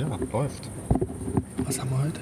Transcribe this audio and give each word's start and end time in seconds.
Ja, 0.00 0.06
läuft. 0.32 0.70
Was 1.66 1.78
haben 1.78 1.90
wir 1.90 1.98
heute? 2.04 2.20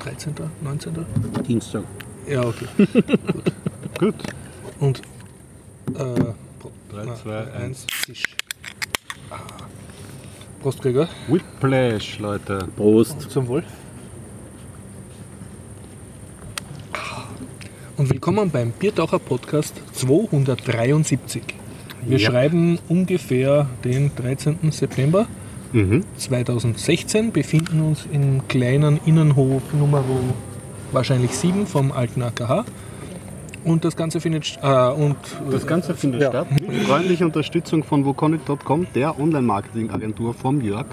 13., 0.00 0.34
19.? 0.60 1.06
Dienstag. 1.46 1.84
Ja, 2.28 2.42
okay. 2.42 2.66
Gut. 4.00 4.14
Und 4.80 5.02
äh, 5.94 6.32
Pro- 6.58 6.72
3, 6.90 7.04
na, 7.04 7.14
2, 7.14 7.52
1. 7.52 7.86
Tisch. 8.06 8.24
Ah. 9.30 9.36
Prost, 10.60 10.82
Gregor. 10.82 11.08
Whiplash, 11.28 12.18
Leute. 12.18 12.66
Prost. 12.74 13.30
Zum 13.30 13.46
Wohl. 13.46 13.62
Und 17.96 18.10
willkommen 18.10 18.50
beim 18.50 18.72
Biertaucher 18.72 19.20
Podcast 19.20 19.80
273. 19.92 21.42
Wir 22.02 22.18
Ja. 22.18 22.30
schreiben 22.30 22.80
ungefähr 22.88 23.68
den 23.84 24.10
13. 24.16 24.72
September 24.72 25.28
Mhm. 25.72 26.04
2016, 26.16 27.32
befinden 27.32 27.80
uns 27.80 28.06
im 28.12 28.46
kleinen 28.48 29.00
Innenhof 29.04 29.62
Nummer 29.72 30.04
wahrscheinlich 30.92 31.32
7 31.32 31.66
vom 31.66 31.92
alten 31.92 32.22
AKH. 32.22 32.64
Und 33.66 33.84
das 33.84 33.96
Ganze 33.96 34.20
findet 34.20 34.58
äh, 34.62 34.88
und 34.90 35.16
Das 35.50 35.66
Ganze 35.66 35.94
findet 35.94 36.22
Ja. 36.22 36.30
statt 36.30 36.46
mit 36.52 36.72
freundlicher 36.84 37.26
Unterstützung 37.26 37.82
von 37.82 38.04
woconic.com, 38.04 38.86
der 38.94 39.18
Online-Marketing-Agentur 39.18 40.34
vom 40.34 40.60
Jörg. 40.60 40.86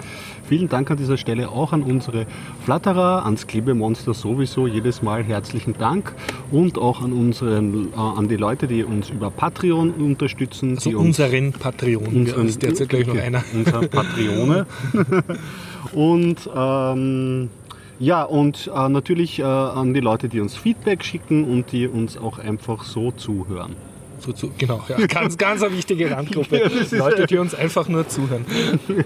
Vielen 0.48 0.68
Dank 0.68 0.90
an 0.90 0.96
dieser 0.96 1.16
Stelle 1.16 1.50
auch 1.50 1.72
an 1.72 1.84
unsere 1.84 2.26
Flatterer, 2.64 3.24
ans 3.24 3.46
Klebemonster 3.46 4.12
sowieso 4.12 4.66
jedes 4.66 5.02
Mal 5.02 5.22
herzlichen 5.22 5.74
Dank 5.78 6.12
und 6.50 6.76
auch 6.76 7.00
an, 7.00 7.12
unseren, 7.12 7.92
äh, 7.92 7.96
an 7.96 8.26
die 8.28 8.36
Leute, 8.36 8.66
die 8.66 8.82
uns 8.82 9.08
über 9.08 9.30
Patreon 9.30 9.92
unterstützen. 9.92 10.70
also 10.70 10.90
die 10.90 10.96
uns 10.96 11.20
unseren 11.20 11.52
Patreon. 11.52 12.06
unseren, 12.06 12.48
ist 12.48 12.60
derzeit 12.60 12.88
gleich 12.88 13.06
noch 13.06 13.16
einer. 13.16 13.44
Unser 13.54 13.86
Patreone. 13.86 14.66
und 15.92 16.50
ähm, 16.56 17.50
ja, 17.98 18.22
und 18.24 18.70
äh, 18.74 18.88
natürlich 18.88 19.38
äh, 19.38 19.42
an 19.42 19.94
die 19.94 20.00
Leute, 20.00 20.28
die 20.28 20.40
uns 20.40 20.56
Feedback 20.56 21.04
schicken 21.04 21.44
und 21.44 21.72
die 21.72 21.86
uns 21.86 22.16
auch 22.16 22.38
einfach 22.38 22.84
so 22.84 23.10
zuhören. 23.12 23.76
So 24.18 24.32
zu, 24.32 24.50
genau, 24.56 24.82
ja. 24.88 25.06
ganz, 25.06 25.36
ganz 25.36 25.62
eine 25.62 25.76
wichtige 25.76 26.10
Randgruppe. 26.10 26.70
Ja, 26.90 26.98
Leute, 26.98 27.26
die 27.26 27.38
uns 27.38 27.54
einfach 27.54 27.88
nur 27.88 28.08
zuhören. 28.08 28.44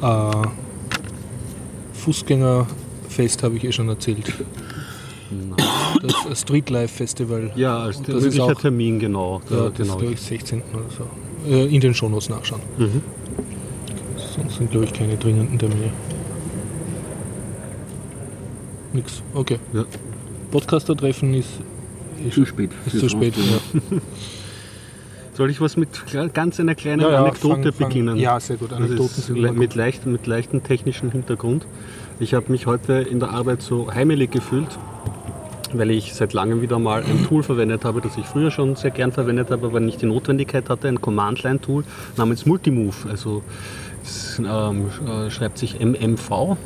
äh, 0.02 0.32
Fußgängerfest, 3.10 3.44
habe 3.44 3.58
ich 3.58 3.64
eh 3.64 3.72
schon 3.72 3.90
erzählt. 3.90 4.32
Das 6.02 6.42
Streetlife 6.42 6.88
Festival. 6.96 7.52
Ja, 7.56 7.80
als 7.80 8.02
das 8.02 8.24
ist 8.24 8.40
auch- 8.40 8.54
Termin, 8.60 9.00
genau. 9.00 9.42
Ja, 9.50 9.56
Da- 9.58 9.70
das 9.70 9.78
genau. 9.78 9.94
ist, 9.96 10.00
glaube 10.00 10.14
ich, 10.14 10.22
16. 10.22 10.62
oder 10.74 10.86
so. 10.96 11.52
Äh, 11.52 11.74
in 11.74 11.82
den 11.82 11.94
Shownotes 11.94 12.30
nachschauen. 12.30 12.62
Mhm. 12.78 13.02
Sonst 14.36 14.58
sind, 14.58 14.72
glaube 14.72 14.86
ich, 14.86 14.94
keine 14.94 15.18
dringenden 15.18 15.58
Termine. 15.60 15.92
Nix. 18.94 19.22
Okay. 19.34 19.60
Ja. 19.74 19.86
Podcaster-Treffen 20.52 21.34
ist, 21.36 21.50
ist, 22.26 22.34
Zu 22.34 22.46
spät. 22.46 22.72
ist 22.88 23.00
zu 23.00 23.08
spät. 23.10 23.36
Ja. 23.38 23.80
Soll 25.36 25.52
ich 25.52 25.62
was 25.62 25.78
mit 25.78 25.90
ganz 26.34 26.60
einer 26.60 26.76
kleinen 26.76 27.02
Ja, 27.02 27.24
Anekdote 27.24 27.72
fang- 27.72 27.74
fang- 27.74 27.88
beginnen? 27.88 28.18
ja, 28.18 28.40
sehr 28.40 28.58
gut. 28.58 28.74
Anekdoten 28.74 29.22
sind 29.24 29.38
le- 29.38 29.54
mit, 29.54 29.76
leicht, 29.76 30.06
mit 30.06 30.26
leichtem 30.28 30.64
technischen 30.64 31.12
Hintergrund. 31.12 31.66
Ich 32.22 32.34
habe 32.34 32.52
mich 32.52 32.66
heute 32.66 32.96
in 32.96 33.22
der 33.22 33.30
Arbeit 33.30 33.62
so 33.62 33.94
heimelig 33.94 34.32
gefühlt, 34.32 34.68
weil 35.72 35.90
ich 35.90 36.14
seit 36.14 36.34
langem 36.34 36.62
wieder 36.62 36.78
mal 36.78 37.02
ein 37.02 37.26
Tool 37.26 37.44
verwendet 37.44 37.86
habe, 37.86 38.02
das 38.02 38.18
ich 38.18 38.26
früher 38.26 38.52
schon 38.52 38.76
sehr 38.76 38.92
gern 38.92 39.14
verwendet 39.14 39.52
habe, 39.52 39.68
aber 39.68 39.80
nicht 39.80 40.02
die 40.02 40.06
Notwendigkeit 40.06 40.70
hatte, 40.70 40.90
ein 40.90 41.00
Command-Line-Tool 41.00 41.86
namens 42.18 42.46
Multimove. 42.46 43.08
Also 43.10 43.42
es 44.04 44.38
ähm, 44.38 44.88
äh, 45.08 45.30
schreibt 45.30 45.60
sich 45.60 45.80
MMV 45.80 46.58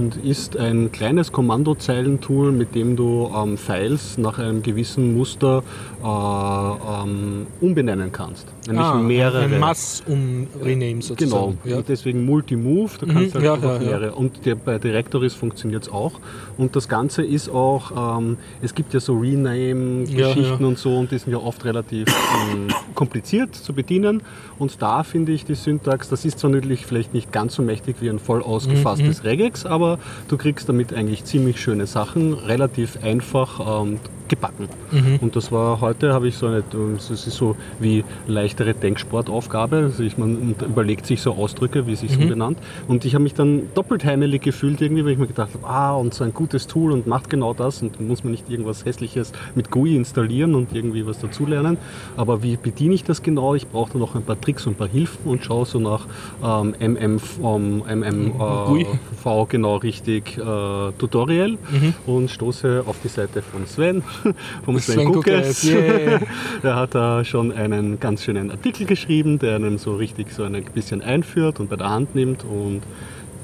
und 0.00 0.16
ist 0.24 0.56
ein 0.56 0.90
kleines 0.92 1.30
Kommandozeilentool, 1.30 2.52
mit 2.52 2.74
dem 2.74 2.96
du 2.96 3.30
ähm, 3.36 3.58
Files 3.58 4.16
nach 4.16 4.38
einem 4.38 4.62
gewissen 4.62 5.14
Muster 5.16 5.62
äh, 6.02 6.06
ähm, 6.06 7.46
umbenennen 7.60 8.10
kannst. 8.10 8.46
Nämlich 8.66 8.86
Ah, 8.86 8.94
mehrere. 8.94 9.44
Ein 9.44 9.60
Mass-Um-Rename 9.60 10.90
Genau, 10.94 11.00
sozusagen. 11.02 11.58
Ja. 11.64 11.76
und 11.76 11.88
deswegen 11.88 12.24
Multimove, 12.24 12.98
du 12.98 13.06
kannst 13.06 13.34
Mhm, 13.34 13.38
halt 13.38 13.44
ja, 13.44 13.54
einfach 13.54 13.68
ja, 13.74 13.82
ja. 13.82 13.98
mehrere. 13.98 14.12
Und 14.14 14.44
der, 14.46 14.54
bei 14.54 14.78
Directories 14.78 15.34
funktioniert 15.34 15.82
es 15.84 15.88
auch. 15.92 16.12
Und 16.56 16.76
das 16.76 16.88
Ganze 16.88 17.22
ist 17.22 17.48
auch, 17.50 18.18
ähm, 18.18 18.38
es 18.62 18.74
gibt 18.74 18.94
ja 18.94 19.00
so 19.00 19.18
Rename-Geschichten 19.18 20.62
Ja, 20.62 20.66
und 20.66 20.78
so 20.78 20.96
und 20.96 21.10
die 21.10 21.18
sind 21.18 21.32
ja 21.32 21.38
oft 21.38 21.64
relativ 21.64 22.08
ähm, 22.08 22.68
kompliziert 22.94 23.54
zu 23.54 23.72
bedienen. 23.74 24.22
Und 24.58 24.80
da 24.80 25.02
finde 25.02 25.32
ich 25.32 25.44
die 25.44 25.54
Syntax, 25.54 26.08
das 26.08 26.24
ist 26.24 26.38
zwar 26.38 26.50
natürlich 26.50 26.86
vielleicht 26.86 27.12
nicht 27.14 27.32
ganz 27.32 27.54
so 27.54 27.62
mächtig 27.62 27.96
wie 28.00 28.08
ein 28.08 28.18
voll 28.18 28.38
Mhm, 28.40 28.44
ausgefasstes 28.44 29.24
Regex, 29.24 29.66
aber 29.66 29.89
du 30.28 30.36
kriegst 30.36 30.68
damit 30.68 30.92
eigentlich 30.92 31.24
ziemlich 31.24 31.60
schöne 31.60 31.86
Sachen, 31.86 32.34
relativ 32.34 33.02
einfach 33.02 33.82
ähm, 33.82 33.98
gebacken. 34.30 34.68
Mhm. 34.92 35.18
Und 35.20 35.36
das 35.36 35.52
war 35.52 35.82
heute, 35.82 36.14
habe 36.14 36.28
ich 36.28 36.36
so 36.36 36.46
eine, 36.46 36.62
das 36.70 37.10
ist 37.10 37.28
so 37.30 37.56
wie 37.80 38.04
leichtere 38.26 38.72
Denksportaufgabe. 38.72 39.76
Also 39.76 40.02
ich, 40.02 40.16
man 40.16 40.54
überlegt 40.64 41.04
sich 41.04 41.20
so 41.20 41.32
Ausdrücke, 41.34 41.86
wie 41.86 41.96
sich 41.96 42.12
so 42.12 42.20
benannt. 42.20 42.58
Und 42.88 43.04
ich 43.04 43.14
habe 43.14 43.24
mich 43.24 43.34
dann 43.34 43.64
doppelt 43.74 44.04
heimelig 44.04 44.42
gefühlt 44.42 44.80
irgendwie, 44.80 45.04
weil 45.04 45.12
ich 45.12 45.18
mir 45.18 45.26
gedacht 45.26 45.50
habe, 45.52 45.66
ah, 45.66 45.94
und 45.94 46.14
so 46.14 46.24
ein 46.24 46.32
gutes 46.32 46.66
Tool 46.66 46.92
und 46.92 47.06
macht 47.06 47.28
genau 47.28 47.52
das 47.52 47.82
und 47.82 48.00
muss 48.00 48.24
man 48.24 48.30
nicht 48.30 48.48
irgendwas 48.48 48.84
Hässliches 48.84 49.32
mit 49.54 49.70
GUI 49.70 49.96
installieren 49.96 50.54
und 50.54 50.72
irgendwie 50.72 51.06
was 51.06 51.18
dazulernen. 51.18 51.76
Aber 52.16 52.42
wie 52.42 52.56
bediene 52.56 52.94
ich 52.94 53.04
das 53.04 53.22
genau? 53.22 53.54
Ich 53.54 53.66
brauche 53.66 53.92
da 53.92 53.98
noch 53.98 54.14
ein 54.14 54.22
paar 54.22 54.40
Tricks 54.40 54.66
und 54.66 54.74
ein 54.74 54.76
paar 54.76 54.88
Hilfen 54.88 55.28
und 55.28 55.44
schaue 55.44 55.66
so 55.66 55.80
nach 55.80 56.06
ähm, 56.42 56.74
MM, 56.78 57.20
ähm, 57.42 57.82
MM 57.86 58.32
äh, 58.40 58.84
V 59.22 59.46
genau 59.46 59.69
richtig 59.76 60.38
äh, 60.38 60.92
Tutorial 60.98 61.58
und 62.06 62.30
stoße 62.30 62.84
auf 62.86 62.96
die 63.02 63.08
Seite 63.08 63.42
von 63.42 63.66
Sven, 63.66 64.02
vom 64.64 64.78
Sven, 64.78 64.94
Sven 64.94 65.12
Guckes. 65.12 65.62
Guckes, 65.62 65.64
yeah. 65.64 66.20
Der 66.62 66.76
hat 66.76 66.94
da 66.94 67.24
schon 67.24 67.52
einen 67.52 68.00
ganz 68.00 68.24
schönen 68.24 68.50
Artikel 68.50 68.86
geschrieben, 68.86 69.38
der 69.38 69.56
einen 69.56 69.78
so 69.78 69.96
richtig 69.96 70.32
so 70.32 70.44
ein 70.44 70.64
bisschen 70.74 71.02
einführt 71.02 71.60
und 71.60 71.70
bei 71.70 71.76
der 71.76 71.90
Hand 71.90 72.14
nimmt 72.14 72.44
und 72.44 72.82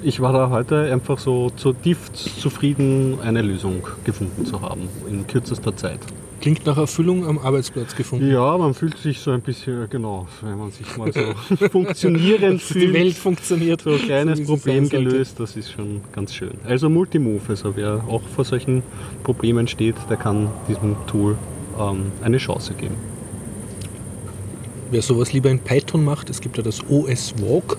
ich 0.03 0.21
war 0.21 0.33
da 0.33 0.51
heute 0.51 0.93
einfach 0.93 1.19
so 1.19 1.51
zutiefst 1.51 2.41
zufrieden, 2.41 3.19
eine 3.23 3.43
Lösung 3.43 3.87
gefunden 4.05 4.45
zu 4.45 4.61
haben 4.61 4.89
in 5.09 5.27
kürzester 5.27 5.75
Zeit. 5.77 6.01
Klingt 6.41 6.67
nach 6.67 6.77
Erfüllung 6.77 7.27
am 7.27 7.39
Arbeitsplatz 7.39 7.97
gefunden. 7.97 8.31
Ja, 8.31 8.57
man 8.59 8.75
fühlt 8.75 8.99
sich 8.99 9.21
so 9.21 9.31
ein 9.31 9.41
bisschen, 9.41 9.89
genau, 9.89 10.29
wenn 10.43 10.59
man 10.59 10.71
sich 10.71 10.97
mal 10.97 11.13
so 11.13 11.67
funktionierend 11.71 12.61
Die 12.61 12.73
fühlt. 12.75 12.93
Welt 12.93 13.15
funktioniert. 13.15 13.81
So 13.83 13.93
ein 13.93 13.99
kleines 13.99 14.39
so 14.41 14.45
Problem 14.45 14.89
gelöst, 14.89 15.41
das 15.41 15.57
ist 15.57 15.73
schon 15.73 16.03
ganz 16.13 16.35
schön. 16.35 16.53
Also 16.65 16.89
Multimove, 16.89 17.49
also 17.49 17.75
wer 17.75 18.05
auch 18.09 18.23
vor 18.35 18.45
solchen 18.45 18.83
Problemen 19.25 19.67
steht, 19.67 19.97
der 20.11 20.17
kann 20.17 20.49
diesem 20.69 20.97
Tool 21.07 21.37
ähm, 21.81 22.13
eine 22.23 22.39
Chance 22.39 22.75
geben. 22.75 22.97
Wer 24.91 25.03
sowas 25.03 25.33
lieber 25.33 25.51
in 25.51 25.59
Python 25.59 26.05
macht, 26.05 26.31
es 26.31 26.41
gibt 26.41 26.59
ja 26.59 26.63
das 26.63 26.81
OS 26.89 27.35
Walk 27.41 27.79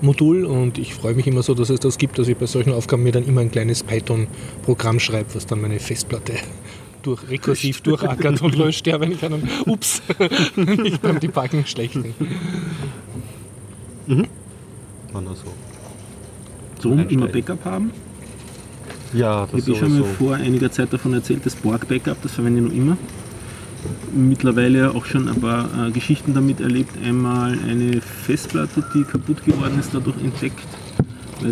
Modul 0.00 0.44
und 0.46 0.78
ich 0.78 0.94
freue 0.94 1.14
mich 1.14 1.26
immer 1.26 1.42
so, 1.42 1.54
dass 1.54 1.68
es 1.68 1.80
das 1.80 1.98
gibt, 1.98 2.18
dass 2.18 2.28
ich 2.28 2.36
bei 2.36 2.46
solchen 2.46 2.72
Aufgaben 2.72 3.02
mir 3.02 3.12
dann 3.12 3.26
immer 3.26 3.42
ein 3.42 3.50
kleines 3.50 3.82
Python-Programm 3.82 5.00
schreibe, 5.00 5.34
was 5.34 5.46
dann 5.46 5.60
meine 5.60 5.78
Festplatte 5.78 6.32
durch, 7.02 7.28
rekursiv 7.28 7.80
durchackert 7.80 8.42
und 8.42 8.56
löscht, 8.56 8.86
ja, 8.86 9.00
wenn 9.00 9.12
ich 9.12 9.24
einen, 9.24 9.48
ups, 9.66 10.02
nicht 10.56 11.02
beim 11.02 11.20
Debuggen 11.20 11.66
schlecht 11.66 11.94
bin. 11.94 12.14
Wenn 14.06 15.26
er 15.26 15.34
so. 15.34 15.52
Drum 16.80 17.08
immer. 17.08 17.28
Backup 17.28 17.64
haben. 17.64 17.92
Ja, 19.12 19.46
das 19.50 19.66
Ich 19.66 19.80
habe 19.80 19.90
schon 19.90 20.00
mal 20.00 20.08
vor 20.08 20.34
einiger 20.34 20.70
Zeit 20.70 20.92
davon 20.92 21.12
erzählt, 21.14 21.44
das 21.44 21.56
Borg-Backup, 21.56 22.22
das 22.22 22.32
verwende 22.32 22.60
ich 22.60 22.66
noch 22.68 22.74
immer. 22.74 22.96
Mittlerweile 24.14 24.94
auch 24.94 25.04
schon 25.04 25.28
ein 25.28 25.40
paar 25.40 25.88
äh, 25.88 25.90
Geschichten 25.90 26.34
damit 26.34 26.60
erlebt. 26.60 26.92
Einmal 27.04 27.58
eine 27.66 28.00
Festplatte, 28.00 28.84
die 28.94 29.04
kaputt 29.04 29.44
geworden 29.44 29.78
ist, 29.80 29.94
dadurch 29.94 30.16
entdeckt, 30.22 30.66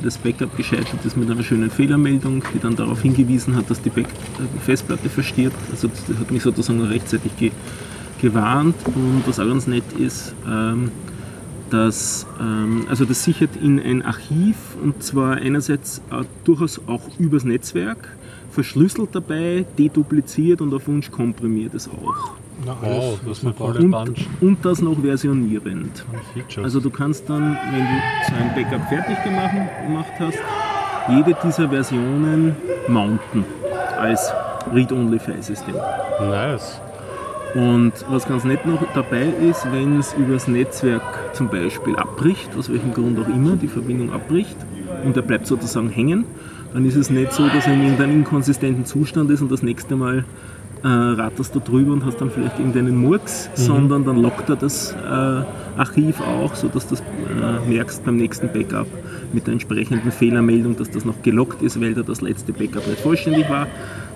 das 0.02 0.19
Backup 0.19 0.56
gescheitert 0.56 1.05
ist 1.05 1.17
mit 1.17 1.31
einer 1.31 1.43
schönen 1.43 1.70
Fehlermeldung, 1.70 2.43
die 2.55 2.58
dann 2.58 2.76
darauf 2.76 3.02
hingewiesen 3.02 3.56
hat, 3.56 3.70
dass 3.70 3.81
die 3.81 3.90
Back 3.90 4.06
äh, 4.06 4.61
Festplatte 4.61 5.08
verstirbt. 5.08 5.56
Also 5.70 5.88
das 5.88 6.19
hat 6.19 6.31
mich 6.31 6.43
sozusagen 6.43 6.82
rechtzeitig 6.82 7.37
ge 7.37 7.50
gewarnt. 8.20 8.75
Und 8.87 9.23
was 9.26 9.38
auch 9.38 9.46
ganz 9.46 9.67
nett 9.67 9.85
ist, 9.96 10.35
ähm, 10.46 10.90
dass, 11.70 12.26
ähm, 12.40 12.87
also 12.88 13.05
das 13.05 13.25
sichert 13.25 13.50
in 13.56 13.81
ein 13.81 14.02
Archiv 14.02 14.56
und 14.82 15.02
zwar 15.02 15.37
einerseits 15.37 16.02
äh, 16.11 16.25
durchaus 16.44 16.81
auch 16.87 17.02
übers 17.19 17.44
Netzwerk, 17.44 18.17
verschlüsselt 18.50 19.11
dabei, 19.12 19.64
dedupliziert 19.79 20.61
und 20.61 20.73
auf 20.75 20.88
Wunsch 20.88 21.11
komprimiert 21.11 21.75
es 21.75 21.88
auch. 21.88 22.32
Na, 22.64 22.76
Wow, 22.81 23.19
das 23.26 23.38
ist 23.38 23.44
eine 23.44 23.56
tolle 23.56 23.81
Und, 23.81 23.90
Bunch 23.90 24.26
und 24.40 24.64
das 24.64 24.81
noch 24.82 25.00
versionierend. 25.00 26.05
Also 26.62 26.81
du 26.81 26.90
kannst 26.90 27.28
dann, 27.31 27.56
wenn 27.70 27.81
du 27.81 27.94
so 28.28 28.34
ein 28.34 28.55
Backup 28.55 28.88
fertig 28.88 29.22
gemacht, 29.22 29.55
gemacht 29.87 30.12
hast, 30.19 30.38
jede 31.08 31.37
dieser 31.43 31.69
Versionen 31.69 32.56
mounten 32.88 33.44
als 33.99 34.32
Read-Only-File-System. 34.72 35.75
nice. 36.20 36.81
Und 37.55 37.93
was 38.10 38.28
ganz 38.28 38.44
nett 38.44 38.66
noch 38.66 38.82
dabei 38.94 39.26
ist, 39.49 39.66
wenn 39.72 39.99
es 39.99 40.12
übers 40.12 40.49
Netzwerk 40.49 41.34
zum 41.34 41.49
Beispiel 41.49 41.96
abbricht, 41.96 42.50
aus 42.58 42.70
welchem 42.70 42.93
Grund 42.93 43.19
auch 43.19 43.28
immer 43.28 43.56
die 43.56 43.69
Verbindung 43.69 44.12
abbricht 44.12 44.56
und 45.04 45.16
er 45.16 45.22
bleibt 45.22 45.46
sozusagen 45.46 45.88
hängen, 45.88 46.26
dann 46.75 46.84
ist 46.84 46.96
es 46.96 47.08
nicht 47.08 47.32
so, 47.32 47.49
dass 47.49 47.66
er 47.66 47.72
in 47.72 47.82
irgendeinem 47.82 48.19
inkonsistenten 48.19 48.84
Zustand 48.84 49.31
ist 49.31 49.40
und 49.40 49.50
das 49.50 49.62
nächste 49.62 49.96
Mal 49.96 50.26
äh, 50.82 50.88
ratterst 50.88 51.54
du 51.54 51.60
drüber 51.60 51.92
und 51.92 52.04
hast 52.04 52.20
dann 52.20 52.30
vielleicht 52.30 52.58
irgendeinen 52.58 52.96
Murks, 52.96 53.50
sondern 53.54 54.04
dann 54.04 54.20
lockt 54.22 54.48
er 54.48 54.56
das 54.56 54.92
äh, 54.92 55.78
Archiv 55.78 56.20
auch, 56.20 56.54
sodass 56.54 56.88
du 56.88 56.96
das 56.96 57.00
äh, 57.00 57.69
merkst 57.69 58.04
beim 58.04 58.16
nächsten 58.16 58.48
Backup 58.52 58.86
mit 59.32 59.46
der 59.46 59.52
entsprechenden 59.52 60.10
Fehlermeldung, 60.10 60.76
dass 60.76 60.90
das 60.90 61.04
noch 61.04 61.20
gelockt 61.22 61.62
ist, 61.62 61.80
weil 61.80 61.94
da 61.94 62.02
das 62.02 62.20
letzte 62.20 62.52
Backup 62.52 62.86
nicht 62.86 63.00
vollständig 63.00 63.48
war. 63.48 63.66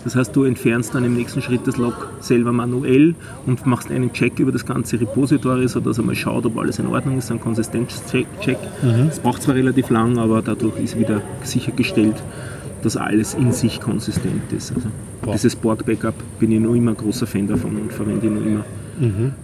Das 0.05 0.17
heißt, 0.17 0.35
du 0.35 0.45
entfernst 0.45 0.95
dann 0.95 1.05
im 1.05 1.15
nächsten 1.15 1.43
Schritt 1.43 1.61
das 1.67 1.77
Log 1.77 2.09
selber 2.21 2.53
manuell 2.53 3.15
und 3.47 3.65
machst 3.67 3.91
einen 3.91 4.13
Check 4.13 4.41
über 4.41 4.51
das 4.51 4.67
ganze 4.67 5.01
Repository, 5.01 5.69
sodass 5.69 5.99
er 5.99 6.05
mal 6.05 6.17
schaut, 6.17 6.45
ob 6.45 6.59
alles 6.59 6.79
in 6.81 6.89
Ordnung 6.89 7.19
ist, 7.19 7.31
ein 7.31 7.41
Konsistenzcheck. 7.41 8.27
Das 9.07 9.21
braucht 9.21 9.43
zwar 9.43 9.55
relativ 9.55 9.91
lang, 9.91 10.19
aber 10.19 10.43
dadurch 10.43 10.77
ist 10.83 10.99
wieder 10.99 11.23
sichergestellt, 11.43 12.17
dass 12.83 12.97
alles 12.97 13.35
in 13.35 13.53
sich 13.53 13.81
konsistent 13.81 14.53
ist. 14.57 14.73
Also 14.75 14.89
Wow. 15.25 15.33
dieses 15.35 15.55
Borg-Backup 15.55 16.15
bin 16.41 16.51
ich 16.51 16.59
noch 16.61 16.75
immer 16.75 16.91
ein 16.93 16.97
großer 16.97 17.27
Fan 17.27 17.47
davon 17.47 17.77
und 17.77 17.93
verwende 17.93 18.27
ich 18.27 18.33
noch 18.33 18.45
immer. 18.45 18.65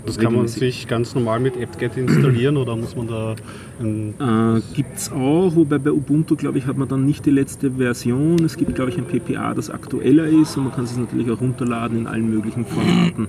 Das 0.04 0.18
kann 0.18 0.34
man 0.34 0.46
sich 0.46 0.86
ganz 0.86 1.14
normal 1.14 1.40
mit 1.40 1.54
apt-get 1.60 1.96
installieren 1.96 2.56
oder 2.56 2.76
muss 2.76 2.94
man 2.94 3.08
da 3.08 3.34
Äh, 3.80 4.60
gibt 4.74 4.96
es 4.98 5.10
auch, 5.10 5.54
wobei 5.56 5.78
bei 5.78 5.90
Ubuntu, 5.90 6.36
glaube 6.36 6.58
ich, 6.58 6.66
hat 6.66 6.76
man 6.76 6.86
dann 6.88 7.06
nicht 7.06 7.24
die 7.26 7.30
letzte 7.30 7.70
Version. 7.72 8.44
Es 8.44 8.56
gibt, 8.56 8.74
glaube 8.74 8.90
ich, 8.90 8.98
ein 8.98 9.04
PPA, 9.04 9.54
das 9.54 9.70
aktueller 9.70 10.26
ist 10.26 10.56
und 10.56 10.64
man 10.64 10.72
kann 10.74 10.84
es 10.84 10.96
natürlich 10.96 11.30
auch 11.30 11.40
runterladen 11.40 11.98
in 11.98 12.06
allen 12.06 12.28
möglichen 12.28 12.64
Formaten. 12.66 13.28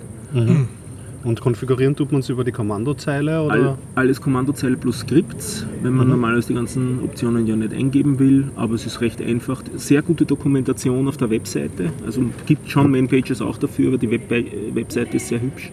Und 1.24 1.42
konfigurieren 1.42 1.96
tut 1.96 2.12
man 2.12 2.22
es 2.22 2.30
über 2.30 2.44
die 2.44 2.52
Kommandozeile 2.52 3.42
oder? 3.42 3.54
All, 3.54 3.78
alles 3.96 4.22
Kommandozeile 4.22 4.78
plus 4.78 5.00
Scripts, 5.00 5.66
wenn 5.82 5.94
man 5.94 6.08
normalerweise 6.08 6.50
die 6.50 6.54
ganzen 6.54 7.00
Optionen 7.04 7.46
ja 7.46 7.56
nicht 7.56 7.74
eingeben 7.74 8.20
will, 8.20 8.52
aber 8.56 8.76
es 8.76 8.86
ist 8.86 9.02
recht 9.02 9.22
einfach. 9.22 9.64
Sehr 9.76 10.02
gute 10.02 10.26
Dokumentation 10.26 11.08
auf 11.08 11.18
der 11.18 11.30
Webseite, 11.30 11.92
also 12.06 12.22
gibt 12.46 12.70
schon 12.70 12.92
Manpages 12.92 13.42
auch 13.42 13.58
dafür, 13.58 13.90
aber 13.90 13.98
die 13.98 14.12
Web 14.12 14.30
Webseite 14.74 15.18
ist 15.18 15.28
sehr 15.28 15.42
hübsch, 15.42 15.72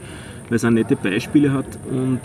weil 0.48 0.56
es 0.56 0.64
auch 0.64 0.70
nette 0.70 0.96
Beispiele 0.96 1.52
hat 1.52 1.78
und 1.90 2.20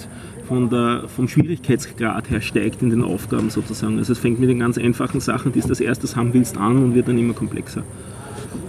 von 0.48 0.70
der, 0.70 1.04
vom 1.08 1.30
Schwierigkeitsgrad 1.30 2.30
her 2.30 2.42
steigt 2.42 2.82
in 2.82 2.90
den 2.90 3.04
Aufgaben 3.04 3.50
sozusagen. 3.50 3.98
Also 4.00 4.12
es 4.12 4.20
fängt 4.20 4.40
mit 4.40 4.50
den 4.50 4.60
ganz 4.60 4.78
einfachen 4.78 5.22
Sachen, 5.22 5.54
die 5.54 5.62
du 5.62 5.70
als 5.70 5.80
erstes 5.80 6.18
haben 6.18 6.34
willst, 6.34 6.58
an 6.58 6.84
und 6.84 6.94
wird 6.94 7.08
dann 7.08 7.18
immer 7.18 7.34
komplexer. 7.34 7.84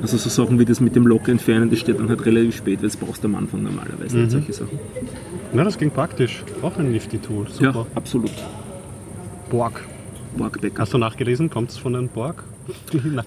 Also 0.03 0.17
so 0.17 0.29
Sachen 0.29 0.59
wie 0.59 0.65
das 0.65 0.81
mit 0.81 0.97
dem 0.97 1.07
Lock 1.07 1.29
entfernen, 1.29 1.71
das 1.71 1.79
steht 1.79 1.99
dann 2.01 2.09
halt 2.09 2.27
relativ 2.27 2.57
spät, 2.57 2.81
weil 2.83 2.89
das 2.89 2.97
brauchst 2.97 3.23
du 3.23 3.29
am 3.29 3.37
Anfang 3.37 3.63
normalerweise 3.63 4.19
nicht, 4.19 4.33
solche 4.33 4.53
Sachen. 4.53 4.79
Na, 5.53 5.63
das 5.65 5.79
klingt 5.79 5.95
praktisch. 5.95 6.43
Auch 6.61 6.77
ein 6.79 6.91
nifty 6.91 7.19
Tool. 7.19 7.47
Super. 7.49 7.65
Ja, 7.81 7.87
absolut. 7.95 8.33
Borg. 9.51 9.81
Borg 10.37 10.61
Backup. 10.61 10.79
Hast 10.81 10.93
du 10.95 10.99
nachgelesen? 10.99 11.51
Kommt 11.51 11.71
es 11.71 11.79
von 11.79 11.95
einem 11.95 12.09
Borg? 12.09 12.43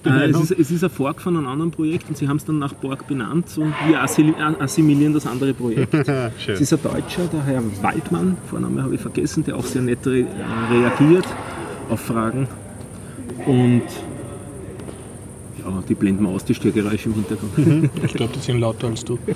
Äh, 0.06 0.30
es, 0.30 0.40
ist, 0.40 0.50
es 0.58 0.70
ist 0.70 0.82
ein 0.82 0.88
Fork 0.88 1.20
von 1.20 1.36
einem 1.36 1.46
anderen 1.46 1.70
Projekt 1.70 2.08
und 2.08 2.16
sie 2.16 2.26
haben 2.26 2.38
es 2.38 2.44
dann 2.46 2.58
nach 2.58 2.72
Borg 2.72 3.06
benannt 3.06 3.46
und 3.58 3.74
wir 3.86 4.02
assimil- 4.02 4.34
assimilieren 4.58 5.12
das 5.12 5.26
andere 5.26 5.52
Projekt. 5.52 5.92
Es 6.48 6.60
ist 6.62 6.72
ein 6.72 6.78
Deutscher, 6.82 7.26
der 7.30 7.42
Herr 7.44 7.62
Waldmann, 7.82 8.38
Vorname 8.48 8.82
habe 8.82 8.94
ich 8.94 9.00
vergessen, 9.00 9.44
der 9.44 9.56
auch 9.56 9.64
sehr 9.64 9.82
nett 9.82 10.06
re 10.06 10.20
äh, 10.20 10.24
reagiert 10.72 11.26
auf 11.90 12.00
Fragen. 12.00 12.48
Und 13.44 13.82
ja, 15.68 15.82
die 15.88 15.94
blenden 15.94 16.24
wir 16.24 16.30
aus, 16.30 16.44
die 16.44 16.54
Störgeräusche 16.54 17.08
im 17.08 17.14
Hintergrund. 17.14 17.90
Ich 18.04 18.14
glaube, 18.14 18.32
die 18.34 18.40
sind 18.40 18.60
lauter 18.60 18.88
als 18.88 19.04
du. 19.04 19.18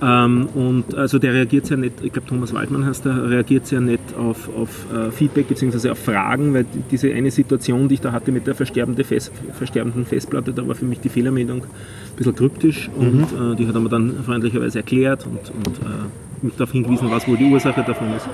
Ähm, 0.00 0.46
und 0.54 0.94
also 0.94 1.18
der 1.18 1.32
reagiert 1.34 1.66
sehr 1.66 1.76
nett, 1.76 1.94
ich 2.02 2.12
glaube 2.12 2.28
Thomas 2.28 2.54
Waldmann 2.54 2.86
heißt 2.86 3.04
der, 3.04 3.28
reagiert 3.30 3.66
sehr 3.66 3.80
nett 3.80 3.98
auf, 4.16 4.48
auf 4.56 4.86
äh, 4.94 5.10
Feedback 5.10 5.48
bzw. 5.48 5.90
auf 5.90 5.98
Fragen, 5.98 6.54
weil 6.54 6.62
die- 6.72 6.82
diese 6.88 7.12
eine 7.12 7.32
Situation, 7.32 7.88
die 7.88 7.94
ich 7.94 8.00
da 8.00 8.12
hatte 8.12 8.30
mit 8.30 8.46
der 8.46 8.54
versterbende 8.54 9.02
Fest, 9.02 9.32
versterbenden 9.54 10.06
Festplatte, 10.06 10.52
da 10.52 10.68
war 10.68 10.76
für 10.76 10.84
mich 10.84 11.00
die 11.00 11.08
Fehlermeldung 11.08 11.62
ein 11.64 12.16
bisschen 12.16 12.36
kryptisch 12.36 12.88
und 12.96 13.22
äh, 13.24 13.56
die 13.56 13.66
hat 13.66 13.74
er 13.74 13.80
mir 13.80 13.88
dann 13.88 14.14
freundlicherweise 14.24 14.78
erklärt 14.78 15.26
und, 15.26 15.50
und 15.66 15.78
äh, 15.78 16.44
mich 16.46 16.54
darauf 16.54 16.70
hingewiesen, 16.70 17.10
was 17.10 17.26
wohl 17.26 17.36
die 17.36 17.50
Ursache 17.50 17.82
davon 17.84 18.14
ist. 18.16 18.28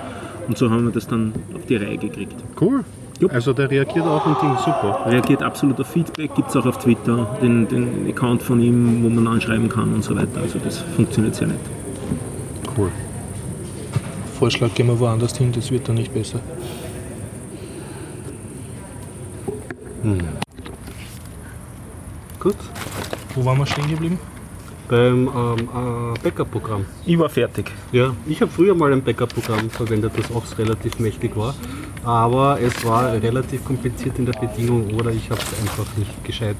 Und 0.46 0.58
so 0.58 0.68
haben 0.68 0.84
wir 0.84 0.92
das 0.92 1.06
dann 1.06 1.32
auf 1.54 1.64
die 1.64 1.76
Reihe 1.76 1.96
gekriegt. 1.96 2.34
Cool. 2.60 2.84
Jupp. 3.20 3.32
Also 3.32 3.52
der 3.52 3.70
reagiert 3.70 4.06
auf 4.06 4.26
ein 4.26 4.36
Ding 4.40 4.56
super. 4.58 5.04
Reagiert 5.06 5.42
absolut 5.42 5.80
auf 5.80 5.86
Feedback, 5.86 6.34
gibt 6.34 6.50
es 6.50 6.56
auch 6.56 6.66
auf 6.66 6.78
Twitter, 6.78 7.36
den, 7.40 7.68
den 7.68 8.08
Account 8.08 8.42
von 8.42 8.60
ihm, 8.60 9.04
wo 9.04 9.08
man 9.08 9.26
anschreiben 9.26 9.68
kann 9.68 9.94
und 9.94 10.02
so 10.02 10.16
weiter. 10.16 10.40
Also 10.42 10.58
das 10.58 10.78
funktioniert 10.78 11.34
sehr 11.34 11.48
nett. 11.48 11.60
Cool. 12.76 12.90
Vorschlag, 14.38 14.74
gehen 14.74 14.88
wir 14.88 14.98
woanders 14.98 15.36
hin, 15.36 15.52
das 15.52 15.70
wird 15.70 15.88
dann 15.88 15.94
nicht 15.94 16.12
besser. 16.12 16.40
Gut. 22.40 22.56
Wo 23.34 23.44
waren 23.44 23.58
wir 23.58 23.66
stehen 23.66 23.88
geblieben? 23.88 24.18
Beim 24.88 25.30
ähm, 25.34 25.68
äh, 26.14 26.18
Backup-Programm. 26.22 26.84
Ich 27.06 27.18
war 27.18 27.30
fertig. 27.30 27.70
Ja, 27.90 28.14
ich 28.26 28.42
habe 28.42 28.50
früher 28.50 28.74
mal 28.74 28.92
ein 28.92 29.02
Backup-Programm 29.02 29.70
verwendet, 29.70 30.12
das 30.16 30.30
auch 30.30 30.58
relativ 30.58 30.98
mächtig 30.98 31.34
war. 31.36 31.54
Aber 32.04 32.60
es 32.60 32.84
war 32.84 33.12
relativ 33.12 33.64
kompliziert 33.64 34.18
in 34.18 34.26
der 34.26 34.34
Bedienung 34.34 34.92
oder 34.94 35.10
ich 35.10 35.30
habe 35.30 35.40
es 35.40 35.60
einfach 35.60 35.86
nicht 35.96 36.24
gescheit 36.24 36.56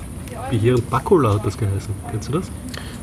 behirnt. 0.51 0.89
Bacula 0.91 1.35
hat 1.35 1.47
das 1.47 1.57
geheißen. 1.59 1.95
Kennst 2.11 2.29
du 2.29 2.33
das? 2.33 2.51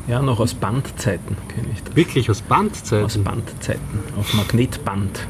Ja, 0.08 0.20
noch 0.20 0.40
aus 0.40 0.54
Bandzeiten 0.54 1.36
kenne 1.48 1.68
ich 1.72 1.82
das. 1.82 1.94
Wirklich 1.94 2.28
aus 2.28 2.38
Aus 2.38 2.48
Bandzeiten. 2.48 3.24
Bandzeiten. 3.24 4.00
Auf 4.18 4.34
Magnetband. 4.34 5.26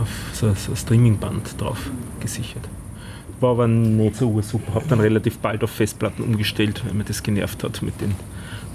Auf 0.00 0.08
so, 0.32 0.52
so 0.54 0.74
Streamingband 0.74 1.60
drauf 1.60 1.78
gesichert. 2.18 2.68
War 3.38 3.52
aber 3.52 3.68
nicht 3.68 4.16
so 4.16 4.40
super. 4.42 4.74
Hab 4.74 4.88
dann 4.88 5.00
relativ 5.00 5.38
bald 5.38 5.62
auf 5.62 5.70
Festplatten 5.70 6.22
umgestellt, 6.22 6.82
weil 6.84 6.94
mir 6.94 7.04
das 7.04 7.22
genervt 7.22 7.62
hat 7.64 7.80
mit 7.82 8.00
den 8.00 8.14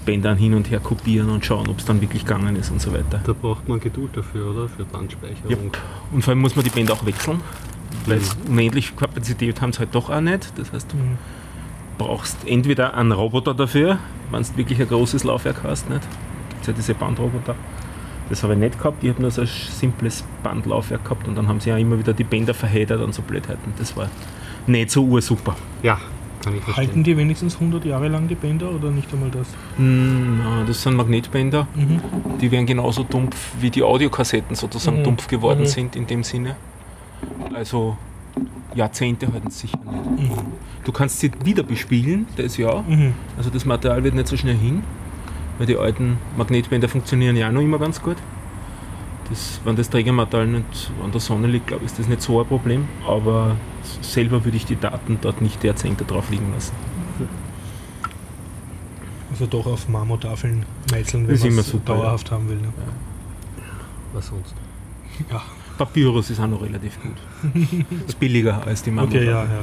Bändern 0.06 0.38
hin 0.38 0.54
und 0.54 0.70
her 0.70 0.80
kopieren 0.80 1.28
und 1.28 1.44
schauen, 1.44 1.68
ob 1.68 1.78
es 1.78 1.84
dann 1.84 2.00
wirklich 2.00 2.24
gegangen 2.24 2.56
ist 2.56 2.70
und 2.70 2.80
so 2.80 2.92
weiter. 2.92 3.20
Da 3.24 3.34
braucht 3.34 3.68
man 3.68 3.80
Geduld 3.80 4.16
dafür, 4.16 4.50
oder? 4.50 4.68
Für 4.68 4.84
Bandspeicherung. 4.84 5.50
Yep. 5.50 5.78
Und 6.12 6.22
vor 6.22 6.32
allem 6.32 6.40
muss 6.40 6.56
man 6.56 6.64
die 6.64 6.70
Bänder 6.70 6.94
auch 6.94 7.04
wechseln, 7.04 7.40
weil 8.06 8.20
unendlich 8.48 8.96
Kapazität 8.96 9.60
haben 9.60 9.72
sie 9.72 9.80
halt 9.80 9.94
doch 9.94 10.08
auch 10.08 10.20
nicht. 10.20 10.52
Das 10.56 10.72
heißt, 10.72 10.94
brauchst 11.98 12.36
entweder 12.46 12.94
einen 12.94 13.12
Roboter 13.12 13.52
dafür, 13.52 13.98
wenn 14.30 14.42
du 14.42 14.56
wirklich 14.56 14.80
ein 14.80 14.88
großes 14.88 15.24
Laufwerk 15.24 15.62
hast. 15.64 15.90
Nicht? 15.90 16.02
Gibt 16.50 16.62
es 16.62 16.66
ja 16.68 16.72
diese 16.72 16.94
Bandroboter. 16.94 17.54
Das 18.28 18.42
habe 18.42 18.54
ich 18.54 18.58
nicht 18.58 18.78
gehabt. 18.78 19.04
Ich 19.04 19.10
habe 19.10 19.22
nur 19.22 19.30
so 19.30 19.42
ein 19.42 19.46
simples 19.46 20.24
Bandlaufwerk 20.42 21.04
gehabt 21.04 21.28
und 21.28 21.36
dann 21.36 21.46
haben 21.48 21.60
sie 21.60 21.70
ja 21.70 21.76
immer 21.76 21.98
wieder 21.98 22.12
die 22.12 22.24
Bänder 22.24 22.54
verheddert 22.54 23.00
und 23.00 23.14
so 23.14 23.22
Blödheiten. 23.22 23.72
Das 23.78 23.96
war 23.96 24.08
nicht 24.66 24.90
so 24.90 25.04
ursuper. 25.04 25.54
Ja, 25.82 25.98
kann 26.46 26.56
ich 26.56 26.62
verstehen. 26.62 26.86
Halten 26.86 27.02
die 27.04 27.16
wenigstens 27.16 27.54
100 27.56 27.84
Jahre 27.84 28.08
lang 28.08 28.28
die 28.28 28.34
Bänder 28.36 28.70
oder 28.70 28.90
nicht 28.90 29.12
einmal 29.12 29.30
das? 29.30 29.48
Mm, 29.78 30.66
das 30.66 30.82
sind 30.82 30.94
Magnetbänder. 30.96 31.66
Mhm. 31.74 32.00
Die 32.40 32.50
werden 32.50 32.66
genauso 32.66 33.02
dumpf 33.02 33.36
wie 33.60 33.70
die 33.70 33.82
Audiokassetten 33.82 34.54
sozusagen 34.54 35.00
Mhm. 35.00 35.04
dumpf 35.04 35.26
geworden 35.26 35.60
Mhm. 35.62 35.66
sind 35.66 35.96
in 35.96 36.06
dem 36.06 36.22
Sinne. 36.22 36.54
Also 37.52 37.96
Jahrzehnte 38.74 39.32
halten 39.32 39.50
sie 39.50 39.66
sicher 39.66 39.78
nicht. 39.84 40.30
Mhm. 40.30 40.38
Du 40.84 40.92
kannst 40.92 41.18
sie 41.20 41.32
wieder 41.44 41.64
bespielen, 41.64 42.26
das 42.36 42.56
ja. 42.56 42.82
Mhm. 42.86 43.14
Also 43.36 43.50
das 43.50 43.64
Material 43.64 44.04
wird 44.04 44.14
nicht 44.14 44.28
so 44.28 44.36
schnell 44.36 44.56
hin, 44.56 44.82
weil 45.58 45.66
die 45.66 45.76
alten 45.76 46.18
Magnetbänder 46.36 46.88
funktionieren 46.88 47.36
ja 47.36 47.48
auch 47.48 47.52
noch 47.52 47.60
immer 47.62 47.78
ganz 47.78 48.00
gut. 48.00 48.16
Das, 49.28 49.60
wenn 49.64 49.74
das 49.74 49.90
Trägermaterial 49.90 50.46
nicht 50.46 50.90
an 51.02 51.10
der 51.10 51.20
Sonne 51.20 51.48
liegt, 51.48 51.66
glaube 51.66 51.84
ich, 51.84 51.90
ist 51.90 51.98
das 51.98 52.06
nicht 52.06 52.22
so 52.22 52.40
ein 52.40 52.46
Problem. 52.46 52.86
Aber 53.06 53.56
selber 54.00 54.44
würde 54.44 54.56
ich 54.56 54.66
die 54.66 54.78
Daten 54.78 55.18
dort 55.20 55.42
nicht 55.42 55.64
Jahrzehnte 55.64 56.04
drauf 56.04 56.30
liegen 56.30 56.52
lassen. 56.52 56.72
Also 59.30 59.46
doch 59.46 59.66
auf 59.66 59.88
Marmortafeln 59.88 60.64
meißeln, 60.90 61.28
wenn 61.28 61.38
man 61.54 61.58
es 61.58 61.74
dauerhaft 61.84 62.30
haben 62.30 62.48
will. 62.48 62.56
Ne? 62.56 62.72
Was 64.12 64.28
sonst? 64.28 64.54
Ja. 65.30 65.42
Papyrus 65.76 66.30
ist 66.30 66.40
auch 66.40 66.46
noch 66.46 66.62
relativ 66.62 66.98
gut. 67.02 67.16
ist 68.06 68.18
billiger 68.18 68.66
als 68.66 68.82
die 68.82 68.90
Marmor. 68.90 69.14
Okay, 69.14 69.26
ja, 69.26 69.44
ja. 69.44 69.62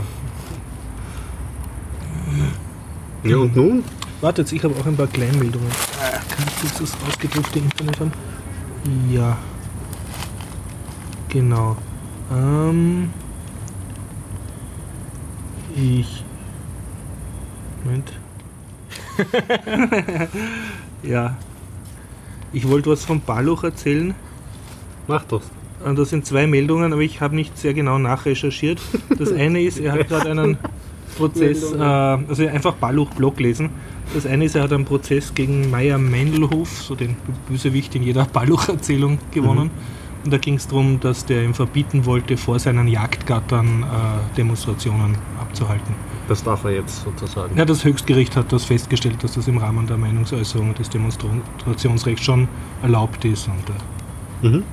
Ja, 3.23 3.37
und 3.37 3.55
nun? 3.55 3.83
Wartet, 4.21 4.51
ich 4.51 4.63
habe 4.63 4.75
auch 4.79 4.85
ein 4.85 4.95
paar 4.95 5.07
Kleinmeldungen. 5.07 5.67
Äh, 5.67 6.11
Kann 6.11 6.45
ich 6.47 6.63
jetzt 6.63 6.81
das 6.81 6.95
ausgedruckte 7.07 7.59
Internet 7.59 7.99
haben? 7.99 8.11
Ja. 9.09 9.37
Genau. 11.33 11.75
Ähm, 12.31 13.09
ich. 15.75 16.23
Moment. 17.83 18.13
ja. 21.03 21.35
Ich 22.53 22.69
wollte 22.69 22.91
was 22.91 23.03
von 23.03 23.19
Baluch 23.21 23.63
erzählen. 23.63 24.13
Mach 25.07 25.23
das. 25.25 25.41
Äh, 25.83 25.95
Das 25.95 26.09
sind 26.11 26.25
zwei 26.25 26.45
Meldungen, 26.45 26.93
aber 26.93 27.01
ich 27.01 27.19
habe 27.19 27.35
nicht 27.35 27.57
sehr 27.57 27.73
genau 27.73 27.97
nachrecherchiert. 27.97 28.79
Das 29.17 29.31
eine 29.33 29.61
ist, 29.61 29.79
er 29.79 29.93
hat 29.93 30.07
gerade 30.07 30.29
einen 30.31 30.57
Prozess, 31.17 31.71
äh, 31.73 31.77
also 31.77 32.45
einfach 32.47 32.73
Balluch-Blog 32.75 33.39
lesen. 33.39 33.71
Das 34.13 34.27
eine 34.27 34.45
ist, 34.45 34.55
er 34.55 34.63
hat 34.63 34.73
einen 34.73 34.85
Prozess 34.85 35.33
gegen 35.33 35.71
Meier 35.71 35.97
Mendelhof, 35.97 36.69
so 36.83 36.93
den 36.93 37.15
Bösewicht 37.47 37.95
in 37.95 38.03
jeder 38.03 38.25
Balluch-Erzählung, 38.25 39.17
gewonnen. 39.31 39.71
Und 40.23 40.31
da 40.31 40.37
ging 40.37 40.55
es 40.55 40.67
darum, 40.67 40.99
dass 40.99 41.25
der 41.25 41.43
ihm 41.43 41.53
verbieten 41.53 42.05
wollte, 42.05 42.37
vor 42.37 42.57
seinen 42.59 42.87
Jagdgattern 42.87 43.83
äh, 43.83 44.35
Demonstrationen 44.37 45.17
abzuhalten. 45.39 45.93
Das 46.27 46.43
darf 46.43 46.63
er 46.63 46.71
jetzt 46.71 47.03
sozusagen. 47.03 47.57
Ja, 47.57 47.65
das 47.65 47.83
Höchstgericht 47.83 48.35
hat 48.37 48.53
das 48.53 48.63
festgestellt, 48.65 49.21
dass 49.23 49.33
das 49.33 49.47
im 49.47 49.57
Rahmen 49.57 49.85
der 49.87 49.97
Meinungsäußerung 49.97 50.69
und 50.69 50.79
des 50.79 50.89
Demonstrationsrechts 50.89 52.23
schon 52.23 52.47
erlaubt 52.81 53.25
ist. 53.25 53.47
Und, 53.47 53.69
äh, 53.69 53.73
Mhm. 54.43 54.63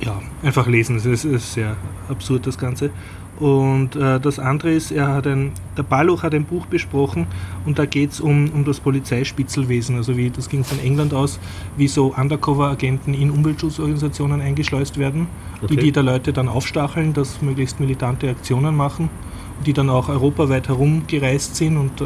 Ja, 0.00 0.20
einfach 0.42 0.66
lesen. 0.66 0.96
Es 0.96 1.06
ist, 1.06 1.24
ist 1.24 1.52
sehr 1.54 1.76
absurd, 2.08 2.46
das 2.46 2.58
Ganze. 2.58 2.90
Und 3.38 3.94
äh, 3.94 4.18
das 4.18 4.40
andere 4.40 4.72
ist, 4.72 4.90
er 4.90 5.14
hat 5.14 5.26
ein, 5.28 5.52
der 5.76 5.84
Balluch 5.84 6.24
hat 6.24 6.34
ein 6.34 6.44
Buch 6.44 6.66
besprochen 6.66 7.26
und 7.64 7.78
da 7.78 7.86
geht 7.86 8.10
es 8.10 8.20
um, 8.20 8.50
um 8.50 8.64
das 8.64 8.80
Polizeispitzelwesen. 8.80 9.94
Also 9.96 10.16
wie 10.16 10.30
das 10.30 10.48
ging 10.48 10.64
von 10.64 10.80
England 10.80 11.14
aus, 11.14 11.38
wie 11.76 11.86
so 11.86 12.12
Undercover-Agenten 12.16 13.14
in 13.14 13.30
Umweltschutzorganisationen 13.30 14.40
eingeschleust 14.40 14.98
werden, 14.98 15.28
die 15.62 15.64
Okay. 15.64 15.76
die 15.76 15.92
da 15.92 16.00
Leute 16.00 16.32
dann 16.32 16.48
aufstacheln, 16.48 17.12
dass 17.12 17.40
möglichst 17.40 17.78
militante 17.78 18.28
Aktionen 18.28 18.74
machen, 18.76 19.08
die 19.64 19.72
dann 19.72 19.88
auch 19.88 20.08
europaweit 20.08 20.66
herumgereist 20.66 21.54
sind 21.54 21.76
und 21.76 22.00
äh, 22.00 22.04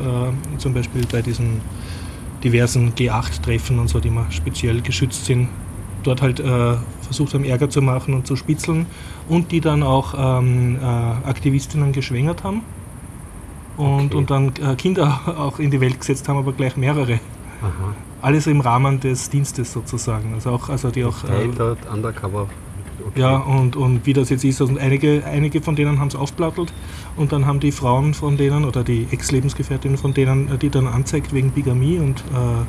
zum 0.58 0.74
Beispiel 0.74 1.02
bei 1.10 1.22
diesen 1.22 1.62
diversen 2.44 2.92
G8-Treffen 2.92 3.78
und 3.78 3.88
so, 3.88 4.00
die 4.00 4.10
mal 4.10 4.26
speziell 4.30 4.82
geschützt 4.82 5.24
sind, 5.24 5.48
dort 6.02 6.22
halt 6.22 6.40
äh, 6.40 6.74
versucht 7.02 7.34
haben, 7.34 7.44
Ärger 7.44 7.70
zu 7.70 7.82
machen 7.82 8.14
und 8.14 8.26
zu 8.26 8.36
spitzeln 8.36 8.86
und 9.28 9.52
die 9.52 9.60
dann 9.60 9.82
auch 9.82 10.14
ähm, 10.16 10.76
äh, 10.80 10.84
Aktivistinnen 10.84 11.92
geschwängert 11.92 12.44
haben 12.44 12.62
und, 13.76 14.06
Okay. 14.06 14.16
und 14.16 14.30
dann 14.30 14.52
äh, 14.62 14.74
Kinder 14.76 15.20
auch 15.38 15.58
in 15.58 15.70
die 15.70 15.80
Welt 15.80 15.98
gesetzt 16.00 16.28
haben, 16.28 16.38
aber 16.38 16.52
gleich 16.52 16.76
mehrere. 16.76 17.14
Aha. 17.60 17.94
Alles 18.20 18.46
im 18.46 18.60
Rahmen 18.60 19.00
des 19.00 19.30
Dienstes 19.30 19.72
sozusagen. 19.72 20.34
Also 20.34 20.50
auch, 20.50 20.68
also 20.68 20.90
die 20.90 21.04
auch 21.04 21.24
äh, 21.24 21.48
Undercover. 21.92 22.48
Okay. 23.08 23.20
ja, 23.20 23.36
und, 23.36 23.74
und 23.74 24.06
wie 24.06 24.12
das 24.12 24.30
jetzt 24.30 24.44
ist, 24.44 24.60
und 24.60 24.78
einige, 24.78 25.24
einige 25.24 25.60
von 25.60 25.74
denen 25.74 25.98
haben 25.98 26.08
es 26.08 26.14
aufplattelt 26.14 26.72
und 27.16 27.32
dann 27.32 27.46
haben 27.46 27.58
die 27.58 27.72
Frauen 27.72 28.14
von 28.14 28.36
denen 28.36 28.64
oder 28.64 28.84
die 28.84 29.08
Ex-Lebensgefährtinnen 29.10 29.98
von 29.98 30.14
denen, 30.14 30.52
äh, 30.52 30.58
die 30.58 30.70
dann 30.70 30.86
anzeigt 30.86 31.32
wegen 31.32 31.50
Bigamie 31.50 31.98
und 31.98 32.20
äh, 32.20 32.64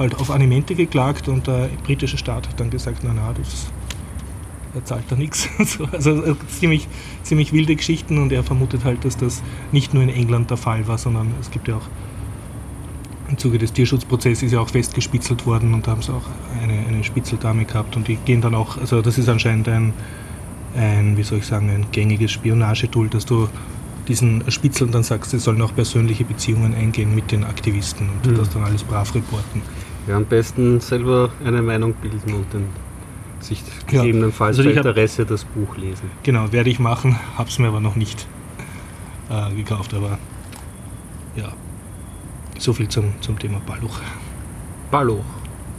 halt 0.00 0.16
auf 0.16 0.30
Alimente 0.30 0.74
geklagt 0.74 1.28
und 1.28 1.46
der 1.46 1.68
britische 1.84 2.18
Staat 2.18 2.48
hat 2.48 2.58
dann 2.58 2.70
gesagt, 2.70 3.02
na 3.04 3.12
na, 3.14 3.32
das 3.32 3.70
er 4.74 4.84
zahlt 4.84 5.04
da 5.08 5.16
nichts. 5.16 5.48
Also 5.92 6.24
äh, 6.24 6.34
ziemlich, 6.48 6.88
ziemlich 7.22 7.52
wilde 7.52 7.74
Geschichten 7.76 8.18
und 8.18 8.32
er 8.32 8.44
vermutet 8.44 8.84
halt, 8.84 9.04
dass 9.04 9.16
das 9.16 9.42
nicht 9.72 9.94
nur 9.94 10.02
in 10.02 10.08
England 10.08 10.50
der 10.50 10.56
Fall 10.56 10.86
war, 10.88 10.96
sondern 10.98 11.34
es 11.40 11.50
gibt 11.50 11.68
ja 11.68 11.76
auch 11.76 11.88
im 13.28 13.38
Zuge 13.38 13.58
des 13.58 13.72
Tierschutzprozesses 13.72 14.44
ist 14.44 14.52
ja 14.52 14.60
auch 14.60 14.70
festgespitzelt 14.70 15.46
worden 15.46 15.72
und 15.74 15.86
da 15.86 15.92
haben 15.92 16.02
sie 16.02 16.12
auch 16.12 16.28
eine, 16.62 16.86
eine 16.86 17.04
Spitzeldame 17.04 17.64
gehabt 17.64 17.96
und 17.96 18.08
die 18.08 18.16
gehen 18.16 18.40
dann 18.40 18.54
auch, 18.56 18.76
also 18.78 19.02
das 19.02 19.18
ist 19.18 19.28
anscheinend 19.28 19.68
ein, 19.68 19.92
ein 20.76 21.16
wie 21.16 21.22
soll 21.22 21.38
ich 21.38 21.46
sagen, 21.46 21.70
ein 21.70 21.86
gängiges 21.92 22.32
Spionagetool, 22.32 23.08
dass 23.08 23.26
du 23.26 23.48
diesen 24.08 24.50
Spitzeln 24.50 24.90
dann 24.90 25.04
sagst, 25.04 25.30
sie 25.30 25.38
sollen 25.38 25.62
auch 25.62 25.74
persönliche 25.74 26.24
Beziehungen 26.24 26.74
eingehen 26.74 27.14
mit 27.14 27.30
den 27.30 27.44
Aktivisten 27.44 28.08
und 28.10 28.32
Mhm. 28.32 28.36
das 28.36 28.50
dann 28.50 28.64
alles 28.64 28.82
brav 28.82 29.14
reporten. 29.14 29.62
Ja, 30.06 30.16
am 30.16 30.24
besten 30.24 30.80
selber 30.80 31.30
eine 31.44 31.62
Meinung 31.62 31.94
bilden 31.94 32.34
und 32.34 32.46
dann 32.52 32.66
sich 33.40 33.62
Ja. 33.90 34.02
gegebenenfalls 34.02 34.58
Also 34.58 34.64
bei 34.68 34.72
ich 34.72 34.78
hab- 34.78 34.86
Interesse 34.86 35.24
das 35.26 35.44
Buch 35.44 35.76
lesen. 35.76 36.10
Genau, 36.22 36.50
werde 36.52 36.70
ich 36.70 36.78
machen, 36.78 37.18
hab's 37.38 37.58
mir 37.58 37.68
aber 37.68 37.80
noch 37.80 37.96
nicht 37.96 38.26
äh, 39.30 39.54
gekauft, 39.54 39.94
aber 39.94 40.18
ja, 41.36 41.52
so 42.58 42.72
viel 42.72 42.88
zum, 42.88 43.12
zum 43.20 43.38
Thema 43.38 43.60
Balluch. 43.66 44.00
Balluch. 44.90 45.24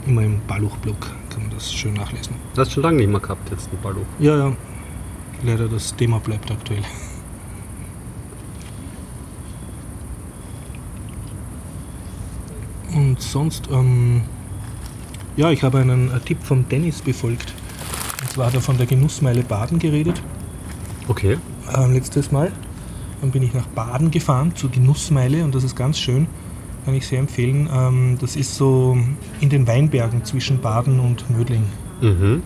Immer 0.06 0.22
im 0.22 0.40
Balluch-Blog 0.48 0.98
kann 1.30 1.42
man 1.42 1.50
das 1.50 1.72
schön 1.72 1.94
nachlesen. 1.94 2.34
Das 2.54 2.62
hast 2.66 2.70
du 2.70 2.74
schon 2.74 2.82
lange 2.84 2.96
nicht 2.96 3.10
mehr 3.10 3.20
gehabt, 3.20 3.48
jetzt 3.50 3.70
ein 3.72 3.78
Balluch. 3.82 4.06
Ja, 4.18 4.36
ja. 4.36 4.52
Leider 5.44 5.68
das 5.68 5.94
Thema 5.94 6.18
bleibt 6.18 6.50
aktuell. 6.50 6.82
Und 12.94 13.20
sonst, 13.20 13.68
ähm, 13.70 14.22
ja, 15.36 15.50
ich 15.50 15.62
habe 15.62 15.78
einen 15.78 16.10
äh, 16.10 16.20
Tipp 16.20 16.38
vom 16.42 16.68
Dennis 16.68 17.00
befolgt. 17.02 17.54
Und 18.20 18.30
zwar 18.32 18.46
hat 18.46 18.54
er 18.54 18.60
von 18.60 18.76
der 18.76 18.86
Genussmeile 18.86 19.42
Baden 19.42 19.78
geredet, 19.78 20.22
Okay. 21.08 21.38
äh, 21.74 21.92
letztes 21.92 22.30
Mal. 22.30 22.52
Dann 23.20 23.30
bin 23.30 23.42
ich 23.42 23.54
nach 23.54 23.66
Baden 23.68 24.10
gefahren 24.10 24.54
zur 24.56 24.70
Genussmeile 24.70 25.44
und 25.44 25.54
das 25.54 25.64
ist 25.64 25.76
ganz 25.76 25.98
schön. 25.98 26.26
Kann 26.84 26.94
ich 26.94 27.06
sehr 27.06 27.20
empfehlen. 27.20 27.68
Ähm, 27.72 28.18
das 28.20 28.34
ist 28.36 28.56
so 28.56 28.98
in 29.40 29.48
den 29.48 29.66
Weinbergen 29.66 30.24
zwischen 30.24 30.60
Baden 30.60 30.98
und 30.98 31.30
Mödling. 31.30 31.64
Mhm. 32.00 32.42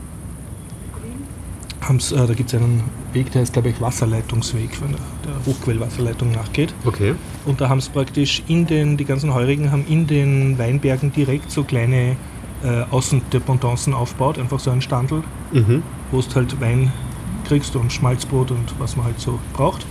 äh, 1.89 2.27
da 2.27 2.35
gibt 2.35 2.53
es 2.53 2.61
einen 2.61 2.83
Weg, 3.17 3.33
der 3.33 3.41
heißt, 3.43 3.53
glaube 3.55 3.71
ich, 3.71 3.81
Wasserleitungsweg, 3.81 4.81
wenn 4.81 4.93
der, 4.93 5.01
der 5.27 5.47
Hochquellwasserleitung 5.47 6.31
nachgeht. 6.33 6.73
Okay. 6.85 7.15
Und 7.47 7.61
da 7.61 7.69
haben 7.69 7.79
es 7.79 7.89
praktisch 7.89 8.43
in 8.47 8.67
den, 8.67 8.97
die 8.97 9.05
ganzen 9.05 9.33
Heurigen 9.35 9.73
haben 9.73 9.85
in 9.89 10.07
den 10.07 10.59
Weinbergen 10.59 11.13
direkt 11.13 11.51
so 11.51 11.65
kleine 11.65 12.17
äh, 12.63 12.83
Außendependancen 12.91 13.93
aufgebaut, 13.95 14.39
einfach 14.39 14.61
so 14.61 14.71
ein 14.71 14.81
Standel, 14.83 15.23
Mhm. 15.53 15.83
wo 16.13 16.21
du 16.21 16.35
halt 16.35 16.61
Wein 16.61 16.93
kriegst 17.49 17.75
und 17.77 17.93
Schmalzbrot 17.93 18.51
und 18.51 18.75
was 18.79 18.97
man 18.97 19.07
halt 19.07 19.21
so 19.21 19.39
braucht. 19.53 19.87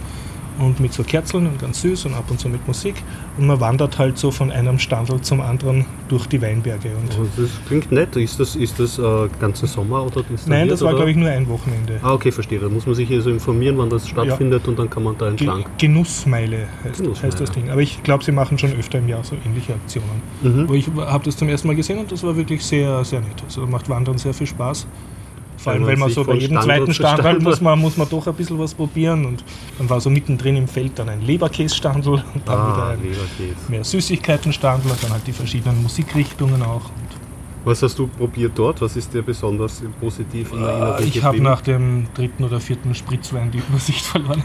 Und 0.59 0.79
mit 0.79 0.93
so 0.93 1.03
Kerzeln 1.03 1.47
und 1.47 1.59
ganz 1.59 1.81
süß 1.81 2.05
und 2.05 2.13
ab 2.13 2.25
und 2.29 2.39
zu 2.39 2.49
mit 2.49 2.65
Musik. 2.67 2.95
Und 3.37 3.47
man 3.47 3.59
wandert 3.59 3.97
halt 3.97 4.17
so 4.17 4.31
von 4.31 4.51
einem 4.51 4.79
Standel 4.79 5.21
zum 5.21 5.41
anderen 5.41 5.85
durch 6.07 6.27
die 6.27 6.41
Weinberge. 6.41 6.89
Und 6.95 7.09
Also 7.09 7.27
das 7.35 7.49
klingt 7.67 7.91
nett. 7.91 8.15
Ist 8.15 8.39
das, 8.39 8.55
ist 8.55 8.79
das 8.79 8.97
äh, 8.97 9.27
ganzen 9.39 9.67
Sommer 9.67 10.05
oder 10.05 10.23
Nein, 10.45 10.67
das 10.67 10.81
war, 10.81 10.93
glaube 10.93 11.11
ich, 11.11 11.17
nur 11.17 11.29
ein 11.29 11.47
Wochenende. 11.49 11.99
Ah, 12.01 12.13
okay, 12.13 12.31
verstehe. 12.31 12.59
Da 12.59 12.69
muss 12.69 12.85
man 12.85 12.95
sich 12.95 13.07
hier 13.07 13.21
so 13.21 13.29
informieren, 13.29 13.77
wann 13.77 13.89
das 13.89 14.07
stattfindet 14.07 14.67
und 14.67 14.79
dann 14.79 14.89
kann 14.89 15.03
man 15.03 15.17
da 15.17 15.27
entlang. 15.27 15.65
Genussmeile 15.77 16.67
heißt, 16.83 16.97
Genussmeile. 16.97 17.27
heißt 17.27 17.41
das 17.41 17.51
Ding. 17.51 17.69
Aber 17.69 17.81
ich 17.81 18.01
glaube, 18.03 18.23
sie 18.23 18.31
machen 18.31 18.57
schon 18.57 18.73
öfter 18.73 18.99
im 18.99 19.07
Jahr 19.07 19.23
so 19.23 19.35
ähnliche 19.45 19.73
Aktionen. 19.73 20.21
Mhm. 20.41 20.63
Aber 20.65 20.75
ich 20.75 20.87
habe 20.95 21.25
das 21.25 21.37
zum 21.37 21.49
ersten 21.49 21.67
Mal 21.67 21.75
gesehen 21.75 21.99
und 21.99 22.11
das 22.11 22.23
war 22.23 22.35
wirklich 22.35 22.63
sehr, 22.63 23.03
sehr 23.03 23.21
nett. 23.21 23.43
Also 23.43 23.65
macht 23.65 23.89
Wandern 23.89 24.17
sehr 24.17 24.33
viel 24.33 24.47
Spaß. 24.47 24.87
Vor 25.65 25.73
allem, 25.73 25.87
Weil 25.87 25.97
man 25.97 26.11
so 26.11 26.23
bei 26.23 26.35
jedem 26.35 26.57
Standort 26.61 26.93
zweiten 26.93 26.93
Standort- 26.93 27.41
muss 27.41 27.59
man, 27.59 27.79
muss 27.79 27.97
man 27.97 28.07
doch 28.07 28.27
ein 28.27 28.35
bisschen 28.35 28.59
was 28.59 28.75
probieren. 28.75 29.25
Und 29.25 29.43
dann 29.79 29.89
war 29.89 29.99
so 29.99 30.11
mittendrin 30.11 30.55
im 30.57 30.67
Feld 30.67 30.91
dann 30.99 31.09
ein 31.09 31.21
Leberkässtandel 31.23 32.13
und 32.13 32.23
dann 32.45 32.67
wieder 32.67 32.83
Ah, 32.83 32.89
ein 32.91 33.01
Leberkäse. 33.01 33.55
mehr 33.67 33.83
Süßigkeitenstandel 33.83 34.91
und 34.91 35.03
dann 35.03 35.11
halt 35.11 35.25
die 35.25 35.31
verschiedenen 35.31 35.81
Musikrichtungen 35.81 36.61
auch. 36.61 36.83
Was 37.63 37.81
hast 37.81 37.97
du 37.97 38.05
probiert 38.05 38.51
dort? 38.53 38.79
Was 38.83 38.95
ist 38.95 39.11
dir 39.11 39.23
besonders 39.23 39.81
positiv 39.99 40.51
in 40.53 40.61
Erinnerung 40.61 41.03
ich 41.03 41.23
habe 41.23 41.41
nach 41.41 41.61
dem 41.61 42.05
dritten 42.13 42.43
oder 42.43 42.59
vierten 42.59 42.93
Spritzwein 42.93 43.49
die 43.49 43.57
Übersicht 43.57 44.05
verloren. 44.05 44.43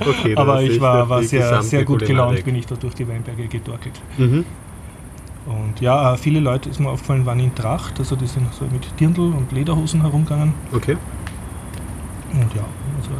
okay, 0.00 0.34
Aber 0.36 0.60
ich 0.60 0.80
war, 0.80 1.08
war 1.08 1.22
sehr, 1.22 1.62
sehr 1.62 1.84
gut 1.84 2.04
gelaunt, 2.04 2.44
bin 2.44 2.56
ich 2.56 2.66
da 2.66 2.74
durch 2.74 2.94
die 2.94 3.06
Weinberge 3.06 3.46
gedorkelt. 3.46 3.94
Mhm. 4.16 4.44
Und 5.48 5.80
ja, 5.80 6.12
äh, 6.12 6.16
viele 6.18 6.40
Leute, 6.40 6.68
ist 6.68 6.78
mir 6.78 6.90
aufgefallen, 6.90 7.24
waren 7.24 7.40
in 7.40 7.54
Tracht, 7.54 7.98
also 7.98 8.16
die 8.16 8.26
sind 8.26 8.52
so 8.52 8.64
mit 8.66 8.86
Dirndl 9.00 9.32
und 9.32 9.50
Lederhosen 9.50 10.02
herumgegangen. 10.02 10.52
Okay, 10.74 10.96
Und 12.32 12.54
ja, 12.54 12.64
also, 12.98 13.10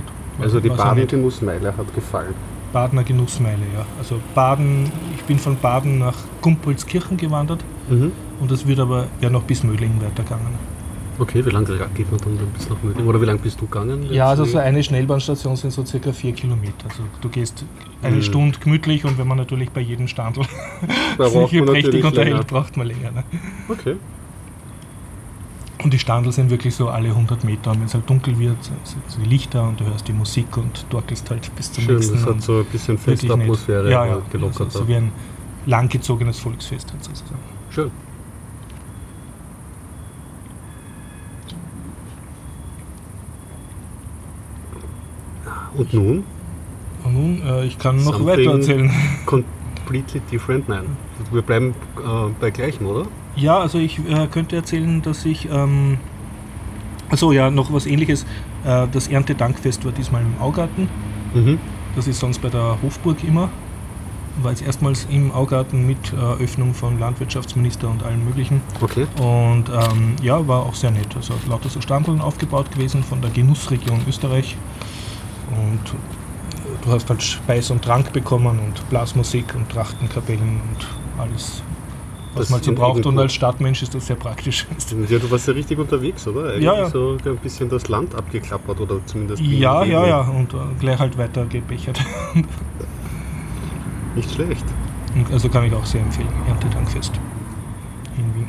also 0.43 0.61
die. 0.61 0.69
Baden-Genussmeile 0.69 1.75
hat 1.77 1.95
gefallen. 1.95 2.35
Badener 2.73 3.03
Genussmeile, 3.03 3.63
ja. 3.75 3.87
Also 3.99 4.21
Baden, 4.35 4.93
ich 5.17 5.23
bin 5.25 5.39
von 5.39 5.57
Baden 5.57 5.99
nach 6.01 6.17
Gumpolskirchen 6.43 7.17
gewandert 7.17 7.65
Mhm. 7.89 8.13
und 8.41 8.51
das 8.51 8.67
wird 8.67 8.79
aber 8.79 9.07
ja 9.23 9.31
noch 9.31 9.45
bis 9.45 9.65
Mödling 9.65 9.93
weitergegangen. 10.03 10.78
Okay, 11.21 11.45
wie 11.45 11.51
lange 11.51 11.67
geht 11.95 12.11
man 12.13 12.21
dann 12.21 12.39
bis 12.57 12.69
nach 12.69 12.81
Mödling? 12.83 13.07
Oder 13.07 13.21
wie 13.21 13.25
lange 13.25 13.41
bist 13.41 13.61
du 13.61 13.67
gegangen? 13.67 14.07
Ja, 14.13 14.27
also 14.29 14.45
so 14.45 14.59
eine 14.59 14.83
Schnellbahnstation 14.85 15.57
sind 15.57 15.73
so 15.73 15.85
circa 15.85 16.13
vier 16.13 16.33
Kilometer. 16.33 16.85
Also 16.89 17.03
du 17.21 17.29
gehst 17.29 17.65
eine 18.03 18.17
Mhm. 18.17 18.23
Stunde 18.23 18.59
gemütlich 18.59 19.05
und 19.05 19.19
wenn 19.19 19.27
man 19.27 19.37
natürlich 19.39 19.71
bei 19.71 19.81
jedem 19.81 20.07
Standel 20.07 20.45
sich 21.19 21.51
hier 21.51 21.67
prächtig 21.67 22.05
unterhält, 22.05 22.47
braucht 22.47 22.77
man 22.77 22.87
länger. 22.87 23.11
Ne? 23.11 23.25
Okay. 23.69 23.97
Und 25.83 25.93
die 25.93 25.99
Standel 25.99 26.33
sind 26.33 26.51
wirklich 26.51 26.75
so 26.75 26.89
alle 26.89 27.09
100 27.09 27.45
Meter 27.45 27.71
und 27.71 27.79
wenn 27.81 27.87
es 27.87 27.95
halt 27.95 28.09
dunkel 28.11 28.37
wird, 28.39 28.57
sind 28.85 29.03
die 29.25 29.29
Lichter 29.29 29.63
und 29.69 29.79
du 29.81 29.85
hörst 29.85 30.09
die 30.09 30.13
Musik 30.13 30.57
und 30.57 30.85
dorkelst 30.91 31.31
halt 31.31 31.55
bis 31.55 31.73
zum 31.73 31.85
Schön, 31.85 31.95
nächsten. 31.97 32.15
das 32.17 32.27
hat 32.27 32.43
so 32.43 32.59
ein 32.59 32.65
bisschen 32.65 32.95
wirklich 32.99 33.21
feste 33.21 33.27
nett. 33.37 33.41
Atmosphäre 33.43 33.91
ja, 33.91 34.07
ja, 34.07 34.19
gelockert. 34.31 34.61
Also, 34.67 34.81
so 34.81 34.89
wie 34.89 34.97
ein 34.97 35.13
langgezogenes 35.67 36.41
Volksfest 36.41 36.91
sozusagen. 37.01 37.39
Schön. 37.71 37.91
Und 45.79 45.95
nun? 45.95 46.25
Und 47.05 47.15
nun, 47.15 47.43
äh, 47.47 47.65
ich 47.65 47.79
kann 47.79 47.97
noch 47.97 48.19
Something- 48.19 48.27
weiter 48.27 48.53
erzählen. 48.53 48.91
Completely 49.25 50.21
different? 50.31 50.69
Nein. 50.69 50.85
Wir 51.33 51.43
bleiben 51.43 51.75
äh, 51.97 52.31
bei 52.41 52.51
gleichem, 52.51 52.87
oder? 52.87 53.07
Ja, 53.37 53.59
also 53.59 53.79
ich 53.79 53.99
äh, 54.01 54.27
könnte 54.27 54.57
erzählen, 54.57 55.01
dass 55.01 55.25
ich, 55.25 55.49
ähm, 55.51 55.99
also 57.09 57.33
ja, 57.33 57.51
noch 57.51 57.73
was 57.73 57.87
ähnliches. 57.87 58.27
Äh, 58.65 58.87
das 58.93 59.09
Erntedankfest 59.09 59.85
war 59.85 59.93
diesmal 59.93 60.23
im 60.23 60.35
Augarten. 60.41 60.89
Mhm. 61.35 61.59
Das 61.97 62.07
ist 62.09 62.21
sonst 62.21 62.41
bei 62.43 62.49
der 62.51 62.79
Hofburg 62.83 63.23
immer. 63.25 63.49
War 64.43 64.51
jetzt 64.53 64.63
erstmals 64.63 65.07
im 65.11 65.33
Augarten 65.33 65.87
mit 65.87 65.99
äh, 66.13 66.43
Öffnung 66.43 66.73
von 66.75 66.99
Landwirtschaftsminister 67.01 67.89
und 67.89 68.03
allen 68.05 68.25
möglichen. 68.25 68.61
Okay. 68.81 69.07
Und 69.21 69.65
ähm, 69.69 70.15
ja, 70.23 70.47
war 70.47 70.65
auch 70.67 70.75
sehr 70.75 70.91
nett. 70.93 71.09
Also 71.17 71.35
lauter 71.49 71.69
so 71.69 71.81
Standeln 71.81 72.21
aufgebaut 72.21 72.71
gewesen 72.71 73.03
von 73.03 73.21
der 73.21 73.31
Genussregion 73.31 74.01
Österreich. 74.09 74.57
Und 75.71 75.95
du 76.85 76.91
hast 76.91 77.09
halt 77.09 77.23
Speis 77.23 77.71
und 77.71 77.83
Trank 77.83 78.13
bekommen 78.13 78.59
und 78.59 78.89
Blasmusik 78.91 79.55
und 79.55 79.69
Trachtenkapellen 79.71 80.61
und 80.61 81.21
alles, 81.23 81.63
was 82.35 82.43
Das 82.43 82.51
man 82.51 82.63
so 82.63 82.73
braucht. 82.75 83.05
Und 83.07 83.19
als 83.19 83.33
Stadtmensch 83.35 83.83
ist 83.83 83.95
das 83.95 84.07
sehr 84.07 84.17
praktisch. 84.17 84.67
Ja, 85.09 85.19
du 85.19 85.31
warst 85.31 85.47
ja 85.49 85.55
richtig 85.55 85.79
unterwegs, 85.79 86.27
oder? 86.27 86.51
Eigentlich 86.51 86.65
Ja, 86.65 86.75
ja. 86.79 86.91
so 86.91 87.17
ein 87.25 87.37
bisschen 87.39 87.69
das 87.69 87.89
Land 87.89 88.15
abgeklappert 88.15 88.81
oder 88.81 89.05
zumindest. 89.07 89.43
ja, 89.43 89.85
ja, 89.85 90.07
ja. 90.07 90.21
Und 90.21 90.55
äh, 90.55 90.57
gleich 90.79 90.99
halt 90.99 91.17
weiter 91.19 91.45
gebechert. 91.47 92.01
Nicht 94.15 94.31
schlecht. 94.33 94.65
Also 95.31 95.49
kann 95.49 95.65
ich 95.65 95.75
auch 95.75 95.85
sehr 95.87 96.03
empfehlen, 96.03 96.29
Erntedankfest 96.47 97.13
in 98.17 98.35
Wien. 98.35 98.49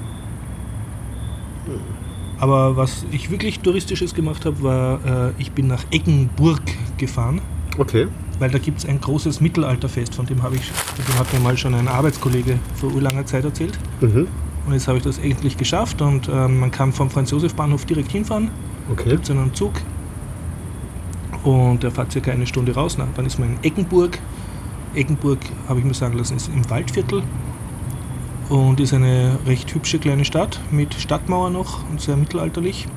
Aber 2.40 2.78
was 2.78 3.06
ich 3.12 3.30
wirklich 3.32 3.60
Touristisches 3.60 4.14
gemacht 4.14 4.46
habe, 4.46 4.62
war, 4.64 5.28
äh, 5.30 5.32
ich 5.38 5.52
bin 5.52 5.68
nach 5.68 5.84
Eggenburg 5.92 6.62
gefahren, 6.98 7.42
Okay. 7.78 8.08
weil 8.40 8.50
da 8.50 8.58
gibt 8.58 8.80
es 8.80 8.86
ein 8.86 9.02
großes 9.02 9.42
Mittelalterfest, 9.42 10.16
von 10.16 10.26
dem, 10.26 10.42
habe 10.44 10.56
ich, 10.56 10.64
von 10.72 11.06
dem 11.06 11.20
hat 11.20 11.34
mir 11.34 11.40
mal 11.42 11.58
schon 11.58 11.74
ein 11.74 11.88
Arbeitskollege 11.88 12.58
vor 12.76 12.94
urlanger 12.94 13.26
Zeit 13.26 13.44
erzählt. 13.44 13.78
Mhm. 14.00 14.28
Und 14.66 14.74
jetzt 14.74 14.88
habe 14.88 14.98
ich 14.98 15.04
das 15.04 15.18
endlich 15.18 15.58
geschafft 15.58 16.02
und 16.02 16.30
ähm, 16.30 16.60
man 16.60 16.72
kann 16.72 16.94
vom 16.94 17.10
Franz-Josef-Bahnhof 17.10 17.86
direkt 17.86 18.12
hinfahren, 18.12 18.50
Okay. 18.92 19.10
gibt 19.10 19.24
es 19.26 19.32
einen 19.32 19.54
Zug 19.54 19.74
und 21.44 21.84
der 21.84 21.92
fährt 21.92 22.12
circa 22.12 22.32
eine 22.32 22.48
Stunde 22.48 22.74
raus. 22.74 22.96
Na, 22.98 23.08
dann 23.16 23.26
ist 23.26 23.38
man 23.40 23.50
in 23.50 23.58
Eggenburg. 23.64 24.18
Eggenburg, 24.96 25.40
habe 25.68 25.80
ich 25.80 25.86
mir 25.86 25.94
sagen 25.94 26.18
lassen, 26.18 26.38
ist 26.38 26.48
im 26.50 26.68
Waldviertel 26.70 27.22
und 28.50 28.80
ist 28.80 28.94
eine 28.94 29.38
recht 29.46 29.74
hübsche 29.74 30.00
kleine 30.00 30.26
Stadt 30.26 30.60
mit 30.72 30.94
Stadtmauer 30.96 31.50
noch 31.52 31.88
und 31.90 32.02
sehr 32.02 32.18
mittelalterlich. 32.18 32.88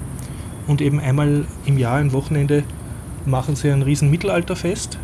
Und 0.67 0.81
eben 0.81 0.99
einmal 1.01 1.45
im 1.67 1.79
Jahr, 1.79 1.97
ein 1.97 2.12
Wochenende, 2.12 2.65
machen 3.27 3.55
sie 3.57 3.71
ein 3.71 3.83
riesen 3.83 4.11
Mittelalterfest 4.11 4.99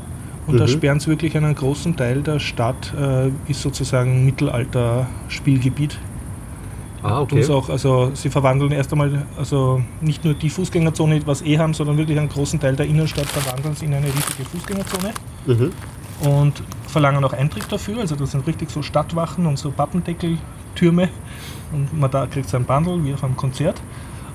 und 0.46 0.58
da 0.58 0.64
Mhm. 0.64 0.68
sperren 0.68 1.00
sie 1.00 1.08
wirklich 1.08 1.36
einen 1.36 1.54
großen 1.54 1.96
Teil 1.96 2.22
der 2.22 2.38
Stadt, 2.38 2.92
äh, 2.98 3.28
ist 3.50 3.60
sozusagen 3.62 4.24
Mittelalter-Spielgebiet. 4.24 5.98
Ah, 7.02 7.18
Und 7.20 7.32
okay. 7.32 7.46
auch, 7.52 7.68
also 7.68 8.10
sie 8.14 8.28
verwandeln 8.28 8.72
erst 8.72 8.90
einmal, 8.92 9.24
also 9.36 9.80
nicht 10.00 10.24
nur 10.24 10.34
die 10.34 10.50
Fußgängerzone, 10.50 11.20
was 11.26 11.42
eh 11.42 11.56
haben, 11.58 11.72
sondern 11.74 11.96
wirklich 11.96 12.18
einen 12.18 12.28
großen 12.28 12.58
Teil 12.58 12.74
der 12.74 12.86
Innenstadt 12.86 13.26
verwandeln 13.26 13.76
sie 13.76 13.84
in 13.84 13.94
eine 13.94 14.06
riesige 14.06 14.44
Fußgängerzone 14.50 15.12
Mhm. 15.46 15.70
Und 16.20 16.62
verlangen 16.86 17.24
auch 17.24 17.32
Eintritt 17.32 17.70
dafür. 17.70 18.00
Also 18.00 18.16
das 18.16 18.32
sind 18.32 18.46
richtig 18.46 18.70
so 18.70 18.82
Stadtwachen 18.82 19.46
und 19.46 19.58
so 19.58 19.70
Pappendeckeltürme 19.70 21.08
und 21.72 21.98
man 21.98 22.10
da 22.10 22.26
kriegt 22.26 22.48
sein 22.48 22.64
Bundle 22.64 23.04
wie 23.04 23.14
auf 23.14 23.22
einem 23.24 23.36
Konzert 23.36 23.80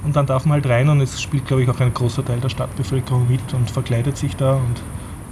und 0.04 0.16
dann 0.16 0.26
darf 0.26 0.46
man 0.46 0.54
halt 0.54 0.68
rein 0.68 0.90
und 0.90 1.02
es 1.02 1.22
spielt 1.22 1.46
glaube 1.48 1.64
ich 1.64 1.70
auch 1.70 1.80
ein 1.80 1.94
großer 1.94 2.24
Teil 2.24 2.40
der 2.40 2.50
Stadtbevölkerung 2.50 3.28
mit 3.30 3.54
und 3.54 3.70
verkleidet 3.72 4.18
sich 4.18 4.36
da 4.36 4.54
und 4.56 4.82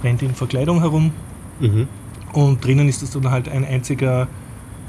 rennt 0.02 0.22
in 0.22 0.34
Verkleidung 0.34 0.80
herum 0.80 1.12
Mhm. 1.60 1.86
und 2.32 2.64
drinnen 2.64 2.88
ist 2.88 3.02
es 3.02 3.10
dann 3.10 3.30
halt 3.30 3.48
ein 3.48 3.64
einziger 3.64 4.26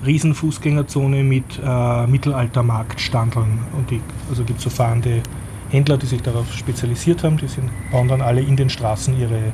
Riesenfußgängerzone 0.05 1.23
mit 1.23 1.45
äh, 1.63 2.07
Mittelaltermarktstandeln. 2.07 3.59
Und 3.75 3.89
die, 3.89 4.01
also 4.29 4.43
gibt 4.43 4.59
es 4.59 4.63
so 4.63 4.69
fahrende 4.69 5.21
Händler, 5.69 5.97
die 5.97 6.05
sich 6.05 6.21
darauf 6.21 6.51
spezialisiert 6.53 7.23
haben. 7.23 7.37
Die 7.37 7.47
sind, 7.47 7.69
bauen 7.91 8.07
dann 8.07 8.21
alle 8.21 8.41
in 8.41 8.55
den 8.55 8.69
Straßen 8.69 9.17
ihre 9.19 9.53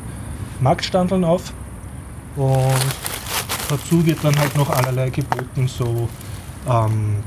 Marktstandeln 0.60 1.24
auf. 1.24 1.54
Und 2.36 2.74
dazu 3.70 4.06
wird 4.06 4.24
dann 4.24 4.38
halt 4.38 4.56
noch 4.56 4.70
allerlei 4.70 5.10
geboten, 5.10 5.68
so, 5.68 6.08
ähm, 6.70 7.18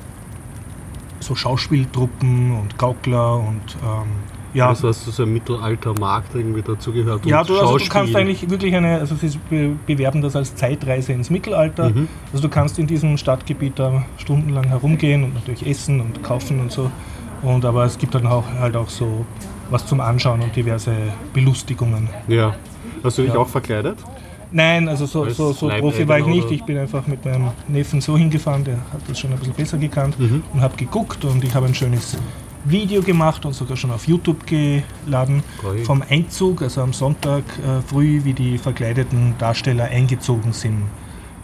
so 1.21 1.35
Schauspieltruppen 1.35 2.53
und 2.59 2.79
Gaukler 2.79 3.37
und 3.37 3.77
ähm, 3.83 4.09
ja. 4.55 4.69
Also 4.69 4.89
hast 4.89 5.07
du 5.07 5.11
so 5.11 5.23
ein 5.23 5.33
Mittelaltermarkt 5.33 6.35
irgendwie 6.35 6.61
dazugehört? 6.61 7.25
Ja, 7.25 7.43
du, 7.43 7.59
also 7.59 7.79
du 7.79 7.89
kannst 7.89 8.15
eigentlich 8.15 8.49
wirklich 8.51 8.75
eine, 8.75 8.99
also 8.99 9.15
sie 9.15 9.39
be 9.49 9.77
bewerben 9.87 10.21
das 10.21 10.37
als 10.37 10.55
Zeitreise 10.55 11.13
ins 11.15 11.31
Mittelalter. 11.31 11.89
Mhm. 11.89 12.09
Also 12.33 12.43
du 12.43 12.49
kannst 12.51 12.79
in 12.79 12.87
diesem 12.87 13.17
Stadtgebiet 13.17 13.79
da 13.79 14.05
stundenlang 14.19 14.65
herumgehen 14.65 15.25
und 15.25 15.35
natürlich 15.35 15.67
essen 15.67 16.01
und 16.01 16.23
kaufen 16.23 16.61
und 16.61 16.71
so. 16.71 16.91
Und 17.41 17.65
aber 17.65 17.85
es 17.85 17.97
gibt 17.97 18.15
dann 18.15 18.27
auch 18.27 18.45
halt 18.61 18.77
auch 18.77 18.91
so 18.91 19.25
was 19.71 19.87
zum 19.87 20.01
Anschauen 20.01 20.43
und 20.43 20.55
diverse 20.55 20.93
Belustigungen. 21.33 22.11
Ja. 22.29 22.55
Hast 23.03 23.17
du 23.17 23.23
dich 23.23 23.33
Ja. 23.33 23.41
auch 23.41 23.49
verkleidet? 23.49 23.97
Nein, 24.53 24.89
also 24.89 25.07
so, 25.07 25.23
Als 25.25 25.37
so, 25.37 25.53
so 25.53 25.69
Profi 25.69 26.07
war 26.07 26.19
ich 26.19 26.27
nicht. 26.27 26.51
Ich 26.51 26.63
bin 26.65 26.77
einfach 26.79 27.07
mit 27.07 27.25
meinem 27.25 27.49
Neffen 27.69 28.01
so 28.01 28.17
hingefahren, 28.19 28.65
der 28.65 28.77
hat 28.93 29.01
das 29.09 29.19
schon 29.19 29.33
ein 29.33 29.39
bisschen 29.39 29.55
besser 29.55 29.79
gekannt 29.79 30.19
Mhm. 30.21 30.43
und 30.53 30.61
habe 30.61 30.77
geguckt 30.77 31.25
und 31.25 31.43
ich 31.43 31.55
habe 31.55 31.67
ein 31.67 31.75
schönes 31.75 32.17
Video 32.65 33.03
gemacht 33.03 33.45
und 33.47 33.55
sogar 33.55 33.77
schon 33.77 33.91
auf 33.91 34.07
YouTube 34.07 34.47
geladen 34.47 35.43
Ui. 35.69 35.85
vom 35.85 36.03
Einzug, 36.09 36.63
also 36.63 36.83
am 36.83 36.93
Sonntag 36.93 37.43
äh, 37.59 37.81
früh, 37.87 38.21
wie 38.25 38.35
die 38.35 38.59
verkleideten 38.59 39.35
Darsteller 39.39 39.85
eingezogen 39.85 40.53
sind. 40.53 40.83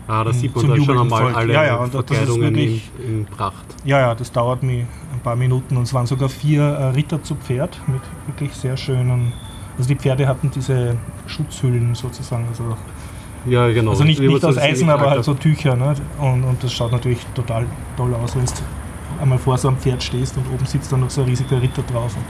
Ah, 0.06 0.24
da 0.24 0.32
sieht 0.32 0.54
man 0.54 0.68
dann 0.68 0.84
schon 0.84 0.98
einmal 0.98 1.34
alle 1.34 1.52
Ja, 1.52 1.64
ja, 1.64 1.78
das 1.80 1.90
Verkleidungen 1.90 2.48
in, 2.48 2.54
wirklich- 2.56 2.90
in 3.06 3.24
Pracht. 3.26 3.64
Ja, 3.84 4.00
ja, 4.00 4.14
das 4.14 4.30
dauert 4.32 4.62
mir 4.62 4.86
ein 5.12 5.20
paar 5.22 5.36
Minuten 5.36 5.76
und 5.76 5.82
es 5.84 5.92
waren 5.94 6.06
sogar 6.06 6.28
vier 6.28 6.62
äh, 6.62 6.84
Ritter 6.90 7.22
zu 7.22 7.34
Pferd 7.34 7.78
mit 7.86 8.00
wirklich 8.26 8.52
sehr 8.54 8.76
schönen. 8.76 9.32
Also 9.76 9.88
die 9.88 9.96
Pferde 9.96 10.26
hatten 10.26 10.50
diese 10.54 10.96
Schutzhüllen 11.26 11.94
sozusagen, 11.94 12.46
also 12.48 12.76
Ja, 13.48 13.68
genau. 13.68 13.92
Also 13.92 14.04
nicht, 14.04 14.20
nicht 14.20 14.32
aus 14.44 14.54
das 14.54 14.58
Eisen, 14.58 14.90
aber 14.90 15.10
halt 15.10 15.24
so 15.24 15.34
Tücher. 15.34 15.76
Ne? 15.76 15.94
Und, 16.20 16.44
und 16.44 16.62
das 16.62 16.72
schaut 16.72 16.92
natürlich 16.92 17.18
total 17.34 17.66
toll 17.96 18.14
aus, 18.14 18.36
wenn 18.36 18.44
du 18.44 18.52
einmal 19.20 19.38
vor 19.38 19.58
so 19.58 19.68
einem 19.68 19.78
Pferd 19.78 20.02
stehst 20.02 20.36
und 20.36 20.44
oben 20.52 20.66
sitzt 20.66 20.92
dann 20.92 21.00
noch 21.00 21.10
so 21.10 21.22
ein 21.22 21.28
riesiger 21.28 21.60
Ritter 21.60 21.82
drauf. 21.82 22.16
Und 22.16 22.24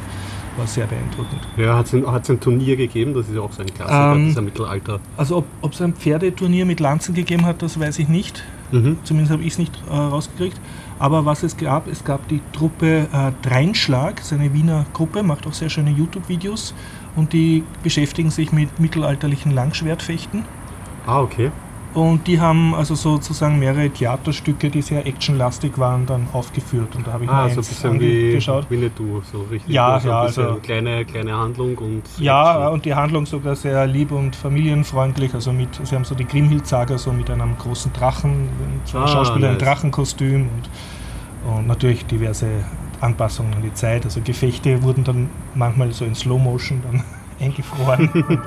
war 0.58 0.66
sehr 0.66 0.86
beeindruckend. 0.86 1.40
Ja, 1.56 1.78
hat 1.78 1.86
es 1.86 2.30
ein 2.30 2.40
Turnier 2.40 2.76
gegeben? 2.76 3.14
Das 3.14 3.28
ist 3.28 3.34
ja 3.34 3.40
auch 3.40 3.52
so 3.52 3.62
ein 3.62 3.72
Klassiker, 3.72 4.12
Ähm, 4.12 4.26
dieser 4.26 4.42
Mittelalter. 4.42 5.00
Also 5.16 5.44
ob 5.62 5.72
es 5.72 5.80
ein 5.80 5.94
Pferdeturnier 5.94 6.66
mit 6.66 6.80
Lanzen 6.80 7.14
gegeben 7.14 7.46
hat, 7.46 7.62
das 7.62 7.78
weiß 7.78 7.98
ich 8.00 8.08
nicht. 8.08 8.44
Mhm. 8.72 8.98
Zumindest 9.04 9.32
habe 9.32 9.42
ich 9.42 9.52
es 9.52 9.58
nicht 9.58 9.72
äh, 9.88 9.94
rausgekriegt. 9.94 10.60
Aber 10.98 11.24
was 11.24 11.42
es 11.44 11.56
gab, 11.56 11.86
es 11.86 12.04
gab 12.04 12.28
die 12.28 12.40
Truppe 12.52 13.06
äh, 13.12 13.32
Dreinschlag, 13.48 14.16
das 14.16 14.26
ist 14.26 14.32
eine 14.32 14.52
Wiener 14.52 14.84
Gruppe, 14.92 15.22
macht 15.22 15.46
auch 15.46 15.54
sehr 15.54 15.70
schöne 15.70 15.90
YouTube-Videos 15.90 16.74
und 17.16 17.32
die 17.32 17.62
beschäftigen 17.82 18.30
sich 18.30 18.52
mit 18.52 18.80
mittelalterlichen 18.80 19.52
Langschwertfechten. 19.52 20.44
Ah, 21.08 21.20
okay. 21.22 21.50
Und 21.94 22.26
die 22.26 22.38
haben 22.38 22.74
also 22.74 22.94
sozusagen 22.94 23.58
mehrere 23.58 23.88
Theaterstücke, 23.88 24.68
die 24.68 24.82
sehr 24.82 25.06
actionlastig 25.06 25.78
waren, 25.78 26.04
dann 26.04 26.28
aufgeführt. 26.34 26.94
Und 26.94 27.06
da 27.06 27.14
habe 27.14 27.24
ich 27.24 27.30
Ah, 27.30 27.44
mir 27.44 27.48
so 27.50 27.60
ein 27.60 27.64
bisschen 27.66 28.00
wie 28.00 28.26
angeschaut. 28.28 28.66
Winnetou, 28.70 29.22
so 29.32 29.38
richtig. 29.50 29.74
Ja, 29.74 29.98
so 29.98 30.08
ja, 30.08 30.20
ein 30.20 30.26
bisschen 30.26 30.44
also- 30.46 30.56
kleine, 30.60 31.04
kleine 31.06 31.34
Handlung 31.36 31.76
und. 31.78 32.02
Ja, 32.18 32.52
Action. 32.58 32.72
und 32.74 32.84
die 32.84 32.94
Handlung 32.94 33.24
sogar 33.26 33.56
sehr 33.56 33.86
lieb 33.86 34.12
und 34.12 34.36
familienfreundlich. 34.36 35.32
Also 35.34 35.50
mit, 35.50 35.80
sie 35.82 35.94
haben 35.94 36.04
so 36.04 36.14
die 36.14 36.26
Grimhild-Saga 36.26 36.98
so 36.98 37.10
mit 37.10 37.30
einem 37.30 37.56
großen 37.56 37.90
Drachen, 37.94 38.48
zwei 38.84 38.98
Ah, 39.00 39.08
Schauspieler 39.08 39.48
im 39.48 39.54
nice. 39.54 39.62
Drachenkostüm 39.64 40.42
und, 40.42 41.50
und 41.56 41.66
natürlich 41.66 42.04
diverse 42.04 42.46
Anpassungen 43.00 43.54
an 43.54 43.62
die 43.62 43.72
Zeit. 43.72 44.04
Also 44.04 44.20
Gefechte 44.20 44.82
wurden 44.82 45.04
dann 45.04 45.30
manchmal 45.54 45.90
so 45.92 46.04
in 46.04 46.14
Slow 46.14 46.38
Motion 46.38 46.82
dann 46.84 47.02
eingefroren. 47.40 48.10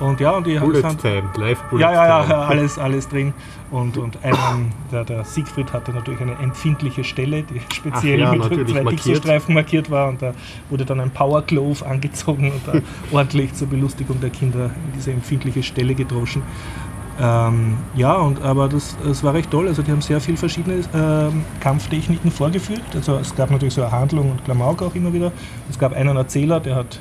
und 0.00 0.20
ja, 0.20 0.30
und 0.32 0.46
die 0.46 0.58
Bullet 0.58 0.80
sind, 0.80 1.00
Time, 1.00 1.22
live 1.36 1.62
Bullet 1.64 1.82
ja, 1.82 1.92
ja, 1.92 2.22
Time. 2.22 2.32
ja, 2.32 2.40
alles, 2.48 2.78
alles 2.78 3.08
drin. 3.08 3.32
Und, 3.70 3.96
und 3.96 4.22
einen, 4.22 4.72
der, 4.90 5.04
der 5.04 5.24
Siegfried 5.24 5.72
hatte 5.72 5.92
natürlich 5.92 6.20
eine 6.20 6.34
empfindliche 6.38 7.04
Stelle, 7.04 7.42
die 7.42 7.60
speziell 7.72 8.20
ja, 8.20 8.32
mit 8.32 8.42
zwei 8.44 8.52
markiert. 8.54 8.88
Pixelstreifen 8.88 9.54
markiert 9.54 9.90
war. 9.90 10.08
Und 10.08 10.20
da 10.20 10.34
wurde 10.68 10.84
dann 10.84 11.00
ein 11.00 11.10
Power 11.10 11.42
Glove 11.42 11.86
angezogen 11.86 12.52
und 12.52 12.82
ordentlich 13.12 13.54
zur 13.54 13.68
Belustigung 13.68 14.20
der 14.20 14.30
Kinder 14.30 14.66
in 14.66 14.92
diese 14.94 15.12
empfindliche 15.12 15.62
Stelle 15.62 15.94
gedroschen. 15.94 16.42
Ähm, 17.20 17.76
ja, 17.94 18.14
und, 18.14 18.42
aber 18.42 18.68
das, 18.68 18.96
das 19.04 19.22
war 19.22 19.34
recht 19.34 19.50
toll. 19.50 19.68
Also 19.68 19.82
die 19.82 19.90
haben 19.90 20.00
sehr 20.00 20.20
viel 20.20 20.36
verschiedene 20.36 20.82
ähm, 20.94 21.44
Kampftechniken 21.60 22.30
vorgeführt. 22.30 22.82
Also 22.94 23.16
es 23.16 23.34
gab 23.34 23.50
natürlich 23.50 23.74
so 23.74 23.82
eine 23.82 23.92
Handlung 23.92 24.32
und 24.32 24.44
Klamauk 24.44 24.82
auch 24.82 24.94
immer 24.94 25.12
wieder. 25.12 25.32
Es 25.70 25.78
gab 25.78 25.94
einen 25.94 26.16
Erzähler, 26.16 26.60
der 26.60 26.76
hat 26.76 27.00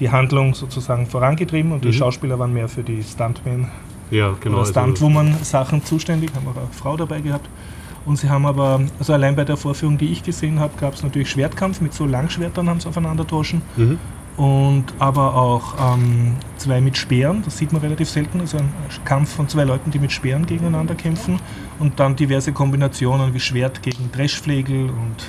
die 0.00 0.10
Handlung 0.10 0.54
sozusagen 0.54 1.06
vorangetrieben 1.06 1.72
und 1.72 1.84
die 1.84 1.88
Mhm. 1.88 1.92
Schauspieler 1.94 2.38
waren 2.38 2.52
mehr 2.52 2.68
für 2.68 2.82
die 2.82 3.02
Stuntmen 3.02 3.68
Ja, 4.10 4.34
genau. 4.40 4.56
oder 4.58 4.66
also- 4.66 4.72
Stuntwoman-Sachen 4.72 5.84
zuständig, 5.84 6.30
haben 6.34 6.46
auch 6.48 6.56
eine 6.56 6.68
Frau 6.72 6.96
dabei 6.96 7.20
gehabt. 7.20 7.48
Und 8.04 8.16
sie 8.18 8.28
haben 8.30 8.46
aber, 8.46 8.80
also 9.00 9.12
allein 9.14 9.34
bei 9.34 9.44
der 9.44 9.56
Vorführung, 9.56 9.98
die 9.98 10.12
ich 10.12 10.22
gesehen 10.22 10.60
habe, 10.60 10.72
gab 10.80 10.94
es 10.94 11.02
natürlich 11.02 11.28
Schwertkampf 11.30 11.80
mit 11.80 11.92
so 11.92 12.06
Langschwertern, 12.06 12.68
haben 12.68 12.78
sie 12.78 12.88
aufeinander 12.88 13.26
tauschen. 13.26 13.62
Mhm. 13.76 13.98
Und 14.36 14.84
aber 14.98 15.34
auch 15.34 15.74
ähm, 15.94 16.36
zwei 16.58 16.80
mit 16.82 16.96
Speeren, 16.98 17.42
das 17.42 17.56
sieht 17.56 17.72
man 17.72 17.80
relativ 17.80 18.08
selten, 18.10 18.38
also 18.40 18.58
ein 18.58 18.68
Kampf 19.06 19.34
von 19.34 19.48
zwei 19.48 19.64
Leuten, 19.64 19.90
die 19.90 19.98
mit 19.98 20.12
Speeren 20.12 20.44
gegeneinander 20.46 20.94
kämpfen. 20.94 21.40
Und 21.78 21.98
dann 21.98 22.14
diverse 22.16 22.52
Kombinationen 22.52 23.32
wie 23.34 23.40
Schwert 23.40 23.82
gegen 23.82 24.12
Dreschflegel 24.12 24.90
und 24.90 25.26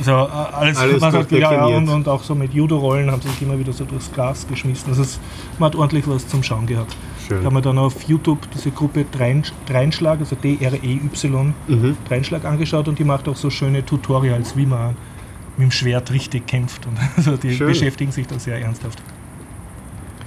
also 0.00 0.10
äh, 0.10 0.54
alles, 0.56 0.76
Alles 0.78 1.00
was 1.00 1.14
halt, 1.14 1.30
ja, 1.32 1.64
und, 1.66 1.88
und 1.88 2.08
auch 2.08 2.22
so 2.22 2.34
mit 2.34 2.52
Judo-Rollen 2.52 3.10
haben 3.10 3.22
sie 3.22 3.28
sich 3.28 3.42
immer 3.42 3.58
wieder 3.58 3.72
so 3.72 3.84
durchs 3.84 4.10
Gras 4.12 4.46
geschmissen. 4.48 4.88
Also 4.90 5.02
es, 5.02 5.20
man 5.58 5.68
hat 5.70 5.76
ordentlich 5.76 6.08
was 6.08 6.26
zum 6.26 6.42
Schauen 6.42 6.66
gehabt. 6.66 6.96
Schön. 7.26 7.38
Ich 7.40 7.44
habe 7.44 7.54
mir 7.54 7.62
dann 7.62 7.78
auf 7.78 8.02
YouTube 8.08 8.38
diese 8.54 8.70
Gruppe 8.70 9.04
Drein- 9.10 9.44
Dreinschlag, 9.66 10.18
also 10.20 10.36
D-R-E-Y, 10.36 11.54
Mhm. 11.68 11.96
Dreinschlag 12.08 12.44
angeschaut 12.44 12.88
und 12.88 12.98
die 12.98 13.04
macht 13.04 13.28
auch 13.28 13.36
so 13.36 13.50
schöne 13.50 13.84
Tutorials, 13.84 14.56
wie 14.56 14.66
man 14.66 14.96
mit 15.56 15.66
dem 15.68 15.70
Schwert 15.70 16.10
richtig 16.12 16.46
kämpft. 16.46 16.86
Und 16.86 16.96
also 17.16 17.36
die 17.36 17.52
Schön. 17.54 17.68
beschäftigen 17.68 18.12
sich 18.12 18.26
da 18.26 18.38
sehr 18.38 18.60
ernsthaft. 18.60 19.02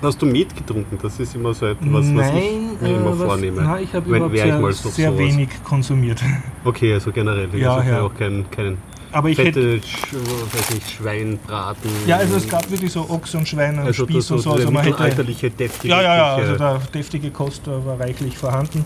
Hast 0.01 0.21
du 0.21 0.25
Met 0.25 0.53
getrunken? 0.55 0.97
Das 1.01 1.17
ist 1.17 1.33
immer 1.33 1.53
so 1.53 1.65
etwas, 1.67 1.87
was 1.89 2.05
nein, 2.07 2.35
ich 2.75 2.81
mir 2.81 2.87
äh, 2.89 2.95
immer 2.95 3.17
was, 3.17 3.25
vornehme. 3.25 3.61
nein, 3.61 3.83
ich 3.85 3.93
habe 3.95 4.09
überhaupt 4.09 4.33
wär 4.33 4.69
ich 4.69 4.75
sehr, 4.75 4.91
sehr 4.91 5.17
wenig 5.17 5.47
konsumiert. 5.63 6.21
Okay, 6.65 6.93
also 6.93 7.11
generell. 7.11 7.47
Ja, 7.55 7.75
also 7.75 7.89
ja. 7.89 8.01
auch 8.01 8.13
kein, 8.13 8.45
kein 8.51 8.77
Aber 9.13 9.29
ich 9.29 9.37
hätte. 9.37 9.79
fette, 9.79 9.87
Sch 9.87 10.13
weiß 10.13 10.73
nicht, 10.73 10.89
Schweinbraten. 10.91 11.89
Ja, 12.07 12.17
also 12.17 12.35
es 12.35 12.47
gab 12.47 12.69
wirklich 12.69 12.91
so 12.91 13.01
Ochs 13.09 13.33
und 13.35 13.47
Schwein 13.47 13.77
und 13.79 13.85
also 13.85 14.03
Spieß 14.05 14.27
so 14.27 14.35
und 14.35 14.41
so. 14.41 14.51
Also 14.53 14.71
man 14.71 14.83
hätte, 14.83 15.23
deftige 15.23 15.87
ja, 15.87 16.01
ja, 16.01 16.15
ja, 16.15 16.35
also 16.35 16.55
der 16.55 16.79
deftige 16.93 17.29
Kost 17.31 17.67
äh, 17.67 17.85
war 17.85 17.99
reichlich 17.99 18.37
vorhanden. 18.37 18.85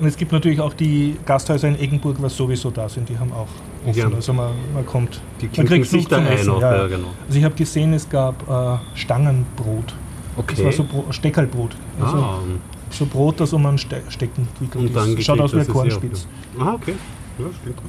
Und 0.00 0.06
es 0.06 0.16
gibt 0.16 0.32
natürlich 0.32 0.60
auch 0.60 0.74
die 0.74 1.16
Gasthäuser 1.24 1.68
in 1.68 1.78
Eggenburg, 1.78 2.16
was 2.20 2.36
sowieso 2.36 2.70
da 2.70 2.88
sind, 2.88 3.08
die 3.08 3.16
haben 3.18 3.32
auch 3.32 3.46
offen. 3.86 3.96
Ja. 3.98 4.08
Also 4.08 4.32
man, 4.32 4.52
man 4.74 4.84
kommt. 4.86 5.20
Die 5.40 5.48
man 5.56 5.66
klinken 5.66 5.88
sich 5.88 6.08
da 6.08 6.18
ein 6.18 6.26
Essen, 6.26 6.50
auch, 6.50 6.60
ja, 6.60 6.86
genau. 6.86 7.08
Also 7.26 7.38
ich 7.38 7.44
habe 7.44 7.54
gesehen, 7.54 7.92
es 7.92 8.08
gab 8.08 8.42
äh, 8.48 8.78
Stangenbrot. 8.98 9.94
Das 10.48 10.58
war 10.58 10.66
Okay. 10.66 10.72
so 10.72 10.82
Bro 10.84 11.04
Steckerlbrot. 11.12 11.76
Also 12.00 12.16
ah, 12.16 12.38
so 12.90 13.06
Brot, 13.06 13.38
das 13.38 13.52
um 13.52 13.64
einen 13.66 13.78
Ste 13.78 14.02
Stecken 14.08 14.48
dann 14.92 15.16
ist. 15.16 15.24
Schaut 15.24 15.40
aus 15.40 15.54
wie 15.54 15.60
ein 15.60 15.68
Kornspitz. 15.68 16.26
ja- 16.58 16.64
Ah, 16.64 16.74
okay. 16.74 16.94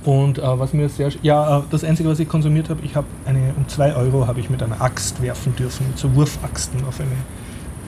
Und 0.03 0.39
äh, 0.39 0.59
was 0.59 0.73
mir 0.73 0.89
sehr. 0.89 1.11
Ja, 1.21 1.59
äh, 1.59 1.61
das 1.69 1.83
Einzige, 1.83 2.09
was 2.09 2.19
ich 2.19 2.27
konsumiert 2.27 2.69
habe, 2.69 2.81
ich 2.83 2.95
habe 2.95 3.07
eine. 3.25 3.53
Um 3.57 3.67
2 3.67 3.95
Euro 3.95 4.27
habe 4.27 4.39
ich 4.39 4.49
mit 4.49 4.61
einer 4.63 4.81
Axt 4.81 5.21
werfen 5.21 5.55
dürfen, 5.55 5.87
mit 5.87 5.97
so 5.97 6.13
Wurfachsen 6.15 6.83
auf 6.87 6.99
eine 6.99 7.09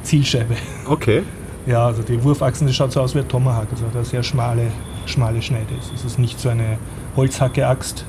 Zielscheibe. 0.03 0.55
Okay. 0.87 1.23
Ja, 1.65 1.85
also 1.85 2.01
die 2.01 2.23
Wurfachsen, 2.23 2.65
das 2.65 2.77
schaut 2.77 2.93
so 2.93 3.01
aus 3.01 3.13
wie 3.13 3.19
ein 3.19 3.27
Tomahawk, 3.27 3.67
also 3.71 3.83
eine 3.93 4.05
sehr 4.05 4.23
schmale, 4.23 4.71
schmale 5.05 5.41
Schneide 5.41 5.73
ist. 5.77 5.91
Es 5.93 6.05
ist 6.05 6.17
nicht 6.17 6.39
so 6.39 6.47
eine 6.47 6.77
Holzhacke-Axt, 7.17 8.05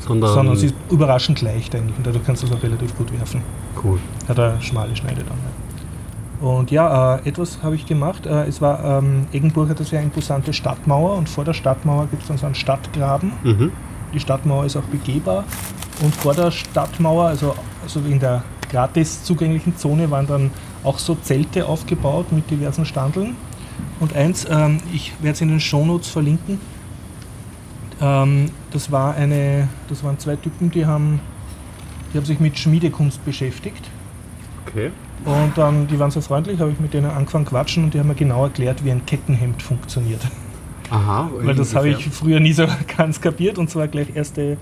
Sondern, 0.00 0.34
sondern 0.34 0.56
sie 0.56 0.66
ist 0.66 0.74
überraschend 0.90 1.40
leicht 1.40 1.74
eigentlich 1.74 1.96
und 1.96 2.06
dadurch 2.06 2.26
kannst 2.26 2.42
du 2.42 2.46
es 2.48 2.52
auch 2.52 2.62
relativ 2.62 2.94
gut 2.98 3.10
werfen. 3.18 3.40
cool. 3.82 3.98
Hat 4.28 4.38
eine 4.38 4.60
schmale 4.60 4.94
Schneide 4.94 5.22
dann. 5.22 5.38
Ja. 5.38 5.67
Und 6.40 6.70
ja, 6.70 7.16
äh, 7.16 7.28
etwas 7.28 7.62
habe 7.62 7.74
ich 7.74 7.86
gemacht. 7.86 8.26
Äh, 8.26 8.44
es 8.44 8.60
war, 8.60 8.98
ähm, 8.98 9.26
Eggenburg 9.32 9.68
hat 9.68 9.78
eine 9.78 9.86
sehr 9.86 10.02
imposante 10.02 10.52
Stadtmauer 10.52 11.16
und 11.16 11.28
vor 11.28 11.44
der 11.44 11.52
Stadtmauer 11.52 12.06
gibt 12.06 12.22
es 12.22 12.28
dann 12.28 12.38
so 12.38 12.46
einen 12.46 12.54
Stadtgraben. 12.54 13.32
Mhm. 13.42 13.72
Die 14.14 14.20
Stadtmauer 14.20 14.64
ist 14.64 14.76
auch 14.76 14.84
begehbar. 14.84 15.44
Und 16.02 16.14
vor 16.14 16.34
der 16.34 16.50
Stadtmauer, 16.52 17.26
also, 17.26 17.54
also 17.82 18.00
in 18.00 18.20
der 18.20 18.44
gratis 18.70 19.24
zugänglichen 19.24 19.76
Zone, 19.76 20.10
waren 20.10 20.26
dann 20.26 20.50
auch 20.84 20.98
so 20.98 21.16
Zelte 21.16 21.66
aufgebaut 21.66 22.30
mit 22.30 22.48
diversen 22.50 22.84
Standeln. 22.84 23.36
Und 23.98 24.14
eins, 24.14 24.46
ähm, 24.48 24.78
ich 24.92 25.12
werde 25.20 25.34
es 25.34 25.40
in 25.40 25.48
den 25.48 25.60
Shownotes 25.60 26.08
verlinken. 26.08 26.60
Ähm, 28.00 28.50
das, 28.70 28.92
war 28.92 29.16
eine, 29.16 29.68
das 29.88 30.04
waren 30.04 30.18
zwei 30.20 30.36
Typen, 30.36 30.70
die 30.70 30.86
haben, 30.86 31.20
die 32.12 32.18
haben 32.18 32.24
sich 32.24 32.38
mit 32.38 32.56
Schmiedekunst 32.56 33.24
beschäftigt. 33.24 33.90
Okay. 34.66 34.92
Und 35.24 35.52
dann, 35.56 35.86
die 35.86 35.98
waren 35.98 36.10
so 36.10 36.20
freundlich, 36.20 36.60
habe 36.60 36.70
ich 36.70 36.80
mit 36.80 36.94
denen 36.94 37.10
angefangen 37.10 37.44
quatschen 37.44 37.84
und 37.84 37.94
die 37.94 37.98
haben 37.98 38.08
mir 38.08 38.14
genau 38.14 38.44
erklärt, 38.44 38.84
wie 38.84 38.90
ein 38.90 39.04
Kettenhemd 39.04 39.62
funktioniert. 39.62 40.20
Aha. 40.90 41.30
Weil 41.42 41.54
das 41.54 41.74
habe 41.74 41.90
ich 41.90 42.08
früher 42.08 42.40
nie 42.40 42.52
so 42.52 42.66
ganz 42.96 43.20
kapiert 43.20 43.58
und 43.58 43.68
zwar 43.68 43.88
gleich 43.88 44.14
erste 44.14 44.56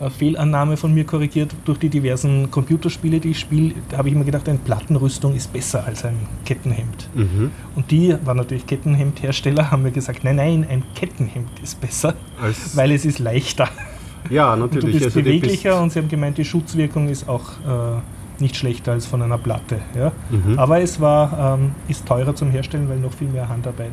äh, 0.00 0.10
Fehlannahme 0.10 0.76
von 0.76 0.92
mir 0.94 1.04
korrigiert 1.04 1.54
durch 1.64 1.78
die 1.78 1.88
diversen 1.90 2.50
Computerspiele, 2.50 3.20
die 3.20 3.30
ich 3.30 3.40
spiele. 3.40 3.74
Da 3.90 3.98
habe 3.98 4.08
ich 4.08 4.14
immer 4.14 4.24
gedacht, 4.24 4.48
eine 4.48 4.58
Plattenrüstung 4.58 5.36
ist 5.36 5.52
besser 5.52 5.84
als 5.84 6.04
ein 6.04 6.16
Kettenhemd. 6.44 7.08
Mhm. 7.14 7.50
Und 7.76 7.90
die 7.90 8.16
waren 8.24 8.38
natürlich 8.38 8.66
Kettenhemdhersteller, 8.66 9.70
haben 9.70 9.82
mir 9.82 9.92
gesagt, 9.92 10.24
nein, 10.24 10.36
nein, 10.36 10.66
ein 10.68 10.82
Kettenhemd 10.94 11.50
ist 11.62 11.80
besser, 11.80 12.14
Als, 12.40 12.76
weil 12.76 12.92
es 12.92 13.04
ist 13.04 13.18
leichter. 13.18 13.68
ja, 14.30 14.52
Und 14.54 14.60
du 14.60 14.66
natürlich. 14.76 14.94
bist 14.96 15.04
also 15.04 15.20
beweglicher 15.20 15.70
bist- 15.70 15.82
und 15.82 15.92
sie 15.92 15.98
haben 16.00 16.08
gemeint, 16.08 16.38
die 16.38 16.44
Schutzwirkung 16.44 17.08
ist 17.08 17.28
auch 17.28 17.50
äh, 17.60 18.00
nicht 18.40 18.56
schlechter 18.56 18.92
als 18.92 19.06
von 19.06 19.22
einer 19.22 19.38
Platte. 19.38 19.78
Ja? 19.96 20.12
Mhm. 20.30 20.58
Aber 20.58 20.80
es 20.80 21.00
war, 21.00 21.56
ähm, 21.58 21.72
ist 21.88 22.06
teurer 22.06 22.34
zum 22.34 22.50
Herstellen, 22.50 22.88
weil 22.88 22.98
noch 22.98 23.12
viel 23.12 23.28
mehr 23.28 23.48
Handarbeit 23.48 23.92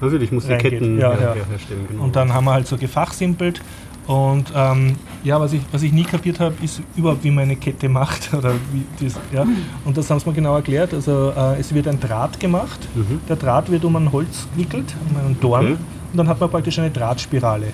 Natürlich, 0.00 0.24
ich 0.24 0.32
muss 0.32 0.46
die. 0.46 0.54
Ketten 0.56 0.98
Ja, 0.98 1.10
her, 1.12 1.18
ja. 1.20 1.34
her- 1.34 1.46
herstellen. 1.48 1.86
Genau. 1.88 2.02
Und 2.04 2.16
dann 2.16 2.32
haben 2.34 2.44
wir 2.44 2.52
halt 2.52 2.66
so 2.66 2.76
gefachsimpelt. 2.76 3.62
Und 4.06 4.52
ähm, 4.54 4.96
ja, 5.22 5.40
was 5.40 5.52
ich, 5.54 5.62
was 5.72 5.82
ich 5.82 5.92
nie 5.92 6.02
kapiert 6.02 6.40
habe, 6.40 6.54
ist 6.62 6.82
überhaupt, 6.94 7.24
wie 7.24 7.30
man 7.30 7.44
eine 7.44 7.56
Kette 7.56 7.88
macht. 7.88 8.34
Oder 8.36 8.52
wie 8.72 9.04
das, 9.04 9.14
ja. 9.32 9.46
Und 9.84 9.96
das 9.96 10.10
haben 10.10 10.18
sie 10.20 10.28
mir 10.28 10.34
genau 10.34 10.56
erklärt. 10.56 10.92
Also 10.92 11.32
äh, 11.34 11.58
es 11.60 11.72
wird 11.72 11.88
ein 11.88 12.00
Draht 12.00 12.38
gemacht. 12.38 12.80
Mhm. 12.94 13.20
Der 13.28 13.36
Draht 13.36 13.70
wird 13.70 13.84
um 13.84 13.96
ein 13.96 14.12
Holz 14.12 14.46
gewickelt, 14.54 14.94
um 15.10 15.16
einen 15.24 15.40
Dorn. 15.40 15.64
Okay. 15.64 15.76
Und 16.12 16.18
dann 16.18 16.28
hat 16.28 16.38
man 16.40 16.50
praktisch 16.50 16.78
eine 16.78 16.90
Drahtspirale. 16.90 17.68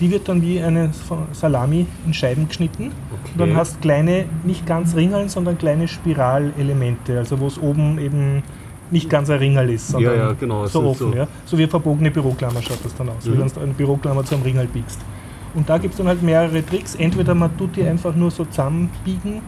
Die 0.00 0.10
wird 0.10 0.28
dann 0.28 0.42
wie 0.42 0.60
eine 0.62 0.90
Salami 1.32 1.86
in 2.06 2.12
Scheiben 2.12 2.48
geschnitten. 2.48 2.84
Und 2.86 2.92
dann 3.40 3.50
Okay. 3.50 3.58
hast 3.58 3.80
kleine, 3.80 4.26
nicht 4.44 4.66
ganz 4.66 4.94
Ringeln, 4.94 5.28
sondern 5.28 5.56
kleine 5.58 5.88
Spiralelemente. 5.88 7.18
Also 7.18 7.40
wo 7.40 7.46
es 7.46 7.58
oben 7.58 7.98
eben 7.98 8.42
nicht 8.90 9.08
ganz 9.10 9.30
ein 9.30 9.38
Ringel 9.38 9.70
ist, 9.70 9.88
sondern 9.88 10.16
ja, 10.16 10.32
genau, 10.38 10.64
es 10.64 10.72
so 10.72 10.82
offen. 10.84 11.10
so- 11.12 11.16
Ja. 11.16 11.26
So 11.44 11.56
wie 11.58 11.62
eine 11.62 11.70
verbogene 11.70 12.10
Büroklammer 12.10 12.62
schaut 12.62 12.84
das 12.84 12.94
dann 12.94 13.08
aus, 13.08 13.24
wie 13.24 13.30
Mhm. 13.30 13.40
wenn 13.40 13.48
du 13.48 13.60
eine 13.60 13.72
Büroklammer 13.72 14.24
zum 14.24 14.42
Ringel 14.42 14.66
biegst. 14.66 15.00
Und 15.54 15.68
da 15.68 15.78
gibt 15.78 15.94
es 15.94 15.98
dann 15.98 16.06
halt 16.08 16.22
mehrere 16.22 16.64
Tricks. 16.64 16.94
Entweder 16.94 17.34
man 17.34 17.56
tut 17.56 17.74
die 17.76 17.82
einfach 17.82 18.14
nur 18.14 18.30
so 18.30 18.44
zusammenbiegen 18.44 19.40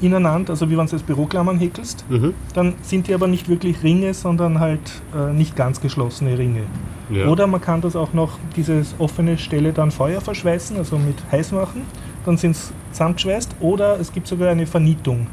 ineinander, 0.00 0.50
also 0.50 0.68
wie 0.68 0.76
wenn 0.76 0.86
du 0.86 0.92
jetzt 0.92 1.06
Büroklammern 1.06 1.58
häkelst. 1.58 2.04
Mhm. 2.08 2.34
Dann 2.54 2.74
sind 2.82 3.06
die 3.08 3.14
aber 3.14 3.26
nicht 3.26 3.48
wirklich 3.48 3.82
Ringe, 3.82 4.12
sondern 4.14 4.60
halt 4.60 4.80
äh, 5.16 5.32
nicht 5.32 5.56
ganz 5.56 5.80
geschlossene 5.80 6.36
Ringe. 6.38 6.62
Ja. 7.10 7.26
Oder 7.28 7.46
man 7.46 7.60
kann 7.60 7.80
das 7.80 7.96
auch 7.96 8.12
noch, 8.12 8.38
diese 8.56 8.82
offene 8.98 9.38
Stelle 9.38 9.72
dann 9.72 9.90
Feuer 9.90 10.20
verschweißen, 10.20 10.76
also 10.76 10.98
mit 10.98 11.16
heiß 11.32 11.52
machen. 11.52 11.82
Dann 12.26 12.36
sind 12.36 12.52
es 12.52 12.72
zusammengeschweißt. 12.92 13.56
Oder 13.60 13.98
es 13.98 14.12
gibt 14.12 14.26
sogar 14.26 14.50
eine 14.50 14.66
Vernietung. 14.66 15.26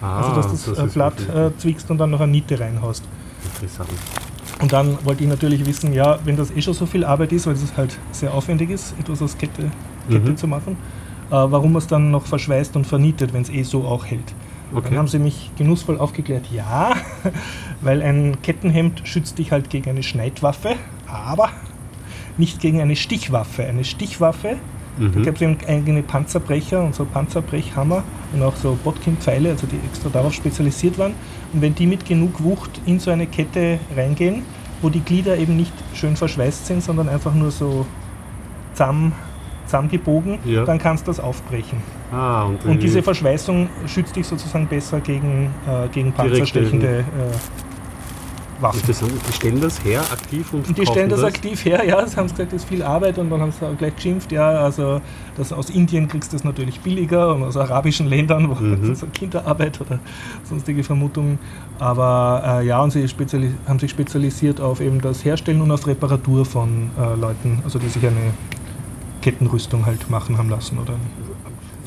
ah, 0.00 0.18
also 0.18 0.34
dass 0.36 0.64
du 0.64 0.70
das, 0.74 0.84
äh, 0.84 0.92
Blatt 0.94 1.14
äh, 1.28 1.50
zwickst 1.58 1.90
und 1.90 1.98
dann 1.98 2.10
noch 2.10 2.20
eine 2.20 2.30
Niete 2.32 2.58
reinhaust. 2.60 3.02
interessant. 3.54 3.88
Und 4.60 4.72
dann 4.72 4.98
wollte 5.04 5.22
ich 5.24 5.28
natürlich 5.28 5.64
wissen, 5.66 5.92
ja, 5.92 6.18
wenn 6.24 6.36
das 6.36 6.50
eh 6.50 6.60
schon 6.62 6.74
so 6.74 6.86
viel 6.86 7.04
Arbeit 7.04 7.32
ist, 7.32 7.46
weil 7.46 7.54
es 7.54 7.76
halt 7.76 7.96
sehr 8.12 8.32
aufwendig 8.34 8.70
ist, 8.70 8.94
etwas 8.98 9.22
aus 9.22 9.36
Kette, 9.38 9.70
Kette 10.10 10.30
Mhm. 10.30 10.36
zu 10.36 10.46
machen, 10.48 10.72
äh, 11.30 11.34
warum 11.34 11.72
man 11.72 11.78
es 11.82 11.86
dann 11.86 12.10
noch 12.10 12.26
verschweißt 12.26 12.74
und 12.76 12.86
vernietet, 12.86 13.32
wenn 13.32 13.42
es 13.42 13.50
eh 13.50 13.62
so 13.62 13.84
auch 13.84 14.04
hält. 14.06 14.34
Okay. 14.74 14.88
Dann 14.90 14.98
haben 14.98 15.08
sie 15.08 15.18
mich 15.18 15.50
genussvoll 15.56 15.98
aufgeklärt, 15.98 16.46
ja, 16.52 16.92
weil 17.80 18.02
ein 18.02 18.36
Kettenhemd 18.42 19.02
schützt 19.04 19.38
dich 19.38 19.50
halt 19.52 19.70
gegen 19.70 19.88
eine 19.90 20.02
Schneidwaffe, 20.02 20.70
aber 21.10 21.50
nicht 22.36 22.60
gegen 22.60 22.80
eine 22.80 22.96
Stichwaffe. 22.96 23.64
Eine 23.64 23.84
Stichwaffe, 23.84 24.56
da 24.98 25.04
Mhm. 25.04 25.22
gibt 25.22 25.36
es 25.36 25.42
eben 25.42 25.56
eigene 25.66 26.02
Panzerbrecher 26.02 26.82
und 26.82 26.94
so 26.94 27.04
Panzerbrechhammer 27.04 28.02
und 28.32 28.42
auch 28.42 28.56
so 28.56 28.76
Botkin-Pfeile, 28.82 29.50
also 29.50 29.66
die 29.66 29.76
extra 29.88 30.08
darauf 30.10 30.32
spezialisiert 30.34 30.98
waren. 30.98 31.14
Und 31.52 31.62
wenn 31.62 31.74
die 31.74 31.86
mit 31.86 32.04
genug 32.04 32.42
Wucht 32.42 32.80
in 32.86 32.98
so 33.00 33.10
eine 33.10 33.26
Kette 33.26 33.78
reingehen, 33.96 34.42
wo 34.82 34.88
die 34.90 35.00
Glieder 35.00 35.36
eben 35.36 35.56
nicht 35.56 35.72
schön 35.94 36.16
verschweißt 36.16 36.66
sind, 36.66 36.82
sondern 36.82 37.08
einfach 37.08 37.34
nur 37.34 37.50
so 37.50 37.86
zusammen, 38.74 39.12
zusammengebogen, 39.66 40.38
Ja. 40.44 40.64
dann 40.64 40.78
kannst 40.78 41.06
du 41.06 41.10
das 41.10 41.20
aufbrechen. 41.20 41.78
Ah, 42.12 42.44
und, 42.44 42.64
Und 42.64 42.74
die- 42.78 42.86
diese 42.86 43.02
Verschweißung 43.02 43.68
schützt 43.86 44.16
dich 44.16 44.26
sozusagen 44.26 44.66
besser 44.66 45.00
gegen, 45.00 45.50
äh, 45.66 45.88
gegen 45.92 46.12
panzerstechende 46.12 47.00
äh, 47.00 47.04
Waffen. 48.60 48.80
Interessant. 48.80 49.12
Die 49.28 49.32
stellen 49.32 49.60
das 49.60 49.84
her 49.84 50.00
aktiv 50.12 50.52
und, 50.52 50.68
Und 50.68 50.78
die 50.78 50.86
stellen 50.86 51.08
das, 51.08 51.22
aktiv 51.22 51.64
her, 51.64 51.84
ja, 51.86 52.06
sie 52.06 52.16
haben 52.16 52.28
gesagt, 52.28 52.52
das 52.52 52.62
ist 52.62 52.68
viel 52.68 52.82
Arbeit 52.82 53.18
und 53.18 53.30
dann 53.30 53.40
haben 53.40 53.52
sie 53.52 53.66
gleich 53.76 53.94
geschimpft, 53.96 54.32
ja, 54.32 54.48
also 54.50 55.00
das 55.36 55.52
aus 55.52 55.70
Indien 55.70 56.08
kriegst 56.08 56.32
du 56.32 56.36
das 56.36 56.44
natürlich 56.44 56.80
billiger 56.80 57.34
und 57.34 57.44
aus 57.44 57.56
arabischen 57.56 58.06
Ländern, 58.08 58.48
wo 58.50 58.58
Mhm. 58.58 58.94
so 58.94 59.06
Kinderarbeit 59.06 59.80
oder 59.80 59.98
sonstige 60.44 60.82
Vermutungen. 60.82 61.38
Aber 61.78 62.42
äh, 62.60 62.66
ja, 62.66 62.82
und 62.82 62.90
sie 62.90 63.06
haben 63.06 63.78
sich 63.78 63.90
spezialisiert 63.90 64.60
auf 64.60 64.80
eben 64.80 65.00
das 65.00 65.24
Herstellen 65.24 65.60
und 65.62 65.70
auf 65.70 65.86
Reparatur 65.86 66.44
von 66.44 66.90
äh, 66.98 67.14
Leuten, 67.14 67.60
also 67.64 67.78
die 67.78 67.88
sich 67.88 68.04
eine 68.04 68.34
Kettenrüstung 69.22 69.86
halt 69.86 70.10
machen 70.10 70.38
haben 70.38 70.48
lassen. 70.48 70.78
Oder 70.78 70.94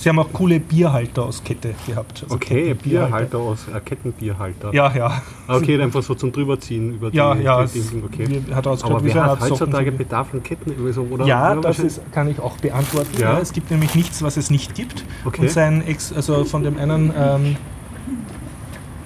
sie 0.01 0.09
haben 0.09 0.19
auch 0.19 0.33
coole 0.33 0.59
Bierhalter 0.59 1.23
aus 1.23 1.43
Kette 1.43 1.73
gehabt. 1.85 2.23
also 2.23 2.35
Okay. 2.35 2.73
Bierhalter 2.73 3.37
aus, 3.37 3.67
äh, 3.73 3.79
Kettenbierhalter. 3.79 4.73
Ja, 4.73 4.91
ja. 4.95 5.21
Okay, 5.47 5.81
einfach 5.81 6.01
so 6.01 6.15
zum 6.15 6.31
drüberziehen 6.31 6.95
über 6.95 7.11
die, 7.11 7.17
Ja, 7.17 7.35
ja, 7.35 7.65
die 7.65 7.79
Dinge. 7.79 8.03
Okay. 8.05 8.41
hat 8.53 8.67
Aber 8.67 9.03
wie 9.03 9.13
wer 9.13 9.25
hat 9.25 9.41
heutzutage 9.41 9.91
Bedarf 9.91 10.33
an 10.33 10.41
Ketten? 10.43 10.73
Also, 10.85 11.03
oder, 11.03 11.25
Ja, 11.25 11.51
oder 11.51 11.61
das 11.61 11.79
ist, 11.79 12.01
kann 12.11 12.27
ich 12.27 12.39
auch 12.39 12.57
beantworten. 12.57 13.19
Ja. 13.19 13.33
Ja. 13.33 13.39
es 13.39 13.53
gibt 13.53 13.69
nämlich 13.69 13.95
nichts, 13.95 14.21
was 14.23 14.37
es 14.37 14.49
nicht 14.49 14.73
gibt. 14.75 15.03
Okay. 15.25 15.41
Und 15.41 15.51
sein 15.51 15.85
Ex, 15.85 16.11
also 16.11 16.43
von 16.45 16.63
dem 16.63 16.77
einen 16.77 17.13
ähm, 17.15 17.55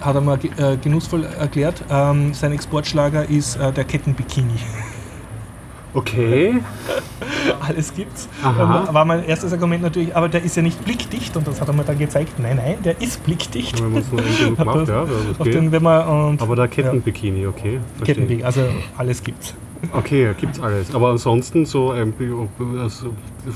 hat 0.02 0.16
er 0.16 0.22
mal 0.22 0.40
äh, 0.58 0.78
genussvoll 0.78 1.24
erklärt, 1.24 1.84
ähm, 1.90 2.34
sein 2.34 2.52
Exportschlager 2.52 3.28
ist 3.28 3.56
äh, 3.58 3.72
der 3.72 3.84
Kettenbikini. 3.84 4.60
Okay. 5.96 6.62
Alles 7.68 7.94
gibt's. 7.94 8.28
Aha. 8.44 8.86
Ähm, 8.90 8.94
war 8.94 9.06
mein 9.06 9.24
erstes 9.24 9.54
Argument 9.54 9.82
natürlich, 9.82 10.16
aber 10.16 10.28
der 10.30 10.44
ist 10.44 10.56
ja 10.56 10.62
nicht 10.62 10.84
blickdicht 10.84 11.36
und 11.38 11.48
das 11.48 11.62
hat 11.62 11.68
er 11.70 11.74
mir 11.74 11.84
dann 11.84 11.98
gezeigt. 11.98 12.38
Nein, 12.38 12.58
nein, 12.58 12.76
der 12.84 13.02
ist 13.02 13.24
blickdicht. 13.24 13.82
Wenn 13.82 13.94
man 13.94 14.02
es 14.02 14.12
nur 14.12 14.20
eng 14.22 14.38
genug 14.38 14.60
Hat 14.60 14.66
macht, 14.66 14.78
das- 14.82 14.90
ja, 14.90 15.06
das 15.06 15.40
okay. 15.40 15.52
den, 15.52 15.72
wenn 15.72 15.84
man, 15.84 16.08
und, 16.30 16.42
Aber 16.42 16.56
der 16.56 16.68
Kettenbikini, 16.68 17.48
okay. 17.48 17.80
verstehe. 17.98 18.16
Kettenbikini, 18.16 18.44
also 18.44 18.62
alles 18.98 19.24
gibt's. 19.24 19.56
Okay, 19.94 20.34
gibt's 20.40 20.60
alles. 20.60 20.94
Aber 20.94 21.10
ansonsten 21.10 21.66
so 21.66 21.92
ein 21.92 22.14
also 22.82 23.14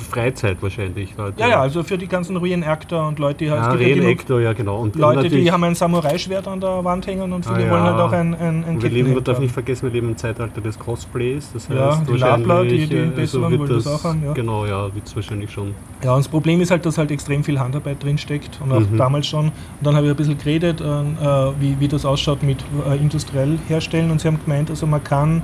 Freizeit 0.09 0.61
wahrscheinlich. 0.61 1.15
Leute. 1.17 1.39
Ja, 1.39 1.47
ja, 1.49 1.61
also 1.61 1.83
für 1.83 1.97
die 1.97 2.07
ganzen 2.07 2.37
Reenactor 2.37 3.07
und 3.07 3.17
Leute, 3.19 3.45
die 3.45 3.51
halt, 3.51 3.61
Ja, 3.63 3.71
Reenactor, 3.71 4.39
ja 4.39 4.53
genau. 4.53 4.79
Und 4.81 4.95
Leute, 4.95 5.29
die 5.29 5.51
haben 5.51 5.63
ein 5.63 5.75
Samurai-Schwert 5.75 6.47
an 6.47 6.59
der 6.61 6.83
Wand 6.83 7.07
hängen 7.07 7.31
und 7.33 7.45
viele 7.45 7.67
Ah, 7.67 7.71
wollen 7.71 7.85
ja. 7.85 7.91
halt 7.91 7.99
auch 8.01 8.11
ein, 8.11 8.35
ein, 8.35 8.63
ein 8.65 8.81
wir 8.81 8.89
leben, 8.89 9.13
man 9.13 9.23
darf 9.23 9.39
nicht 9.39 9.53
vergessen, 9.53 9.83
wir 9.87 9.91
leben 9.91 10.09
im 10.09 10.17
Zeitalter 10.17 10.61
des 10.61 10.77
Cosplays. 10.77 11.49
Das 11.53 11.67
heißt, 11.69 11.79
Ja, 11.79 12.03
die 12.07 12.17
Labler, 12.17 12.63
die- 12.63 12.87
die 12.87 12.95
äh, 12.95 13.05
Besseren 13.07 13.49
wird 13.49 13.61
wollen 13.61 13.73
das 13.73 13.87
auch 13.87 14.03
haben, 14.03 14.23
ja. 14.23 14.33
Genau, 14.33 14.65
ja, 14.65 14.93
wird 14.93 15.07
es 15.07 15.15
wahrscheinlich 15.15 15.51
schon. 15.51 15.73
Ja, 16.03 16.11
und 16.13 16.19
das 16.19 16.27
Problem 16.27 16.61
ist 16.61 16.71
halt, 16.71 16.85
dass 16.85 16.97
halt 16.97 17.11
extrem 17.11 17.43
viel 17.43 17.59
Handarbeit 17.59 18.01
drinsteckt 18.03 18.59
und 18.63 18.71
auch 18.71 18.79
Mhm. 18.81 18.97
damals 18.97 19.27
schon. 19.27 19.45
Und 19.47 19.53
dann 19.81 19.95
habe 19.95 20.05
ich 20.05 20.11
ein 20.11 20.15
bisschen 20.17 20.37
geredet, 20.37 20.81
äh, 20.81 20.83
äh, 20.85 21.51
wie, 21.59 21.79
wie 21.79 21.87
das 21.87 22.05
ausschaut 22.05 22.43
mit 22.43 22.63
äh, 22.87 22.95
industriell 22.97 23.57
herstellen 23.67 24.11
und 24.11 24.21
sie 24.21 24.27
haben 24.27 24.39
gemeint, 24.43 24.69
also 24.69 24.85
man 24.85 25.03
kann, 25.03 25.41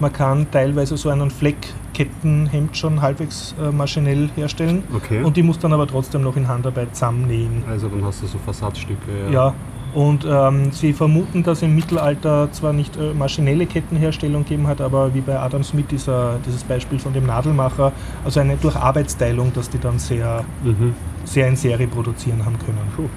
man 0.00 0.12
kann 0.12 0.46
teilweise 0.50 0.96
so 0.96 1.08
einen 1.10 1.30
Fleckkettenhemd 1.30 2.76
schon 2.76 3.00
halbwegs 3.02 3.54
äh, 3.60 3.70
maschinell 3.70 4.28
herstellen 4.36 4.82
Okay. 4.94 5.22
und 5.22 5.36
die 5.36 5.42
muss 5.42 5.58
dann 5.58 5.72
aber 5.72 5.86
trotzdem 5.86 6.22
noch 6.22 6.36
in 6.36 6.48
Handarbeit 6.48 6.94
zusammennähen. 6.94 7.62
also 7.68 7.88
dann 7.88 8.04
hast 8.04 8.22
du 8.22 8.26
so 8.26 8.38
Fassadstücke. 8.38 9.10
Ja. 9.26 9.30
Ja, 9.32 9.54
und 9.94 10.24
ähm, 10.28 10.70
sie 10.70 10.92
vermuten, 10.92 11.42
dass 11.42 11.62
im 11.62 11.74
Mittelalter 11.74 12.50
zwar 12.52 12.72
nicht 12.72 12.96
äh, 12.96 13.12
maschinelle 13.12 13.66
Kettenherstellung 13.66 14.44
gegeben 14.44 14.68
hat, 14.68 14.80
aber 14.80 15.12
wie 15.14 15.20
bei 15.20 15.38
Adam 15.38 15.64
Smith 15.64 15.86
dieser, 15.90 16.38
dieses 16.46 16.62
Beispiel 16.62 16.98
von 17.00 17.12
dem 17.12 17.26
Nadelmacher, 17.26 17.92
also 18.24 18.38
eine 18.40 18.56
durch 18.56 18.76
Arbeitsteilung, 18.76 19.52
dass 19.52 19.68
die 19.68 19.78
dann 19.80 19.98
sehr, 19.98 20.44
Mhm. 20.62 20.94
sehr 21.24 21.48
in 21.48 21.56
Serie 21.56 21.88
produzieren 21.88 22.44
haben 22.44 22.56
können. 22.64 22.78
Puh. 22.96 23.08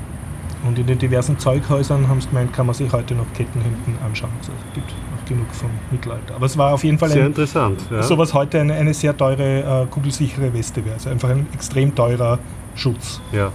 Und 0.67 0.79
in 0.79 0.87
den 0.87 0.97
diversen 0.97 1.37
Zeughäusern 1.37 2.07
haben 2.07 2.21
sie 2.21 2.29
gemeint, 2.29 2.53
kann 2.53 2.65
man 2.65 2.73
sich 2.73 2.91
heute 2.91 3.13
noch 3.15 3.25
Kettenhemden 3.35 3.95
anschauen. 4.03 4.31
Also 4.39 4.51
es 4.69 4.73
gibt 4.73 4.87
genug 5.33 5.53
vom 5.53 5.69
Mittelalter. 5.91 6.35
Aber 6.35 6.45
es 6.45 6.57
war 6.57 6.73
auf 6.73 6.83
jeden 6.83 6.97
Fall 6.97 7.09
Sehr 7.09 7.21
ein, 7.23 7.27
interessant. 7.27 7.79
Ja. 7.91 8.03
so 8.03 8.17
was 8.17 8.33
heute 8.33 8.59
eine, 8.61 8.73
eine 8.73 8.93
sehr 8.93 9.15
teure, 9.15 9.83
äh, 9.83 9.85
kugelsichere 9.89 10.53
Weste 10.53 10.83
wäre. 10.85 10.95
Also 10.95 11.09
einfach 11.09 11.29
ein 11.29 11.47
extrem 11.53 11.93
teurer 11.95 12.39
Schutz. 12.75 13.21
ja. 13.31 13.51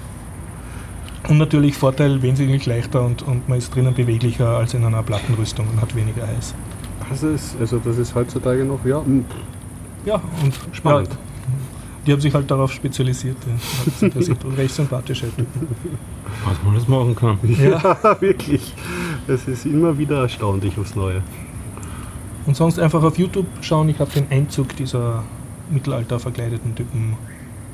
Und 1.28 1.36
natürlich 1.36 1.76
Vorteil, 1.76 2.22
wesentlich 2.22 2.64
leichter 2.64 3.02
und, 3.02 3.22
und 3.22 3.48
man 3.48 3.58
ist 3.58 3.74
drinnen 3.74 3.92
beweglicher 3.92 4.56
als 4.56 4.72
in 4.72 4.82
einer 4.84 5.02
Plattenrüstung 5.02 5.66
und 5.68 5.78
hat 5.82 5.94
weniger 5.94 6.22
Eis. 6.24 6.54
Das 7.10 7.22
ist, 7.22 7.56
also 7.60 7.78
das 7.84 7.98
ist 7.98 8.14
heutzutage 8.14 8.64
noch, 8.64 8.82
ja. 8.86 9.00
mm, 9.00 9.24
Ja, 10.06 10.22
und 10.42 10.54
Spannend. 10.72 11.10
Ja, 11.10 11.16
die 12.06 12.12
haben 12.12 12.20
sich 12.20 12.32
halt 12.32 12.50
darauf 12.50 12.72
spezialisiert. 12.72 13.36
Ja. 13.46 13.92
Sind 13.98 14.14
ja 14.14 14.22
sind 14.22 14.38
recht 14.56 14.74
sympathische 14.74 15.26
Typen. 15.34 15.68
Was 16.46 16.56
man 16.64 16.74
das 16.76 16.88
machen 16.88 17.14
kann. 17.14 17.38
Ja. 17.42 17.96
Ja, 18.02 18.20
wirklich. 18.22 18.72
Es 19.26 19.46
ist 19.48 19.66
immer 19.66 19.98
wieder 19.98 20.22
erstaunlich 20.22 20.78
aufs 20.78 20.94
Neue. 20.94 21.20
Und 22.48 22.56
sonst 22.56 22.78
einfach 22.78 23.02
auf 23.02 23.18
YouTube 23.18 23.46
schauen. 23.60 23.90
Ich 23.90 23.98
habe 23.98 24.10
den 24.10 24.24
Einzug 24.30 24.74
dieser 24.74 25.22
Mittelalter 25.70 26.18
verkleideten 26.18 26.74
Typen 26.74 27.14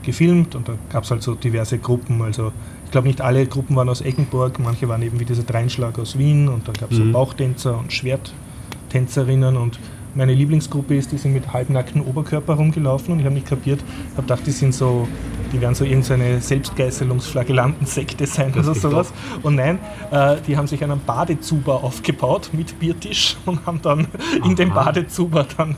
gefilmt 0.02 0.56
und 0.56 0.68
da 0.68 0.74
gab 0.90 1.04
es 1.04 1.12
halt 1.12 1.22
so 1.22 1.34
diverse 1.36 1.78
Gruppen. 1.78 2.20
Also 2.22 2.50
ich 2.84 2.90
glaube 2.90 3.06
nicht 3.06 3.20
alle 3.20 3.46
Gruppen 3.46 3.76
waren 3.76 3.88
aus 3.88 4.00
Eggenburg, 4.02 4.58
manche 4.58 4.88
waren 4.88 5.00
eben 5.02 5.20
wie 5.20 5.24
dieser 5.24 5.44
Dreinschlag 5.44 5.96
aus 6.00 6.18
Wien 6.18 6.48
und 6.48 6.66
dann 6.66 6.74
gab 6.74 6.90
es 6.90 6.98
Mhm. 6.98 7.06
so 7.06 7.12
Bauchtänzer 7.12 7.78
und 7.78 7.92
Schwerttänzerinnen 7.92 9.56
und 9.56 9.78
meine 10.16 10.34
Lieblingsgruppe 10.34 10.96
ist, 10.96 11.12
die 11.12 11.18
sind 11.18 11.32
mit 11.34 11.52
halbnacktem 11.52 12.02
Oberkörper 12.02 12.54
rumgelaufen 12.54 13.12
und 13.12 13.20
ich 13.20 13.24
habe 13.26 13.34
nicht 13.36 13.46
kapiert, 13.46 13.80
ich 13.80 14.16
habe 14.16 14.22
gedacht, 14.22 14.42
die 14.44 14.50
sind 14.50 14.74
so, 14.74 15.06
die 15.54 15.60
werden 15.60 15.74
so 15.74 15.84
irgendeine 15.84 16.40
Selbstgeißelungsflagellanten-Sekte 16.40 18.26
sein 18.26 18.52
Das 18.52 18.66
oder 18.66 18.74
sowas. 18.74 19.12
Und 19.42 19.54
nein, 19.54 19.78
äh, 20.10 20.36
die 20.46 20.56
haben 20.56 20.66
sich 20.66 20.82
einen 20.82 21.00
Badezuber 21.00 21.84
aufgebaut 21.84 22.50
mit 22.52 22.78
Biertisch 22.80 23.36
und 23.46 23.64
haben 23.64 23.80
dann 23.80 24.08
in 24.44 24.56
dem 24.56 24.72
Aha. 24.72 24.84
Badezuber 24.84 25.46
dann 25.56 25.76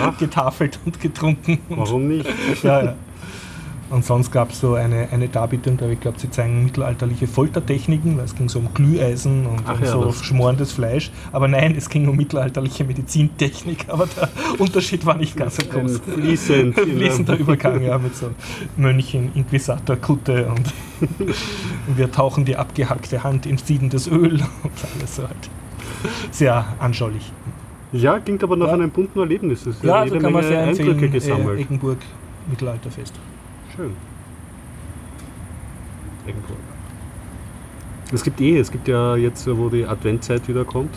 Ach. 0.00 0.16
getafelt 0.18 0.78
und 0.84 1.00
getrunken. 1.00 1.58
Warum 1.68 2.08
nicht? 2.08 2.28
ja, 2.62 2.82
ja. 2.82 2.94
Und 3.90 4.04
sonst 4.04 4.30
gab 4.30 4.50
es 4.50 4.60
so 4.60 4.74
eine, 4.74 5.08
eine 5.12 5.28
Darbietung, 5.28 5.78
da 5.78 5.88
ich 5.88 5.98
glaube, 5.98 6.18
sie 6.18 6.30
zeigen 6.30 6.62
mittelalterliche 6.64 7.26
Foltertechniken, 7.26 8.18
weil 8.18 8.24
es 8.26 8.34
ging 8.34 8.48
so 8.50 8.58
um 8.58 8.74
Glüheisen 8.74 9.46
und 9.46 9.62
Ach 9.66 9.78
um 9.78 9.84
ja, 9.84 9.90
so 9.90 10.12
schmorendes 10.12 10.72
Fleisch. 10.72 11.10
Aber 11.32 11.48
nein, 11.48 11.74
es 11.74 11.88
ging 11.88 12.06
um 12.06 12.14
mittelalterliche 12.16 12.84
Medizintechnik, 12.84 13.86
aber 13.88 14.06
der 14.06 14.28
Unterschied 14.58 15.06
war 15.06 15.16
nicht 15.16 15.36
ganz 15.36 15.56
so 15.56 15.62
groß. 15.66 16.00
fließend. 16.00 16.78
Fließender 16.80 17.38
Übergang, 17.38 17.80
ja, 17.82 17.96
mit 17.96 18.14
so 18.14 18.30
Mönchen, 18.76 19.30
Inquisitor, 19.34 19.96
Kutte 19.96 20.46
und 20.54 20.72
wir 21.96 22.12
tauchen 22.12 22.44
die 22.44 22.56
abgehackte 22.56 23.24
Hand 23.24 23.46
in 23.46 23.56
siedendes 23.56 24.06
Öl 24.06 24.34
und 24.34 24.72
alles 25.00 25.16
so 25.16 25.22
halt. 25.22 25.50
Sehr 26.30 26.64
anschaulich. 26.78 27.32
Ja, 27.92 28.18
klingt 28.20 28.44
aber 28.44 28.56
nach 28.56 28.66
Ja. 28.68 28.74
einem 28.74 28.90
bunten 28.90 29.18
Erlebnis. 29.18 29.64
Es 29.64 29.82
Ja, 29.82 30.04
jede 30.04 30.16
also 30.16 30.24
kann 30.26 30.32
man 30.34 30.44
sehr 30.44 30.62
empfehlen, 30.62 30.88
Eindrücke 30.90 31.06
äh, 31.06 31.08
gesammelt. 31.08 31.60
Eggenburg 31.60 31.98
Mittelalterfest. 32.50 33.14
Schön. 33.78 33.92
Eggenburg. 36.26 36.58
Es 38.12 38.24
gibt 38.24 38.40
eh, 38.40 38.58
es 38.58 38.72
gibt 38.72 38.88
ja 38.88 39.14
jetzt, 39.14 39.46
wo 39.46 39.68
die 39.68 39.86
Adventzeit 39.86 40.48
wieder 40.48 40.64
kommt. 40.64 40.96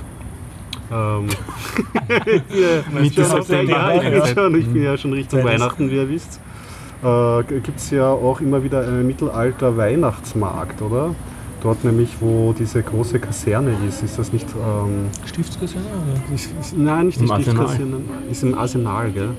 Ähm, 0.91 1.27
ja, 2.09 2.99
Mitte 2.99 3.23
schon, 3.23 3.43
September, 3.43 3.71
ja, 3.71 4.01
ich, 4.01 4.09
bin 4.09 4.35
schon, 4.35 4.55
ich 4.55 4.67
bin 4.67 4.83
ja 4.83 4.97
schon 4.97 5.13
Richtung 5.13 5.43
Weihnachten, 5.43 5.91
wie 5.91 5.95
ihr 5.95 6.09
wisst. 6.09 6.39
Äh, 7.03 7.43
gibt 7.43 7.77
es 7.77 7.91
ja 7.91 8.09
auch 8.09 8.41
immer 8.41 8.63
wieder 8.63 8.79
einen 8.79 9.05
Mittelalter-Weihnachtsmarkt, 9.05 10.81
oder? 10.81 11.13
Dort 11.61 11.83
nämlich, 11.83 12.15
wo 12.19 12.51
diese 12.57 12.81
große 12.81 13.19
Kaserne 13.19 13.75
ist. 13.87 14.01
Ist 14.01 14.17
das 14.17 14.33
nicht. 14.33 14.47
Ähm, 14.55 15.11
Stiftskaserne? 15.27 15.85
Oder? 15.85 16.33
ist, 16.33 16.49
ist, 16.59 16.75
nein, 16.75 17.05
nicht 17.05 17.21
die 17.21 17.29
Arsenal. 17.29 17.67
Stiftskaserne. 17.67 18.01
Ist 18.31 18.41
im 18.41 18.57
Arsenal, 18.57 19.11
gell? 19.11 19.29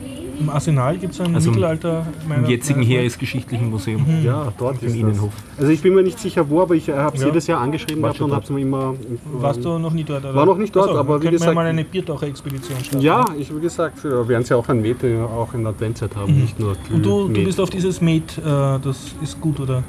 Im 0.43 0.51
Arsenal 0.51 0.97
gibt 0.99 1.15
es 1.15 1.21
ein 1.21 1.35
Also 1.35 1.49
im- 1.49 1.55
Mittelalter. 1.55 2.07
Im 2.37 2.45
jetzigen 2.47 2.83
Heeresgeschichtlichen 2.83 3.71
Museum. 3.71 4.05
Ja, 4.25 4.53
dort 4.59 4.83
Im 4.83 4.89
ist 4.89 4.97
Innenhof. 4.97 5.33
Das. 5.51 5.61
Also 5.61 5.73
ich 5.73 5.81
bin 5.83 5.95
mir 5.95 6.03
nicht 6.03 6.19
sicher 6.19 6.49
wo, 6.49 6.61
aber 6.63 6.75
ich 6.75 6.89
habe 6.91 7.17
es 7.17 7.23
Ja. 7.23 7.29
jedes 7.29 7.47
Jahr 7.47 7.61
angeschrieben 7.61 8.03
Warst 8.03 8.19
gehabt 8.19 8.21
du 8.21 8.25
und 8.25 8.33
habe 8.35 8.45
es 8.45 8.51
mir 8.51 8.61
immer... 8.61 8.95
Warst 9.41 9.65
du 9.65 9.79
noch 9.79 9.93
nie 9.93 10.05
dort? 10.05 10.25
Oder? 10.25 10.35
War 10.35 10.47
noch 10.47 10.57
nicht 10.59 10.75
dort, 10.75 10.89
Achso, 10.89 11.01
aber 11.01 11.23
wie 11.23 11.29
gesagt- 11.29 11.55
mal 11.55 11.67
eine 11.67 11.85
Biertaucher-Expedition 11.85 12.79
starten. 12.81 13.01
Ja, 13.05 13.25
ich 13.39 13.55
wie 13.55 13.61
gesagt, 13.61 14.03
wir 14.05 14.27
werden 14.29 14.45
ja 14.49 14.57
auch 14.57 14.69
an 14.69 14.81
Mete 14.83 15.25
auch 15.25 15.53
in 15.55 15.63
der 15.63 15.71
Adventzeit 15.71 16.15
haben, 16.17 16.41
nicht 16.41 16.59
nur 16.59 16.73
Mhm. 16.73 16.95
Und 16.97 17.03
du, 17.07 17.23
du 17.25 17.29
Met. 17.29 17.45
bist 17.45 17.61
auf 17.61 17.71
dieses 17.71 18.01
Met, 18.01 18.39
äh, 18.39 18.43
das 18.45 19.13
ist 19.23 19.41
gut, 19.41 19.61
oder? 19.61 19.83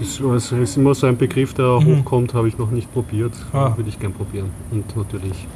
ist, 0.00 0.20
es 0.20 0.52
ist 0.52 0.76
immer 0.76 0.94
so 0.94 1.06
ein 1.06 1.16
Begriff, 1.16 1.54
der 1.54 1.78
hochkommt, 1.84 2.34
habe 2.34 2.48
ich 2.48 2.56
noch 2.58 2.70
nicht 2.70 2.92
probiert. 2.92 3.32
Ah. 3.52 3.72
Würde 3.76 3.88
ich 3.88 3.98
gern 3.98 4.12
probieren. 4.12 4.50
Und 4.70 4.96
natürlich. 4.96 5.46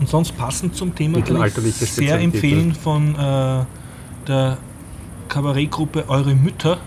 Und 0.00 0.08
sonst 0.08 0.36
passend 0.36 0.74
zum 0.74 0.94
Thema 0.94 1.20
kann 1.20 1.44
ich 1.44 1.74
sehr 1.74 2.18
empfehlen 2.18 2.74
von 2.74 3.14
äh, 3.14 3.64
der 4.26 4.56
Kabarettgruppe 5.28 6.08
Eure 6.08 6.34
Mütter. 6.34 6.78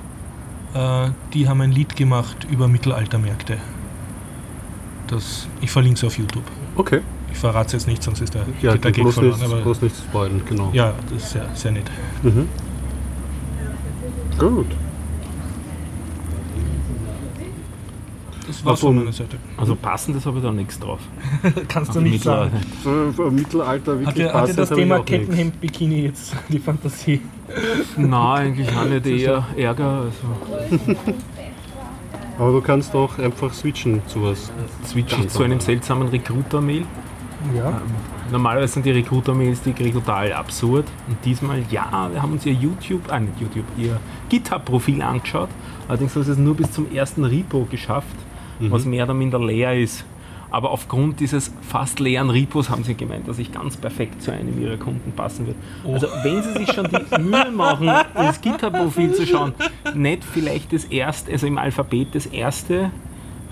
Äh, 0.73 1.11
die 1.33 1.47
haben 1.47 1.61
ein 1.61 1.71
Lied 1.71 1.95
gemacht 1.95 2.47
über 2.49 2.67
Mittelaltermärkte. 2.67 3.57
Das, 5.07 5.47
ich 5.61 5.69
verlinke 5.69 5.97
es 5.97 6.03
auf 6.03 6.17
YouTube. 6.17 6.43
Okay. 6.75 7.01
Ich 7.31 7.37
verrate 7.37 7.67
es 7.67 7.73
jetzt 7.73 7.87
nicht, 7.87 8.01
sonst 8.01 8.21
ist 8.21 8.33
der, 8.33 8.45
Ja, 8.61 8.73
geht 8.73 8.83
der 8.83 8.91
Gag 8.91 9.11
verloren. 9.11 9.39
nicht, 9.39 9.51
Aber, 9.51 9.61
bloß 9.61 9.81
nicht 9.83 9.95
spoilen, 9.95 10.41
genau. 10.47 10.69
ja, 10.73 10.93
das 11.11 11.23
ist 11.23 11.31
sehr, 11.31 11.49
sehr 11.53 11.71
nett. 11.71 11.89
Mhm. 12.23 12.47
Gut. 14.39 14.67
Das 18.61 18.73
Ach 18.73 18.77
so. 18.77 18.87
von 18.87 18.97
meiner 18.97 19.11
Seite. 19.11 19.37
Also 19.57 19.75
passendes 19.75 20.25
habe 20.25 20.37
ich 20.37 20.43
da 20.43 20.51
nichts 20.51 20.79
drauf. 20.79 20.99
Kannst 21.67 21.95
du 21.95 22.01
nicht 22.01 22.23
sagen. 22.23 22.51
Für, 22.81 23.11
für 23.13 23.31
Mittelalter 23.31 23.99
wirklich 23.99 24.07
Hatte, 24.07 24.23
hatte 24.25 24.39
passend 24.39 24.59
das 24.59 24.69
Thema 24.69 24.95
auch 24.95 24.99
nichts. 24.99 25.11
Kettenhemd-Bikini 25.11 26.01
jetzt 26.03 26.35
die 26.49 26.59
Fantasie? 26.59 27.21
Nein, 27.97 28.11
eigentlich 28.47 28.69
auch 28.75 28.85
nicht 28.85 29.05
eher 29.05 29.45
Ärger. 29.57 30.05
Also 30.05 30.97
Aber 32.39 32.51
du 32.51 32.61
kannst 32.61 32.93
doch 32.93 33.19
einfach 33.19 33.53
switchen 33.53 34.01
zu 34.07 34.23
was. 34.23 34.51
switche 34.85 35.17
ich 35.21 35.29
zu 35.29 35.43
einem 35.43 35.59
seltsamen 35.59 36.07
Recruiter-Mail. 36.07 36.85
Ja. 37.55 37.81
Normalerweise 38.31 38.73
sind 38.73 38.85
die 38.85 38.91
Recruiter-Mails, 38.91 39.61
die 39.61 39.73
total 39.73 40.33
absurd. 40.33 40.85
Und 41.07 41.17
diesmal, 41.25 41.61
ja, 41.69 42.09
wir 42.11 42.21
haben 42.21 42.31
uns 42.33 42.45
ihr 42.45 42.53
YouTube, 42.53 43.01
ah 43.09 43.19
nicht 43.19 43.39
YouTube, 43.39 43.65
ihr 43.77 43.99
GitHub-Profil 44.29 45.01
angeschaut. 45.01 45.49
Allerdings 45.87 46.15
haben 46.15 46.23
sie 46.23 46.31
es 46.31 46.37
nur 46.37 46.55
bis 46.55 46.71
zum 46.71 46.91
ersten 46.91 47.25
Repo 47.25 47.67
geschafft, 47.69 48.15
was 48.59 48.85
mehr 48.85 49.03
oder 49.05 49.13
minder 49.13 49.39
leer 49.39 49.77
ist. 49.79 50.05
Aber 50.51 50.69
aufgrund 50.69 51.19
dieses 51.19 51.51
fast 51.67 51.99
leeren 51.99 52.29
Repos 52.29 52.69
haben 52.69 52.83
sie 52.83 52.93
gemeint, 52.93 53.27
dass 53.27 53.39
ich 53.39 53.51
ganz 53.51 53.75
perfekt 53.75 54.21
zu 54.21 54.31
einem 54.31 54.61
ihrer 54.61 54.77
Kunden 54.77 55.11
passen 55.13 55.47
wird. 55.47 55.55
Also 55.83 56.05
wenn 56.23 56.43
sie 56.43 56.53
sich 56.59 56.71
schon 56.71 56.87
die 56.87 57.21
Mühe 57.21 57.51
machen, 57.51 57.89
ins 58.15 58.39
GitHub-Profil 58.39 59.13
zu 59.15 59.25
schauen, 59.25 59.53
nicht 59.95 60.23
vielleicht 60.23 60.71
das 60.71 60.83
erste, 60.85 61.31
also 61.31 61.47
im 61.47 61.57
Alphabet 61.57 62.09
das 62.13 62.27
erste 62.27 62.91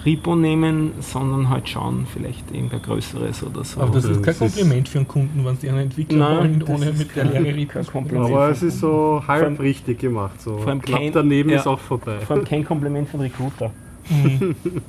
Repo 0.05 0.35
nehmen, 0.35 0.91
sondern 0.99 1.49
halt 1.49 1.69
schauen, 1.69 2.05
vielleicht 2.11 2.51
irgendein 2.51 2.81
größeres 2.83 3.43
oder 3.43 3.63
so. 3.63 3.81
Aber 3.81 3.93
das 3.93 4.05
ist 4.05 4.21
kein 4.23 4.37
Kompliment 4.37 4.89
für 4.89 4.97
einen 4.99 5.07
Kunden, 5.07 5.43
wenn 5.45 5.57
sie 5.57 5.69
einen 5.69 5.79
Entwickler 5.79 6.17
Nein, 6.17 6.61
wollen, 6.67 6.75
ohne 6.75 6.93
mit 6.93 7.15
der 7.15 7.25
kein 7.25 7.43
Repos. 7.45 7.87
Kompliment. 7.91 8.29
Aber 8.31 8.49
es 8.49 8.61
ist 8.63 8.79
so 8.79 9.23
halb 9.27 9.43
allem- 9.43 9.55
richtig 9.57 9.99
gemacht. 9.99 10.39
So. 10.41 10.57
vor 10.57 10.67
allem 10.67 10.81
Knapp 10.81 10.99
kein- 10.99 11.11
daneben 11.11 11.49
ja. 11.49 11.57
ist 11.57 11.67
auch 11.67 11.79
vorbei. 11.79 12.19
Vor 12.19 12.35
allem 12.35 12.45
kein 12.45 12.63
Kompliment 12.63 13.09
von 13.09 13.21
Recruiter. 13.21 13.71
Mhm. 14.11 14.55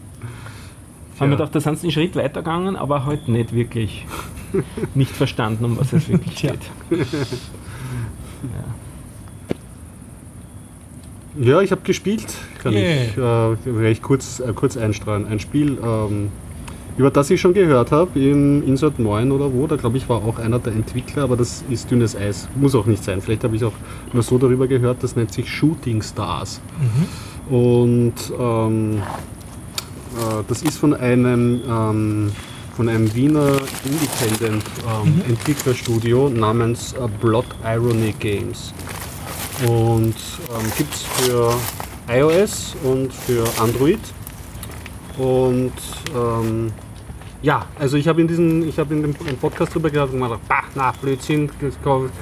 Haben 1.21 1.31
wir 1.31 1.37
Ja. 1.37 1.37
gedacht, 1.37 1.55
da 1.55 1.61
sind 1.61 1.79
sie 1.79 1.87
einen 1.87 1.93
Schritt 1.93 2.17
weiter 2.17 2.41
gegangen, 2.43 2.75
aber 2.77 3.05
halt 3.05 3.29
nicht 3.29 3.53
wirklich. 3.55 4.05
nicht 4.95 5.11
verstanden, 5.15 5.65
um 5.65 5.79
was 5.79 5.93
es 5.93 6.09
wirklich 6.09 6.35
geht. 6.43 6.59
Ja, 11.41 11.61
ich 11.63 11.71
habe 11.71 11.81
gespielt, 11.83 12.27
kann 12.63 12.75
Yeah. 12.75 13.05
ich 13.05 13.17
äh, 13.17 13.57
vielleicht 13.65 14.03
kurz, 14.03 14.41
äh, 14.41 14.53
kurz 14.55 14.77
einstreuen. 14.77 15.27
Ein 15.27 15.41
Spiel, 15.41 15.79
ähm, 15.83 16.29
über 16.99 17.11
das 17.11 17.31
ich 17.31 17.41
schon 17.41 17.55
gehört 17.55 17.91
habe, 17.91 18.21
im 18.21 18.63
Insert 18.67 18.99
9 18.99 19.33
oder 19.33 19.51
wo, 19.53 19.67
da 19.67 19.77
glaube 19.77 19.97
ich 19.97 20.09
war 20.11 20.19
auch 20.19 20.39
einer 20.39 20.59
der 20.59 20.75
Entwickler, 20.75 21.23
aber 21.23 21.39
das 21.39 21.65
ist 21.71 21.91
dünnes 21.91 22.15
Eis, 22.15 22.49
muss 22.55 22.75
auch 22.75 22.85
nicht 22.85 23.03
sein. 23.03 23.23
Vielleicht 23.23 23.45
habe 23.45 23.57
ich 23.57 23.65
auch 23.65 23.73
nur 24.13 24.23
so 24.23 24.37
darüber 24.37 24.67
gehört, 24.67 25.03
das 25.03 25.17
nennt 25.17 25.33
sich 25.33 25.49
Shooting 25.51 26.03
Stars. 26.03 26.61
Und 27.53 28.15
ähm, 28.41 29.03
äh, 30.17 30.43
das 30.49 30.63
ist 30.63 30.79
von 30.79 30.95
einem, 30.95 31.61
ähm, 31.69 32.33
von 32.75 32.89
einem 32.89 33.15
Wiener 33.15 33.59
Independent 33.85 34.65
ähm, 34.89 35.21
Entwicklerstudio 35.29 36.31
namens 36.31 36.95
äh, 36.95 37.07
Blood 37.21 37.45
Irony 37.63 38.15
Games. 38.19 38.73
Und 39.69 40.15
ähm, 40.15 40.73
gibt 40.79 40.95
es 40.95 41.03
für 41.03 41.53
iOS 42.09 42.75
und 42.85 43.13
für 43.13 43.45
Android. 43.61 44.01
Und 45.19 45.73
ähm, 46.17 46.73
ja, 47.43 47.67
also 47.79 47.99
ich 47.99 48.09
habe 48.09 48.23
in 48.23 48.29
diesem, 48.29 48.67
ich 48.67 48.79
habe 48.79 48.95
in 48.95 49.03
dem 49.03 49.37
Podcast 49.37 49.75
drüber 49.75 49.91
gehört 49.91 50.11
und 50.15 50.23
gedacht, 50.23 50.41
bah, 50.49 50.65
na, 50.75 50.93
Blödsinn, 50.93 51.51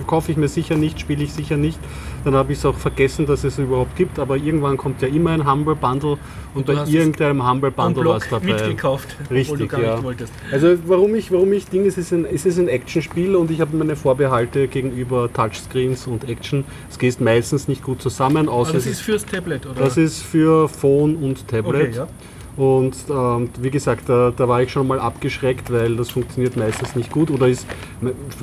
kaufe 0.08 0.32
ich 0.32 0.36
mir 0.36 0.48
sicher 0.48 0.74
nicht, 0.74 0.98
spiele 0.98 1.22
ich 1.22 1.32
sicher 1.32 1.56
nicht. 1.56 1.78
Dann 2.24 2.34
habe 2.34 2.52
ich 2.52 2.58
es 2.58 2.66
auch 2.66 2.76
vergessen, 2.76 3.26
dass 3.26 3.44
es 3.44 3.58
überhaupt 3.58 3.96
gibt, 3.96 4.18
aber 4.18 4.36
irgendwann 4.36 4.76
kommt 4.76 5.00
ja 5.02 5.08
immer 5.08 5.30
ein 5.30 5.50
Humble 5.50 5.74
Bundle 5.74 6.18
und 6.54 6.66
bei 6.66 6.74
irgendeinem 6.86 7.48
Humble 7.48 7.70
Bundle 7.70 8.04
war 8.04 8.16
es 8.16 8.28
dabei. 8.28 8.46
mitgekauft, 8.46 9.16
obwohl 9.20 9.28
du 9.28 9.34
Richtig, 9.34 9.68
gar 9.70 9.80
ja. 9.80 9.94
nicht 9.94 10.04
wolltest. 10.04 10.32
Also 10.52 10.76
warum 10.86 11.14
ich, 11.14 11.30
warum 11.32 11.52
ich 11.52 11.66
Ding, 11.66 11.86
es 11.86 11.96
ist 11.96 12.12
ein, 12.12 12.26
es 12.26 12.44
ist 12.44 12.58
ein 12.58 12.68
Actionspiel 12.68 13.36
und 13.36 13.50
ich 13.50 13.60
habe 13.60 13.76
meine 13.76 13.96
Vorbehalte 13.96 14.68
gegenüber 14.68 15.32
Touchscreens 15.32 16.06
und 16.06 16.28
Action. 16.28 16.64
Es 16.90 16.98
geht 16.98 17.20
meistens 17.20 17.68
nicht 17.68 17.82
gut 17.82 18.02
zusammen, 18.02 18.48
außer 18.48 18.70
Aber 18.70 18.78
das 18.78 18.86
es 18.86 18.92
ist 18.92 19.00
fürs 19.00 19.24
Tablet, 19.24 19.66
oder? 19.66 19.80
das 19.80 19.96
ist 19.96 20.22
für 20.22 20.68
Phone 20.68 21.16
und 21.16 21.46
Tablet. 21.48 21.88
okay, 21.88 21.96
ja. 21.96 22.08
Und 22.56 22.94
ähm, 23.08 23.50
wie 23.60 23.70
gesagt, 23.70 24.08
da, 24.08 24.32
da 24.36 24.48
war 24.48 24.62
ich 24.62 24.72
schon 24.72 24.86
mal 24.86 24.98
abgeschreckt, 24.98 25.72
weil 25.72 25.96
das 25.96 26.10
funktioniert 26.10 26.56
meistens 26.56 26.94
nicht 26.94 27.10
gut. 27.10 27.30
Oder 27.30 27.48
ist 27.48 27.66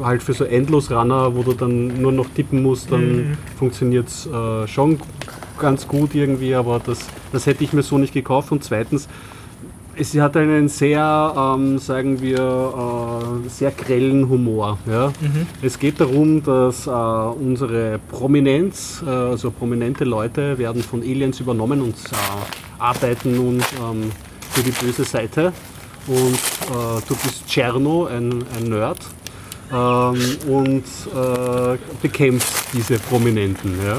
halt 0.02 0.24
für 0.24 0.34
so 0.34 0.44
Endlos-Runner, 0.44 1.36
wo 1.36 1.44
du 1.44 1.54
dann 1.54 2.02
nur 2.02 2.12
noch 2.12 2.28
tippen 2.36 2.64
musst, 2.64 2.92
dann 2.92 3.38
funktioniert 3.58 4.08
es 4.08 4.26
äh, 4.26 4.68
schon 4.68 5.00
ganz 5.60 5.88
gut 5.88 6.16
irgendwie, 6.16 6.54
aber 6.56 6.80
das, 6.84 7.00
das 7.32 7.46
hätte 7.46 7.64
ich 7.64 7.74
mir 7.74 7.84
so 7.84 7.98
nicht 7.98 8.14
gekauft. 8.14 8.52
Und 8.52 8.64
zweitens, 8.64 9.08
es 10.00 10.16
hat 10.20 10.38
einen 10.38 10.68
sehr, 10.70 11.34
ähm, 11.36 11.80
sagen 11.80 12.22
wir, 12.22 12.38
äh, 13.46 13.50
sehr 13.50 13.72
grellen 13.72 14.30
Humor. 14.30 14.78
Ja? 14.86 15.12
Es 15.62 15.80
geht 15.80 16.00
darum, 16.00 16.44
dass 16.44 16.88
äh, 16.88 16.90
unsere 16.92 18.00
Prominenz, 18.12 19.04
äh, 19.06 19.10
also 19.10 19.52
prominente 19.52 20.04
Leute, 20.04 20.58
werden 20.58 20.84
von 20.84 21.02
Aliens 21.02 21.40
übernommen 21.40 21.82
und 21.82 21.96
äh, 21.96 22.67
arbeiten 22.80 23.36
nun 23.36 23.56
ähm, 23.82 24.12
für 24.52 24.62
die 24.64 24.72
böse 24.72 25.04
Seite. 25.04 25.54
Und 26.08 26.36
äh, 26.36 27.02
du 27.08 27.16
bist 27.16 27.48
Cherno, 27.48 28.06
ein, 28.06 28.44
ein 28.58 28.70
Nerd, 28.70 29.00
ähm, 29.72 30.38
und 30.48 30.84
äh, 31.14 31.78
bekämpfst 32.02 32.68
diese 32.74 32.98
Prominenten. 33.00 33.78
Ja? 33.86 33.98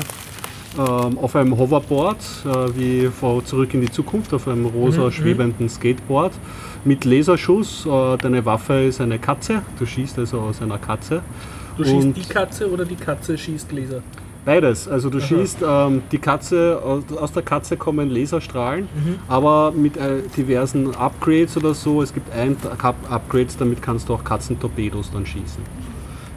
ähm, 0.79 1.19
auf 1.19 1.35
einem 1.37 1.57
Hoverboard, 1.57 2.19
äh, 2.45 2.79
wie 2.79 3.07
vor 3.09 3.45
Zurück 3.45 3.75
in 3.75 3.81
die 3.81 3.91
Zukunft, 3.91 4.33
auf 4.35 4.49
einem 4.49 4.67
rosa 4.67 5.11
schwebenden 5.11 5.69
Skateboard 5.69 6.33
mit 6.85 7.05
Laserschuss. 7.05 7.87
Äh, 7.87 8.17
deine 8.19 8.45
Waffe 8.45 8.85
ist 8.85 9.01
eine 9.01 9.19
Katze, 9.19 9.62
du 9.79 9.87
schießt 9.87 10.19
also 10.19 10.41
aus 10.41 10.62
einer 10.62 10.79
Katze. 10.79 11.23
Du 11.77 11.85
schießt 11.85 11.95
Und- 12.07 12.17
die 12.17 12.23
Katze 12.25 12.71
oder 12.71 12.85
die 12.85 12.97
Katze 12.97 13.37
schießt 13.38 13.73
Laser? 13.73 14.03
Beides. 14.53 14.89
Also 14.89 15.11
du 15.11 15.21
schießt 15.21 15.59
ähm, 15.63 16.01
die 16.11 16.17
Katze, 16.17 16.81
aus- 16.83 17.33
der 17.33 17.43
Katze 17.43 17.77
kommen 17.77 18.09
Laserstrahlen, 18.09 18.85
Mhm. 18.85 19.15
aber 19.29 19.73
mit 19.73 19.99
äh, 19.99 20.23
diversen 20.35 20.95
Upgrades 20.97 21.55
oder 21.59 21.75
so. 21.75 22.01
Es 22.01 22.15
gibt 22.15 22.33
ein 22.35 22.57
Up 22.83 22.97
Upgrades, 23.11 23.59
damit 23.59 23.83
kannst 23.83 24.09
du 24.09 24.15
auch 24.15 24.25
Katzentorpedos 24.25 25.11
dann 25.13 25.27
schießen. 25.27 25.63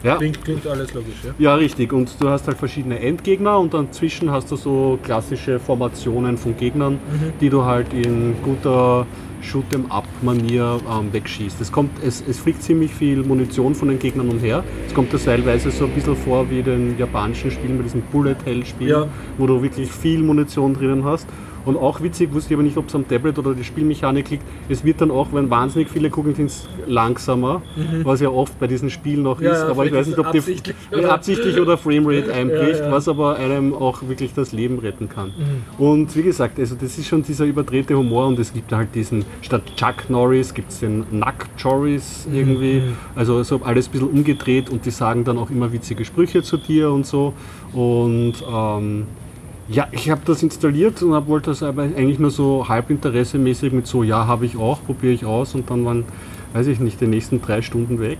Ja. 0.02 0.16
Klingt, 0.16 0.44
klingt 0.44 0.66
alles 0.66 0.92
logisch, 0.92 1.14
ja? 1.24 1.30
Ja, 1.38 1.54
richtig. 1.54 1.90
Und 1.94 2.14
du 2.20 2.28
hast 2.28 2.46
halt 2.48 2.58
verschiedene 2.58 2.98
Endgegner 3.00 3.58
und 3.58 3.72
dann 3.72 3.90
zwischen 3.92 4.30
hast 4.30 4.50
du 4.50 4.56
so 4.56 4.98
klassische 5.02 5.58
Formationen 5.58 6.36
von 6.36 6.54
Gegnern, 6.54 6.98
die 7.40 7.48
du 7.48 7.64
halt 7.64 7.94
in 7.94 8.34
guter 8.42 9.06
Shoot'em-up-Manier 9.42 10.80
ähm, 10.90 11.12
wegschießt. 11.12 11.60
Es, 11.60 11.70
kommt, 11.72 11.90
es, 12.02 12.22
es 12.28 12.38
fliegt 12.38 12.62
ziemlich 12.62 12.92
viel 12.92 13.22
Munition 13.22 13.74
von 13.74 13.88
den 13.88 13.98
Gegnern 13.98 14.28
umher. 14.28 14.64
Es 14.86 14.94
kommt 14.94 15.12
das 15.12 15.24
teilweise 15.24 15.70
so 15.70 15.84
ein 15.86 15.90
bisschen 15.90 16.16
vor 16.16 16.48
wie 16.50 16.62
den 16.62 16.96
japanischen 16.98 17.50
Spielen, 17.50 17.76
bei 17.76 17.84
diesem 17.84 18.02
Bullet-Hell-Spiel, 18.02 18.88
Ja. 18.88 19.08
wo 19.38 19.46
du 19.46 19.62
wirklich 19.62 19.90
viel 19.90 20.22
Munition 20.22 20.74
drinnen 20.74 21.04
hast. 21.04 21.26
Und 21.64 21.76
auch 21.76 22.00
witzig, 22.02 22.32
wusste 22.32 22.52
ich 22.52 22.56
aber 22.56 22.62
nicht, 22.64 22.76
ob 22.76 22.88
es 22.88 22.94
am 22.94 23.06
Tablet 23.06 23.38
oder 23.38 23.54
die 23.54 23.64
Spielmechanik 23.64 24.30
liegt, 24.30 24.42
es 24.68 24.84
wird 24.84 25.00
dann 25.00 25.10
auch, 25.10 25.28
wenn 25.32 25.48
wahnsinnig 25.50 25.88
viele 25.88 26.10
gucken, 26.10 26.34
sind's 26.34 26.68
langsamer, 26.86 27.62
was 28.02 28.20
ja 28.20 28.28
oft 28.30 28.58
bei 28.58 28.66
diesen 28.66 28.90
Spielen 28.90 29.22
noch 29.22 29.38
Mhm. 29.38 29.44
Ja, 29.46 29.52
ist. 29.52 29.62
Aber 29.62 29.86
ich 29.86 29.92
weiß 29.92 30.06
nicht, 30.08 30.18
ob 30.18 30.32
die 30.32 30.38
absichtlich 30.38 30.76
oder 30.90 30.98
oder- 30.98 31.12
absichtlich 31.14 31.60
oder 31.60 31.78
Framerate 31.78 32.32
einbricht, 32.32 32.80
Ja, 32.80 32.86
ja. 32.86 32.92
was 32.92 33.08
aber 33.08 33.36
einem 33.36 33.74
auch 33.74 34.02
wirklich 34.08 34.34
das 34.34 34.52
Leben 34.52 34.78
retten 34.78 35.08
kann. 35.08 35.28
Mhm. 35.28 35.84
Und 35.84 36.16
wie 36.16 36.22
gesagt, 36.22 36.58
also 36.58 36.74
das 36.74 36.98
ist 36.98 37.06
schon 37.06 37.22
dieser 37.22 37.44
überdrehte 37.44 37.96
Humor 37.96 38.26
und 38.26 38.38
es 38.38 38.52
gibt 38.52 38.72
halt 38.72 38.94
diesen, 38.94 39.24
statt 39.40 39.62
Chuck 39.76 40.08
Norris 40.10 40.52
gibt 40.54 40.70
es 40.72 40.80
den 40.80 41.04
Nuck 41.10 41.46
Joris 41.58 42.26
Mhm. 42.28 42.34
irgendwie. 42.36 42.82
Also 43.14 43.42
so 43.42 43.60
alles 43.62 43.88
ein 43.88 43.92
bisschen 43.92 44.08
umgedreht 44.08 44.68
und 44.70 44.84
die 44.84 44.90
sagen 44.90 45.24
dann 45.24 45.38
auch 45.38 45.50
immer 45.50 45.72
witzige 45.72 46.04
Sprüche 46.04 46.42
zu 46.42 46.56
dir 46.56 46.90
und 46.90 47.06
so. 47.06 47.32
Und 47.72 48.34
ähm, 48.52 49.06
ja, 49.72 49.88
ich 49.90 50.10
habe 50.10 50.20
das 50.24 50.42
installiert 50.42 51.02
und 51.02 51.14
hab, 51.14 51.26
wollte 51.28 51.50
das 51.50 51.62
aber 51.62 51.82
eigentlich 51.82 52.18
nur 52.18 52.30
so 52.30 52.68
halb 52.68 52.90
interessemäßig 52.90 53.72
mit 53.72 53.86
so, 53.86 54.02
ja, 54.02 54.26
habe 54.26 54.44
ich 54.44 54.56
auch, 54.56 54.84
probiere 54.84 55.14
ich 55.14 55.24
aus 55.24 55.54
und 55.54 55.70
dann 55.70 55.84
waren, 55.84 56.04
weiß 56.52 56.66
ich 56.66 56.78
nicht, 56.78 57.00
die 57.00 57.06
nächsten 57.06 57.40
drei 57.40 57.62
Stunden 57.62 57.98
weg. 57.98 58.18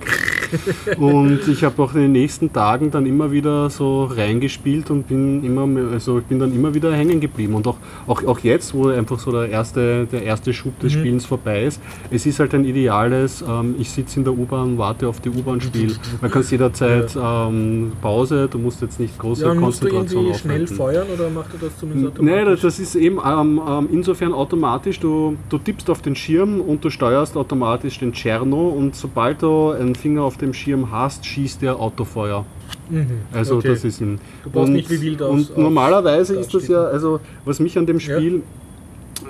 Und 0.98 1.40
ich 1.48 1.64
habe 1.64 1.82
auch 1.82 1.94
in 1.94 2.02
den 2.02 2.12
nächsten 2.12 2.52
Tagen 2.52 2.90
dann 2.90 3.06
immer 3.06 3.30
wieder 3.32 3.70
so 3.70 4.04
reingespielt 4.04 4.90
und 4.90 5.08
bin 5.08 5.44
immer, 5.44 5.68
also 5.92 6.18
ich 6.18 6.24
bin 6.24 6.38
dann 6.38 6.54
immer 6.54 6.74
wieder 6.74 6.92
hängen 6.94 7.20
geblieben. 7.20 7.54
Und 7.54 7.66
auch, 7.66 7.76
auch, 8.06 8.24
auch 8.24 8.38
jetzt, 8.40 8.74
wo 8.74 8.88
einfach 8.88 9.18
so 9.18 9.32
der 9.32 9.48
erste, 9.48 10.06
der 10.06 10.22
erste 10.22 10.52
Schub 10.52 10.78
des 10.80 10.92
Spielens 10.92 11.26
vorbei 11.26 11.64
ist, 11.64 11.80
es 12.10 12.26
ist 12.26 12.38
halt 12.40 12.54
ein 12.54 12.64
ideales, 12.64 13.42
ähm, 13.46 13.74
ich 13.78 13.90
sitze 13.90 14.18
in 14.18 14.24
der 14.24 14.32
U-Bahn, 14.34 14.78
warte 14.78 15.08
auf 15.08 15.20
die 15.20 15.30
U-Bahn-Spiel. 15.30 15.96
Man 16.20 16.30
kann 16.30 16.42
jederzeit 16.48 17.16
ähm, 17.16 17.92
Pause, 18.00 18.48
du 18.50 18.58
musst 18.58 18.82
jetzt 18.82 19.00
nicht 19.00 19.18
große 19.18 19.44
Ja, 19.44 19.50
und 19.52 19.60
musst 19.60 19.82
du 19.82 19.88
Konzentration 19.88 20.24
irgendwie 20.24 20.38
schnell 20.38 20.62
aufwenden. 20.64 20.76
feuern 20.76 21.06
oder 21.14 21.30
macht 21.30 21.54
er 21.54 21.68
das 21.68 21.78
zumindest 21.78 22.14
automatisch? 22.14 22.44
das, 22.44 22.60
das 22.60 22.78
ist 22.78 22.94
eben 22.94 23.18
ähm, 23.24 23.60
ähm, 23.66 23.88
insofern 23.92 24.32
automatisch. 24.32 25.00
Du, 25.00 25.36
du 25.48 25.58
tippst 25.58 25.88
auf 25.90 26.02
den 26.02 26.16
Schirm 26.16 26.60
und 26.60 26.84
du 26.84 26.90
steuerst 26.90 27.36
automatisch 27.36 27.98
den 27.98 28.12
Tscherno 28.12 28.68
und 28.68 28.94
sobald 28.94 29.42
du 29.42 29.70
einen 29.70 29.94
Finger 29.94 30.22
auf 30.22 30.36
dem 30.42 30.52
Schirm 30.52 30.90
hast, 30.90 31.24
schießt 31.24 31.62
der 31.62 31.76
Autofeuer. 31.80 32.44
Mhm, 32.90 33.06
Also 33.32 33.56
okay. 33.56 33.68
das 33.68 33.84
ist 33.84 34.00
ihm. 34.00 34.18
Du 34.44 34.50
brauchst 34.50 34.72
nicht 34.72 34.90
wie 34.90 35.00
wild 35.00 35.22
aufs- 35.22 35.50
Und 35.50 35.58
normalerweise 35.58 36.34
ist 36.36 36.52
das 36.52 36.68
ja, 36.68 36.82
also 36.84 37.20
was 37.44 37.60
mich 37.60 37.78
an 37.78 37.86
dem 37.86 38.00
Spiel, 38.00 38.42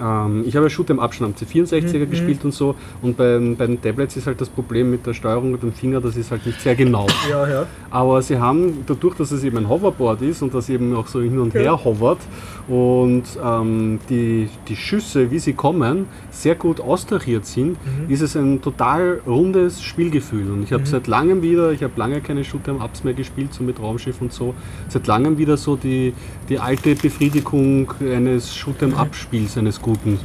ähm, 0.01 0.45
ich 0.47 0.57
habe 0.57 0.67
ja 0.67 0.71
Shoot 0.71 0.91
am 0.91 0.99
Abstand 1.01 1.37
am 1.41 1.47
Mhm, 1.47 1.63
C64er 1.65 2.07
gespielt 2.07 2.45
und 2.45 2.55
so 2.55 2.75
und 3.03 3.17
bei, 3.17 3.39
bei 3.59 3.67
den 3.67 3.81
Tablets 3.81 4.17
ist 4.17 4.27
halt 4.27 4.41
das 4.41 4.49
Problem 4.49 4.91
mit 4.91 5.07
der 5.07 5.13
Steuerung 5.15 5.53
mit 5.53 5.63
dem 5.63 5.73
Finger, 5.73 6.01
das 6.01 6.17
ist 6.17 6.31
halt 6.31 6.47
nicht 6.47 6.61
sehr 6.61 6.75
genau. 6.75 7.07
Ja, 7.29 7.47
ja. 7.49 7.67
Aber 7.93 8.23
sie 8.23 8.39
haben, 8.39 8.85
dadurch, 8.87 9.17
dass 9.17 9.31
es 9.33 9.45
eben 9.45 9.59
ein 9.59 9.69
Hoverboard 9.69 10.23
ist 10.23 10.43
und 10.43 10.55
das 10.55 10.71
eben 10.71 10.97
auch 10.97 11.07
so 11.07 11.21
hin 11.21 11.39
und 11.39 11.53
her 11.53 11.85
hovert 11.85 12.21
und 12.67 13.25
ähm, 13.45 14.01
die, 14.09 14.49
die 14.69 14.77
Schüsse, 14.77 15.31
wie 15.31 15.39
sie 15.39 15.53
kommen, 15.53 16.07
sehr 16.31 16.55
gut 16.55 16.81
austariert 16.81 17.45
sind, 17.45 17.77
ist 18.09 18.23
es 18.23 18.35
ein 18.35 18.63
total 18.63 19.21
rundes 19.27 19.83
Spielgefühl. 19.83 20.51
Und 20.51 20.63
ich 20.63 20.73
habe 20.73 20.87
seit 20.87 21.07
langem 21.07 21.43
wieder, 21.43 21.73
ich 21.73 21.83
habe 21.83 21.93
lange 21.97 22.23
keine 22.23 22.43
Shoot'em-Ups 22.43 23.05
mehr 23.05 23.15
gespielt, 23.15 23.53
so 23.53 23.63
mit 23.63 23.79
Raumschiff 23.79 24.23
und 24.23 24.33
so, 24.33 24.55
seit 24.89 25.07
langem 25.07 25.37
wieder 25.37 25.59
so 25.59 25.77
die, 25.77 26.15
die 26.49 26.59
alte 26.59 26.95
Befriedigung 26.95 27.93
eines 28.01 28.57
Shoot'em-Up-Spiels, 28.57 29.59
eines 29.59 29.81
guten. 29.83 30.19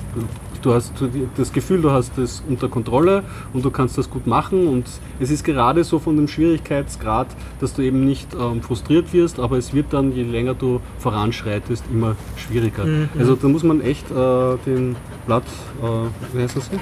Du 0.62 0.74
hast 0.74 0.92
das 1.38 1.54
Gefühl, 1.54 1.82
du 1.82 1.92
hast 1.92 2.18
es 2.18 2.44
unter 2.48 2.68
Kontrolle 2.68 3.24
und 3.54 3.64
du 3.64 3.72
kannst 3.72 3.98
das 3.98 4.10
gut 4.10 4.28
machen 4.28 4.68
und 4.68 4.86
es 5.20 5.30
ist 5.30 5.44
gerade 5.44 5.84
so 5.84 6.00
von 6.00 6.16
dem 6.16 6.28
Schwierigkeitsgrad, 6.28 7.28
dass 7.60 7.74
du 7.74 7.82
eben 7.84 8.06
nicht 8.06 8.34
ähm, 8.34 8.62
frustriert 8.62 9.14
wirst, 9.14 9.40
aber 9.40 9.58
es 9.58 9.74
wird 9.74 9.94
dann, 9.94 10.14
je 10.14 10.24
länger 10.24 10.54
du 10.56 10.82
voranschreitest, 11.00 11.86
immer 11.92 12.16
schwieriger. 12.36 12.86
Also 13.18 13.36
da 13.36 13.48
muss 13.48 13.64
man 13.64 13.82
echt 13.82 14.10
äh, 14.12 14.58
den 14.66 14.96
Blood, 15.26 15.44
äh, 15.82 16.36
wie 16.36 16.42
heißt 16.42 16.58
das 16.58 16.70
hier? 16.70 16.80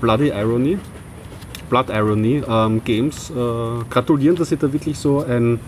Bloody 0.00 0.28
Irony, 0.28 0.78
Blood 1.68 1.86
Irony 1.90 2.42
ähm, 2.48 2.82
Games 2.84 3.30
äh, 3.30 3.34
gratulieren, 3.90 4.36
dass 4.36 4.50
sie 4.50 4.56
da 4.56 4.72
wirklich 4.72 4.98
so 4.98 5.24
ein, 5.28 5.58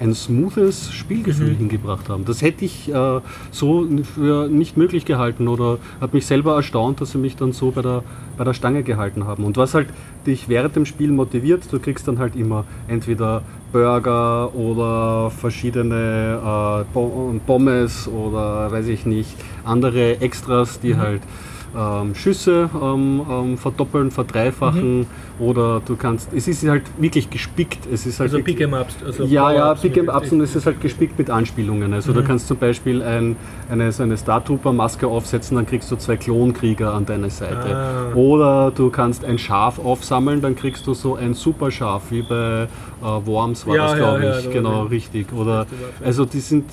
ein 0.00 0.14
smoothes 0.14 0.92
Spielgefühl 0.92 1.54
hingebracht 1.54 2.08
haben. 2.08 2.24
Das 2.24 2.42
hätte 2.42 2.64
ich 2.64 2.92
äh, 2.92 3.20
so 3.50 3.88
für 4.14 4.48
nicht 4.48 4.76
möglich 4.76 5.04
gehalten 5.04 5.48
oder 5.48 5.78
hat 6.00 6.14
mich 6.14 6.26
selber 6.26 6.56
erstaunt, 6.56 7.00
dass 7.00 7.12
sie 7.12 7.18
mich 7.18 7.36
dann 7.36 7.52
so 7.52 7.70
bei 7.70 7.82
der, 7.82 8.02
bei 8.36 8.44
der 8.44 8.54
Stange 8.54 8.82
gehalten 8.82 9.26
haben. 9.26 9.44
Und 9.44 9.56
was 9.56 9.74
halt 9.74 9.88
dich 10.26 10.48
während 10.48 10.76
dem 10.76 10.86
Spiel 10.86 11.10
motiviert, 11.10 11.64
du 11.70 11.78
kriegst 11.80 12.06
dann 12.06 12.18
halt 12.18 12.36
immer 12.36 12.64
entweder 12.86 13.42
Burger 13.72 14.54
oder 14.54 15.30
verschiedene 15.30 16.84
äh, 16.94 17.38
Pommes 17.46 18.08
oder 18.08 18.70
weiß 18.72 18.86
ich 18.86 19.04
nicht, 19.04 19.34
andere 19.64 20.20
Extras, 20.20 20.80
die 20.80 20.96
halt 20.96 21.22
ähm, 21.76 22.14
Schüsse 22.14 22.70
ähm, 22.80 23.22
ähm, 23.30 23.58
verdoppeln, 23.58 24.10
verdreifachen 24.10 25.06
oder 25.38 25.80
du 25.84 25.96
kannst, 25.96 26.30
es 26.34 26.48
ist 26.48 26.66
halt 26.68 26.82
wirklich 26.98 27.30
gespickt. 27.30 27.86
Es 27.92 28.06
ist 28.06 28.18
halt 28.20 28.32
Also 28.32 28.42
Pick'em-Ups. 28.42 28.96
Also 29.06 29.24
ja, 29.24 29.52
ja, 29.52 29.60
Power-Ups 29.66 29.80
Pick 29.82 29.96
mit- 29.96 30.04
Mhm. 30.06 30.10
Ups 30.16 30.32
und 30.32 30.40
es 30.40 30.56
ist 30.56 30.66
halt 30.66 30.80
gespickt 30.80 31.18
mit 31.18 31.30
Anspielungen. 31.30 31.92
Also 31.94 32.12
du 32.12 32.24
kannst 32.24 32.48
zum 32.48 32.56
Beispiel 32.56 33.02
ein, 33.02 33.36
eine, 33.70 33.92
so 33.92 34.02
eine 34.02 34.16
Star 34.16 34.44
Trooper 34.44 34.72
Maske 34.72 35.06
aufsetzen, 35.06 35.56
dann 35.56 35.66
kriegst 35.66 35.90
du 35.90 35.96
zwei 35.96 36.16
Klonkrieger 36.16 36.92
an 36.94 37.06
deine 37.06 37.30
Seite. 37.30 37.76
Ah. 37.76 38.14
Oder 38.14 38.72
du 38.74 38.90
kannst 38.90 39.24
ein 39.24 39.38
Schaf 39.38 39.78
aufsammeln, 39.78 40.40
dann 40.40 40.56
kriegst 40.56 40.86
du 40.86 40.94
so 40.94 41.14
ein 41.16 41.34
Superschaf, 41.34 42.02
wie 42.10 42.22
bei 42.22 42.66
äh, 43.02 43.26
Worms 43.26 43.66
war 43.66 43.76
Ja, 43.76 43.82
das, 43.84 43.92
ja, 43.92 43.98
glaube 43.98 44.24
ja, 44.24 44.38
ich. 44.38 44.44
da 44.46 44.50
genau, 44.52 44.82
richtig. 44.84 45.32
Oder 45.32 45.66
also 46.04 46.24
die 46.24 46.40
sind 46.40 46.64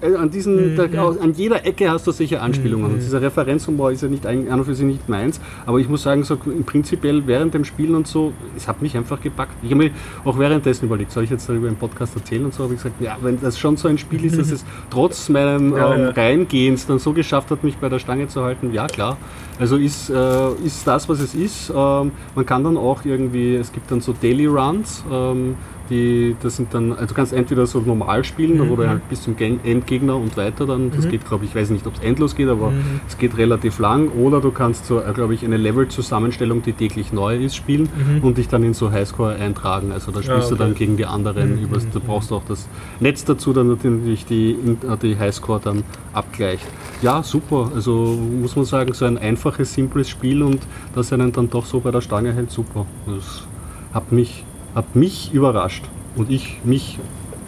äh, 0.00 0.14
an 0.14 0.30
diesen, 0.30 0.74
Mhm, 0.74 0.76
da, 0.76 1.08
an 1.08 1.32
jeder 1.34 1.64
Ecke 1.64 1.90
hast 1.90 2.06
du 2.06 2.12
sicher 2.12 2.42
Anspielungen. 2.42 2.92
Und 2.92 2.96
dieser 2.96 3.20
Referenzhumor 3.22 3.92
ist 3.92 4.02
ja 4.02 4.08
nicht 4.08 4.26
ein, 4.26 4.50
an 4.50 4.60
und 4.60 4.66
für 4.66 4.74
sich 4.74 4.86
nicht 4.86 5.08
meins, 5.08 5.40
aber 5.64 5.78
ich 5.78 5.88
muss 5.88 6.02
sagen, 6.02 6.22
so 6.24 6.36
im 6.46 6.64
prinzipiell 6.64 7.26
während 7.26 7.54
dem 7.54 7.64
Spielen 7.64 7.94
und 7.94 8.06
so, 8.06 8.32
es 8.56 8.68
hat 8.68 8.82
mich 8.82 8.96
einfach 8.96 9.20
gepackt. 9.20 9.52
Ich 9.62 9.70
habe 9.70 9.84
mir 9.84 9.90
auch 10.24 10.38
währenddessen 10.38 10.86
überlegt, 10.86 11.12
soll 11.12 11.24
ich 11.24 11.30
jetzt 11.30 11.48
darüber 11.48 11.68
im 11.68 11.76
Podcast 11.76 12.14
erzählen 12.16 12.44
und 12.44 12.54
so, 12.54 12.64
habe 12.64 12.74
ich 12.74 12.82
gesagt, 12.82 13.00
ja, 13.00 13.16
wenn 13.22 13.40
das 13.40 13.58
schon 13.58 13.76
so 13.76 13.88
ein 13.88 13.98
Spiel 13.98 14.24
ist, 14.24 14.38
dass 14.38 14.50
es 14.52 14.64
trotz 14.90 15.28
meinem 15.28 15.76
Ja, 15.76 15.94
ähm, 15.94 16.02
ja. 16.02 16.10
Reingehens 16.10 16.86
dann 16.86 16.98
so 16.98 17.12
geschafft 17.12 17.50
hat, 17.50 17.64
mich 17.64 17.76
bei 17.76 17.88
der 17.88 17.98
Stange 17.98 18.28
zu 18.28 18.42
halten, 18.42 18.72
ja 18.72 18.86
klar. 18.86 19.16
Also 19.58 19.76
ist, 19.76 20.10
äh, 20.10 20.52
ist 20.64 20.86
das, 20.86 21.08
was 21.08 21.20
es 21.20 21.34
ist. 21.34 21.72
Ähm, 21.74 22.12
man 22.34 22.46
kann 22.46 22.62
dann 22.62 22.76
auch 22.76 23.04
irgendwie, 23.04 23.54
es 23.56 23.72
gibt 23.72 23.90
dann 23.90 24.00
so 24.00 24.12
Daily 24.12 24.46
Runs, 24.46 25.02
ähm, 25.10 25.56
die, 25.90 26.36
das 26.42 26.56
sind 26.56 26.72
dann, 26.74 26.92
also 26.92 27.06
du 27.06 27.14
kannst 27.14 27.32
entweder 27.32 27.66
so 27.66 27.80
normal 27.80 28.24
spielen, 28.24 28.58
da 28.58 28.68
wo 28.68 28.76
du 28.76 28.88
halt 28.88 29.08
bis 29.08 29.22
zum 29.22 29.36
Endgegner 29.38 30.16
und 30.16 30.36
weiter 30.36 30.66
dann, 30.66 30.90
das 30.90 31.08
geht 31.08 31.26
glaube 31.26 31.44
ich, 31.44 31.50
ich 31.50 31.56
weiß 31.56 31.70
nicht, 31.70 31.86
ob 31.86 31.94
es 31.94 32.00
endlos 32.00 32.34
geht, 32.34 32.48
aber 32.48 32.72
es 33.08 33.18
geht 33.18 33.36
relativ 33.36 33.78
lang. 33.78 34.08
Oder 34.10 34.40
du 34.40 34.50
kannst 34.50 34.86
so, 34.86 35.00
äh, 35.00 35.12
glaube 35.12 35.34
ich, 35.34 35.44
eine 35.44 35.56
Level-Zusammenstellung, 35.56 36.62
die 36.62 36.72
täglich 36.72 37.12
neu 37.12 37.36
ist, 37.36 37.56
spielen 37.56 37.88
und 38.22 38.38
dich 38.38 38.48
dann 38.48 38.62
in 38.62 38.74
so 38.74 38.90
Highscore 38.90 39.36
eintragen. 39.36 39.92
Also 39.92 40.12
da 40.12 40.22
spielst 40.22 40.50
du 40.50 40.54
okay. 40.54 40.64
dann 40.64 40.74
gegen 40.74 40.96
die 40.96 41.06
anderen. 41.06 41.62
Übers, 41.62 41.88
du 41.90 42.00
brauchst 42.00 42.32
auch 42.32 42.42
das 42.48 42.68
Netz 43.00 43.24
dazu, 43.24 43.52
dann 43.52 43.68
natürlich 43.68 44.26
die, 44.26 44.52
äh, 44.52 44.96
die 45.00 45.18
Highscore 45.18 45.60
dann 45.62 45.84
abgleicht. 46.12 46.66
Ja, 47.02 47.22
super. 47.22 47.70
Also 47.74 48.18
muss 48.40 48.56
man 48.56 48.64
sagen, 48.64 48.92
so 48.94 49.04
ein 49.04 49.18
einfaches, 49.18 49.74
simples 49.74 50.08
Spiel 50.08 50.42
und 50.42 50.60
das 50.94 51.12
einen 51.12 51.32
dann 51.32 51.50
doch 51.50 51.66
so 51.66 51.80
bei 51.80 51.90
der 51.90 52.00
Stange 52.00 52.32
hält, 52.32 52.50
super. 52.50 52.86
Das 53.06 53.46
hat 53.92 54.12
mich, 54.12 54.44
hat 54.76 54.94
mich 54.94 55.32
überrascht 55.32 55.84
und 56.14 56.30
ich 56.30 56.60
mich 56.62 56.98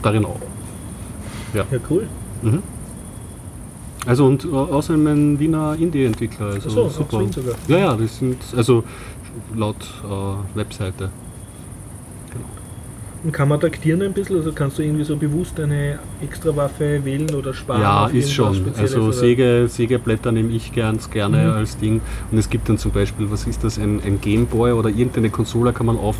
darin 0.03 0.25
auch. 0.25 0.41
Ja, 1.55 1.65
cool. 1.91 2.09
Also 4.07 4.25
und 4.27 4.45
äh, 4.45 4.49
außerdem 4.49 5.07
ein 5.07 5.39
Wiener 5.39 5.77
Indie-Entwickler. 5.79 6.47
Also 6.55 6.71
so, 6.71 6.89
super. 6.89 7.23
Sogar. 7.31 7.55
Ja, 7.69 7.79
ja, 7.79 7.97
das 7.97 8.19
sind 8.19 8.39
also 8.57 8.83
laut 9.55 9.77
äh, 10.05 10.57
Webseite. 10.59 11.11
Und 13.25 13.33
kann 13.33 13.49
man 13.49 13.59
taktieren 13.61 14.01
ein 14.03 14.13
bisschen? 14.13 14.37
Also 14.37 14.53
kannst 14.53 14.79
du 14.79 14.83
irgendwie 14.83 15.03
so 15.05 15.17
bewusst 15.17 15.59
eine 15.59 15.99
Extrawaffe 16.23 17.05
wählen 17.05 17.29
oder 17.35 17.53
sparen? 17.53 17.83
Ja, 17.83 18.07
ist 18.07 18.33
schon. 18.33 18.73
Also 18.79 19.01
oder- 19.01 19.13
Säge, 19.13 19.67
Sägeblätter 19.69 20.31
nehme 20.31 20.53
ich 20.53 20.73
ganz 20.73 21.11
gerne 21.11 21.39
Mhm. 21.49 21.53
als 21.53 21.77
Ding. 21.77 22.01
Und 22.31 22.39
es 22.39 22.49
gibt 22.49 22.69
dann 22.69 22.79
zum 22.79 22.93
Beispiel, 22.93 23.29
was 23.31 23.47
ist 23.49 23.65
das, 23.65 23.77
ein, 23.79 24.01
ein 24.07 24.21
Gameboy 24.21 24.71
oder 24.73 24.89
irgendeine 24.89 25.31
Konsole 25.31 25.73
kann 25.73 25.87
man 25.87 25.99
auf, 25.99 26.17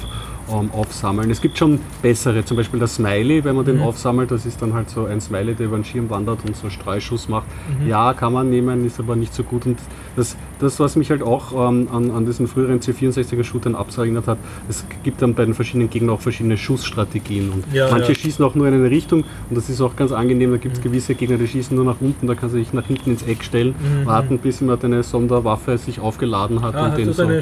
ähm, 0.53 0.71
aufsammeln. 0.73 1.31
Es 1.31 1.41
gibt 1.41 1.59
schon 1.59 1.79
bessere, 2.03 2.45
zum 2.45 2.57
Beispiel 2.57 2.81
das 2.81 2.97
Smiley, 2.97 3.45
wenn 3.45 3.57
man 3.57 3.65
den 3.65 3.77
Mhm. 3.77 3.83
aufsammelt, 3.83 4.31
das 4.31 4.47
ist 4.47 4.61
dann 4.63 4.75
halt 4.75 4.91
so 4.91 5.05
ein 5.07 5.21
Smiley, 5.21 5.55
der 5.55 5.67
über 5.67 5.77
den 5.77 5.85
Schirm 5.85 6.11
wandert 6.11 6.41
und 6.47 6.57
so 6.57 6.71
Streuschuss 6.71 7.29
macht. 7.29 7.47
Mhm. 7.81 7.89
Ja, 7.89 8.15
kann 8.15 8.33
man 8.33 8.51
nehmen, 8.51 8.85
ist 8.87 8.99
aber 9.01 9.17
nicht 9.17 9.35
so 9.35 9.43
gut. 9.43 9.67
Und 9.67 9.79
das, 10.17 10.37
das 10.59 10.81
was 10.81 10.97
mich 10.97 11.11
halt 11.11 11.23
auch 11.23 11.53
ähm, 11.69 11.89
an, 11.93 12.11
an 12.11 12.27
diesen 12.27 12.47
früheren 12.49 12.81
C64er-Shootern 12.81 13.77
erinnert 13.99 14.27
hat, 14.29 14.39
es 14.69 14.85
gibt 15.03 15.23
dann 15.23 15.35
bei 15.35 15.45
den 15.45 15.55
verschiedenen 15.55 15.91
Gegnern 15.91 16.11
auch 16.15 16.21
verschiedene 16.21 16.57
Schussstrategien. 16.57 17.51
Und 17.51 17.65
Ja, 17.73 17.89
manche 17.91 18.13
ja. 18.13 18.19
schießen 18.19 18.45
auch 18.45 18.55
nur 18.55 18.67
in 18.69 18.75
eine 18.75 18.91
Richtung 18.91 19.25
und 19.49 19.57
das 19.57 19.69
ist 19.69 19.81
auch 19.81 19.97
ganz 19.97 20.13
angenehm. 20.13 20.51
Da 20.51 20.57
gibt 20.57 20.77
es 20.77 20.83
gewisse 20.83 21.15
Gegner, 21.15 21.37
die 21.37 21.47
schießen 21.49 21.75
nur 21.77 21.85
nach 21.85 21.97
unten, 22.01 22.27
da 22.27 22.35
kannst 22.35 22.55
du 22.55 22.59
dich 22.59 22.73
nach 22.73 22.87
hinten 22.87 23.11
ins 23.11 23.23
Eck 23.23 23.43
stellen, 23.45 23.75
warten, 24.05 24.39
bis 24.39 24.61
immer 24.61 24.77
deine 24.77 25.03
Sonderwaffe 25.03 25.79
sich 25.79 26.01
aufgeladen 26.01 26.63
hat 26.63 26.75
Ah, 26.75 26.87
und 26.89 26.99
den 26.99 27.13
so 27.13 27.23
eine 27.23 27.41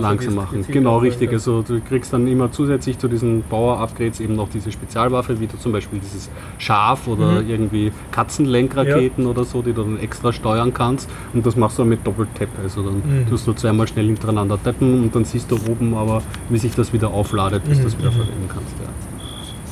langsam 0.00 0.34
machen. 0.34 0.64
Genau, 0.68 0.98
richtig. 0.98 1.30
Also 1.32 1.62
du 1.62 1.80
kriegst 1.80 2.12
dann 2.12 2.26
immer 2.26 2.43
immer 2.44 2.52
zusätzlich 2.52 2.98
zu 2.98 3.08
diesen 3.08 3.42
Power-Upgrades 3.44 4.20
eben 4.20 4.36
noch 4.36 4.48
diese 4.50 4.70
Spezialwaffe, 4.70 5.40
wie 5.40 5.46
du 5.46 5.56
zum 5.58 5.72
Beispiel 5.72 5.98
dieses 5.98 6.28
Schaf 6.58 7.08
oder 7.08 7.40
Mhm. 7.42 7.48
irgendwie 7.48 7.92
Katzenlenkraketen 8.10 9.26
oder 9.26 9.44
so, 9.44 9.62
die 9.62 9.72
du 9.72 9.82
dann 9.82 9.98
extra 9.98 10.32
steuern 10.32 10.74
kannst. 10.74 11.08
Und 11.32 11.46
das 11.46 11.56
machst 11.56 11.78
du 11.78 11.84
mit 11.84 12.06
Doppeltap. 12.06 12.48
Also 12.62 12.82
dann 12.82 12.96
Mhm. 12.96 13.28
tust 13.28 13.46
du 13.46 13.52
zweimal 13.54 13.88
schnell 13.88 14.06
hintereinander 14.06 14.58
tappen 14.62 15.04
und 15.04 15.14
dann 15.14 15.24
siehst 15.24 15.50
du 15.50 15.56
oben 15.70 15.94
aber, 15.94 16.22
wie 16.50 16.58
sich 16.58 16.74
das 16.74 16.92
wieder 16.92 17.08
aufladet, 17.08 17.64
bis 17.64 17.78
du 17.78 17.84
das 17.84 17.98
wieder 17.98 18.10
Mhm. 18.10 18.14
verwenden 18.16 18.48
kannst. 18.52 18.74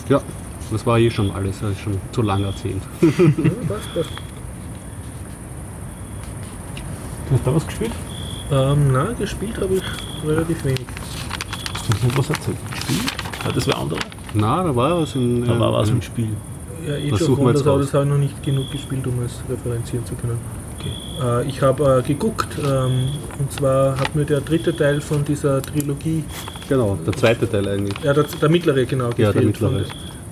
Ja. 0.08 0.16
ja, 0.16 0.22
das 0.70 0.86
war 0.86 0.98
eh 0.98 1.10
schon 1.10 1.30
alles, 1.30 1.60
das 1.60 1.72
ist 1.72 1.80
schon 1.80 1.98
zu 2.12 2.22
lang 2.22 2.42
erzählt. 2.44 2.80
Ja, 3.02 3.50
passt, 3.68 3.94
passt. 3.94 4.10
Hast 7.30 7.46
du 7.46 7.50
da 7.50 7.54
was 7.56 7.66
gespielt? 7.66 7.92
Ähm, 8.50 8.92
na, 8.92 9.12
gespielt 9.18 9.58
habe 9.60 9.74
ich 9.74 9.82
relativ 10.28 10.64
wenig. 10.64 10.86
Was 12.16 12.30
erzählt? 12.30 12.56
Gespielt? 12.70 13.00
Ja, 13.44 13.52
das 13.52 13.66
war 13.68 13.78
andere. 13.78 13.98
Na, 14.34 14.62
da 14.62 14.74
war 14.74 15.00
was 15.02 15.14
in. 15.14 15.44
Da 15.46 15.58
war 15.58 15.72
was 15.72 15.88
äh, 15.88 15.92
im 15.92 16.02
Spiel. 16.02 16.28
Ja, 16.86 16.94
Age 16.94 17.10
Das 17.10 17.20
of 17.22 17.26
suchen 17.28 17.38
wir 17.38 17.44
Wonders, 17.46 17.60
jetzt 17.60 17.66
aber 17.68 17.76
raus. 17.76 17.84
das 17.86 17.94
habe 17.94 18.04
ich 18.04 18.10
noch 18.10 18.18
nicht 18.18 18.42
genug 18.42 18.70
gespielt, 18.72 19.06
um 19.06 19.14
es 19.24 19.40
referenzieren 19.48 20.04
zu 20.06 20.14
können. 20.16 20.38
Äh, 21.22 21.46
ich 21.48 21.62
habe 21.62 21.98
äh, 22.04 22.08
geguckt, 22.08 22.48
ähm, 22.58 23.08
und 23.38 23.52
zwar 23.52 23.98
hat 24.00 24.14
mir 24.16 24.24
der 24.24 24.40
dritte 24.40 24.74
Teil 24.74 25.00
von 25.00 25.24
dieser 25.24 25.62
Trilogie, 25.62 26.24
Genau, 26.68 26.98
der 27.06 27.12
zweite 27.12 27.48
Teil 27.48 27.68
eigentlich. 27.68 27.94
ja, 28.02 28.12
der, 28.12 28.24
der 28.24 28.48
mittlere 28.48 28.84
genau, 28.84 29.10
Ja, 29.16 29.32
der 29.32 29.42
mittlere. 29.42 29.84
Von, 29.84 29.84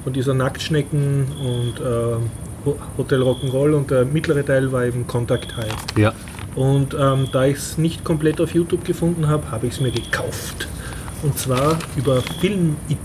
von 0.04 0.12
dieser 0.12 0.34
Nacktschnecken 0.34 1.26
und 1.40 1.74
Ho- 2.66 2.76
Hotel 2.98 3.22
Rock'n'Roll 3.22 3.74
und 3.74 3.90
der 3.90 4.04
mittlere 4.04 4.44
Teil 4.44 4.72
war 4.72 4.84
eben 4.84 5.06
Contact 5.06 5.56
High. 5.56 5.72
Ja. 5.96 6.12
Und 6.56 6.94
ähm, 6.98 7.28
da 7.32 7.44
ich 7.44 7.56
es 7.58 7.78
nicht 7.78 8.02
komplett 8.04 8.40
auf 8.40 8.52
YouTube 8.54 8.84
gefunden 8.84 9.28
habe, 9.28 9.50
habe 9.52 9.66
ich 9.68 9.74
es 9.74 9.80
mir 9.80 9.90
gekauft. 9.92 10.66
Und 11.22 11.38
zwar 11.38 11.78
über 11.96 12.22
Filmit. 12.40 12.98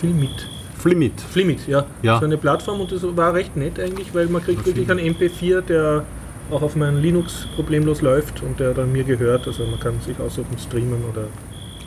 Filmit. 0.00 0.48
Flimit. 0.78 1.20
Flimit, 1.20 1.66
ja. 1.66 1.86
Ja. 2.02 2.20
So 2.20 2.24
eine 2.24 2.38
Plattform 2.38 2.80
und 2.80 2.92
das 2.92 3.02
war 3.16 3.34
recht 3.34 3.56
nett 3.56 3.80
eigentlich, 3.80 4.14
weil 4.14 4.26
man 4.26 4.42
kriegt 4.42 4.64
wirklich 4.64 4.88
einen 4.88 5.00
MP4, 5.00 5.60
der 5.62 6.04
auch 6.50 6.62
auf 6.62 6.76
meinem 6.76 7.02
Linux 7.02 7.48
problemlos 7.56 8.00
läuft 8.00 8.42
und 8.42 8.60
der 8.60 8.74
dann 8.74 8.92
mir 8.92 9.04
gehört. 9.04 9.46
Also 9.46 9.64
man 9.66 9.80
kann 9.80 10.00
sich 10.00 10.18
aussuchen, 10.20 10.56
streamen 10.58 11.04
oder. 11.10 11.26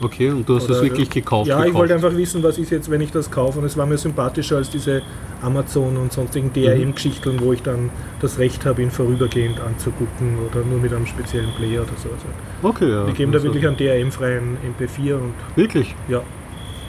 Okay, 0.01 0.29
und 0.29 0.47
du 0.49 0.55
hast 0.55 0.67
das 0.69 0.79
Oder- 0.79 0.87
wirklich 0.89 1.09
gekauft? 1.09 1.47
ja, 1.47 1.59
ich 1.59 1.65
gekauft. 1.65 1.79
wollte 1.79 1.93
einfach 1.95 2.15
wissen, 2.15 2.41
was 2.43 2.57
ist 2.57 2.71
jetzt, 2.71 2.89
wenn 2.89 3.01
ich 3.01 3.11
das 3.11 3.29
kaufe. 3.29 3.59
Und 3.59 3.65
es 3.65 3.77
war 3.77 3.85
mir 3.85 3.97
sympathischer 3.97 4.57
als 4.57 4.69
diese 4.69 5.01
Amazon 5.41 5.97
und 5.97 6.11
sonstigen 6.11 6.51
DRM-Geschichten, 6.53 7.39
wo 7.39 7.53
ich 7.53 7.61
dann 7.61 7.89
das 8.19 8.37
Recht 8.39 8.65
habe, 8.65 8.81
ihn 8.81 8.91
vorübergehend 8.91 9.59
anzugucken 9.59 10.37
oder 10.49 10.63
nur 10.65 10.79
mit 10.79 10.93
einem 10.93 11.05
speziellen 11.05 11.51
Player 11.55 11.81
oder 11.81 11.91
so. 11.97 12.09
Also 12.09 12.25
Okay, 12.63 12.89
ja. 12.89 13.05
wir 13.07 13.13
geben 13.13 13.31
da 13.31 13.41
wirklich 13.43 13.65
einen 13.67 13.77
DRM-freien 13.77 14.57
MP4 14.79 15.15
und 15.15 15.33
Wirklich? 15.55 15.93
ja. 16.07 16.21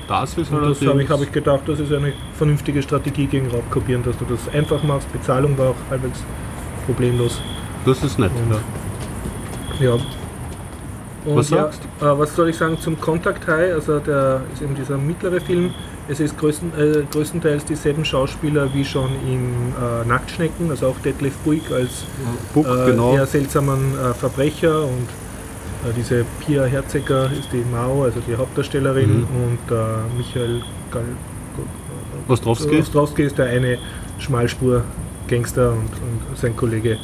Das 0.09 0.37
ist 0.37 0.51
Und 0.53 0.61
das 0.69 0.85
habe 0.87 1.03
ich, 1.03 1.09
habe 1.09 1.23
ich 1.25 1.33
gedacht, 1.33 1.61
das 1.67 1.79
ist 1.79 1.93
eine 1.93 2.13
vernünftige 2.37 2.83
Strategie 2.83 3.27
gegen 3.27 3.49
Raubkopieren, 3.51 4.03
dass 4.03 4.19
du 4.19 4.25
das 4.29 4.53
einfach 4.53 4.83
machst. 4.83 5.11
Bezahlung 5.13 5.57
war 5.57 5.71
auch 5.71 5.77
halbwegs 5.91 6.23
problemlos. 6.87 7.41
Das 7.87 8.03
ist 8.03 8.19
nett. 8.19 8.31
Und- 8.35 9.81
Ja. 9.81 9.95
Ja. 9.95 9.99
Und 11.25 11.37
Was 11.37 11.51
ja, 11.51 11.59
sagst 11.59 11.83
äh, 12.01 12.05
was 12.05 12.35
soll 12.35 12.49
ich 12.49 12.57
sagen 12.57 12.79
zum 12.81 13.01
Contact 13.01 13.47
High? 13.47 13.75
Also 13.75 14.01
der 14.01 14.41
ist 14.53 14.61
eben 14.62 14.75
dieser 14.75 14.99
mittlere 14.99 15.41
Film. 15.41 15.73
Es 16.09 16.18
ist 16.18 16.37
größten, 16.37 16.73
äh, 16.77 17.05
größtenteils 17.12 17.64
dieselben 17.64 18.05
Schauspieler 18.05 18.68
wie 18.75 18.85
schon 18.85 19.09
in 19.27 19.73
äh, 19.81 20.07
Nacktschnecken, 20.07 20.68
also 20.70 20.89
auch 20.89 20.97
Detlef 21.05 21.35
Buick 21.45 21.70
als 21.70 22.05
Buck, 22.55 22.66
äh, 22.66 22.91
genau. 22.91 23.14
eher 23.14 23.27
seltsamen 23.27 23.95
äh, 23.95 24.12
Verbrecher 24.14 24.83
und 24.83 25.09
äh, 25.89 25.93
diese 25.97 26.25
Pia 26.45 26.64
Herzeger 26.64 27.31
ist 27.39 27.53
die 27.53 27.64
Mao, 27.70 28.03
also 28.03 28.18
die 28.27 28.35
Hauptdarstellerin 28.37 29.20
Mhm. 29.20 29.27
und 29.45 30.18
Michael 30.18 30.61
Gal 30.91 31.05
Ostrowski. 32.29 32.79
Ostrowski 32.81 33.23
ist 33.23 33.39
der 33.39 33.47
eine 33.47 33.79
Schmalspur-Gangster 34.18 35.70
und, 35.73 35.79
und 35.79 36.39
sein 36.39 36.57
Kollege, 36.57 36.99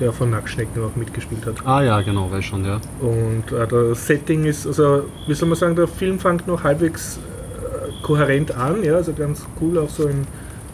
der 0.00 0.12
von 0.12 0.30
Nacktschnecken 0.30 0.82
auch 0.82 0.96
mitgespielt 0.96 1.46
hat. 1.46 1.66
Ah 1.66 1.82
ja, 1.82 2.00
genau, 2.02 2.30
weiß 2.30 2.44
schon, 2.44 2.64
ja. 2.64 2.80
Und 3.00 3.52
äh, 3.52 3.66
das 3.66 4.06
Setting 4.06 4.44
ist, 4.44 4.66
also 4.66 5.04
wie 5.26 5.34
soll 5.34 5.48
man 5.48 5.58
sagen, 5.58 5.76
der 5.76 5.88
Film 5.88 6.18
fängt 6.18 6.46
noch 6.46 6.64
halbwegs 6.64 7.18
äh, 7.18 8.02
kohärent 8.02 8.56
an, 8.56 8.82
ja, 8.82 8.94
also 8.94 9.12
ganz 9.12 9.46
cool, 9.60 9.78
auch 9.78 9.88
so 9.90 10.06
in 10.06 10.26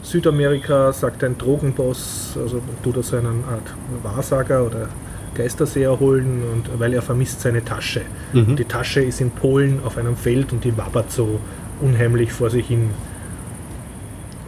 Südamerika 0.03 0.91
sagt 0.91 1.23
ein 1.23 1.37
Drogenboss, 1.37 2.37
also 2.41 2.61
tut 2.83 2.97
er 2.97 3.03
so 3.03 3.17
eine 3.17 3.27
Art 3.27 3.73
Wahrsager 4.03 4.65
oder 4.65 4.89
Geisterseher 5.35 5.99
holen 5.99 6.41
und 6.51 6.79
weil 6.79 6.93
er 6.93 7.01
vermisst 7.01 7.41
seine 7.41 7.63
Tasche. 7.63 8.01
Mhm. 8.33 8.55
Die 8.55 8.65
Tasche 8.65 9.01
ist 9.01 9.21
in 9.21 9.31
Polen 9.31 9.79
auf 9.85 9.97
einem 9.97 10.17
Feld 10.17 10.51
und 10.51 10.63
die 10.63 10.77
wabbert 10.77 11.11
so 11.11 11.39
unheimlich 11.79 12.33
vor 12.33 12.49
sich 12.49 12.67
hin. 12.67 12.89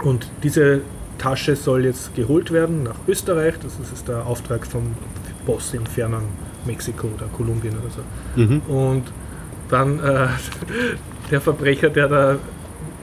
Und 0.04 0.28
diese 0.44 0.82
Tasche 1.24 1.56
soll 1.56 1.86
jetzt 1.86 2.14
geholt 2.16 2.52
werden 2.52 2.84
nach 2.84 2.96
Österreich. 3.08 3.54
Das 3.64 3.80
ist 3.80 4.10
der 4.10 4.26
Auftrag 4.26 4.68
vom 4.68 4.94
Boss 5.46 5.74
im 5.74 5.86
fernen 5.86 6.24
Mexiko 6.66 7.08
oder 7.08 7.28
Kolumbien 7.28 7.76
oder 7.78 7.90
so. 7.90 8.42
Mhm. 8.42 8.60
Und 8.68 9.04
dann 9.70 10.00
äh, 10.00 10.28
der 11.32 11.40
Verbrecher, 11.40 11.90
der 11.90 12.10
da, 12.10 12.36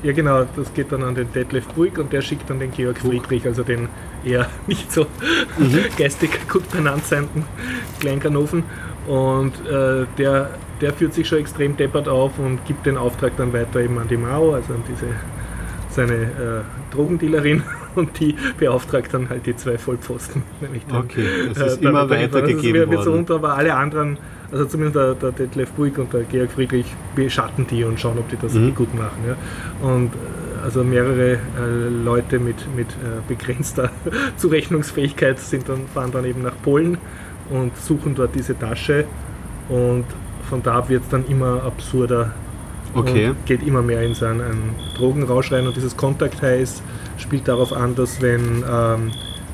ja 0.02 0.12
genau, 0.12 0.44
das 0.54 0.72
geht 0.74 0.92
dann 0.92 1.02
an 1.02 1.14
den 1.14 1.32
Detlef 1.32 1.66
Buick 1.68 1.96
und 1.96 2.12
der 2.12 2.20
schickt 2.20 2.50
dann 2.50 2.60
den 2.60 2.72
Georg 2.72 2.98
Friedrich, 2.98 3.46
also 3.46 3.62
den 3.62 3.88
eher 4.22 4.50
nicht 4.66 4.92
so 4.92 5.06
geistig 5.96 6.46
gut 6.46 6.70
benannt 6.70 7.06
seienden 7.06 7.46
Kleinkanoven. 8.00 8.64
Und 9.06 9.54
äh, 9.66 10.04
der, 10.18 10.50
der 10.82 10.92
führt 10.92 11.14
sich 11.14 11.26
schon 11.26 11.38
extrem 11.38 11.74
deppert 11.74 12.06
auf 12.06 12.38
und 12.38 12.66
gibt 12.66 12.84
den 12.84 12.98
Auftrag 12.98 13.32
dann 13.38 13.54
weiter 13.54 13.80
eben 13.80 13.98
an 13.98 14.08
die 14.08 14.18
Mao, 14.18 14.52
also 14.52 14.74
an 14.74 14.82
diese 14.86 15.06
seine 15.88 16.14
äh, 16.14 16.94
Drogendealerin 16.94 17.64
und 17.96 18.18
die 18.20 18.34
beauftragt 18.58 19.12
dann 19.14 19.28
halt 19.28 19.46
die 19.46 19.56
zwei 19.56 19.78
Vollpfosten. 19.78 20.42
Nämlich 20.60 20.84
den, 20.86 20.96
Okay, 20.96 21.26
es 21.50 21.58
äh, 21.58 21.66
ist 21.66 21.82
immer 21.82 22.06
damit- 22.06 22.32
weitergegeben 22.32 22.82
das 22.82 22.90
wird 22.90 23.02
so 23.04 23.10
worden. 23.10 23.20
unter, 23.20 23.34
aber 23.36 23.54
alle 23.56 23.74
anderen, 23.74 24.18
also 24.52 24.64
zumindest 24.64 24.96
der, 24.96 25.14
der 25.14 25.32
Detlef 25.32 25.70
Buick 25.72 25.98
und 25.98 26.12
der 26.12 26.22
Georg 26.24 26.50
Friedrich, 26.52 26.86
beschatten 27.14 27.66
die 27.68 27.84
und 27.84 27.98
schauen, 28.00 28.18
ob 28.18 28.28
die 28.30 28.36
das 28.36 28.54
Mhm. 28.54 28.74
gut 28.74 28.94
machen. 28.94 29.18
Ja. 29.26 29.36
Und 29.88 30.06
äh, 30.14 30.64
also 30.64 30.84
mehrere 30.84 31.32
äh, 31.34 31.38
Leute 32.04 32.38
mit, 32.38 32.56
mit 32.76 32.88
äh, 32.88 32.92
begrenzter 33.28 33.90
Zurechnungsfähigkeit 34.36 35.38
sind 35.38 35.68
dann, 35.68 35.86
fahren 35.94 36.10
dann 36.12 36.24
eben 36.24 36.42
nach 36.42 36.52
Polen 36.62 36.98
und 37.48 37.76
suchen 37.76 38.14
dort 38.14 38.34
diese 38.34 38.58
Tasche 38.58 39.04
und 39.68 40.04
von 40.48 40.62
da 40.62 40.88
wird 40.88 41.04
es 41.04 41.08
dann 41.08 41.24
immer 41.28 41.62
absurder 41.64 42.32
Okay. 42.94 43.28
und 43.28 43.46
geht 43.46 43.66
immer 43.66 43.82
mehr 43.82 44.02
in 44.02 44.14
seinen 44.14 44.40
einen 44.40 44.74
Drogenrausch 44.96 45.52
rein 45.52 45.66
und 45.66 45.76
dieses 45.76 45.96
Contact 45.96 46.42
High 46.42 46.60
ist- 46.62 46.82
spielt 47.18 47.46
darauf 47.48 47.72
an, 47.72 47.94
dass 47.94 48.20
wenn, 48.20 48.64
ähm, 48.68 49.10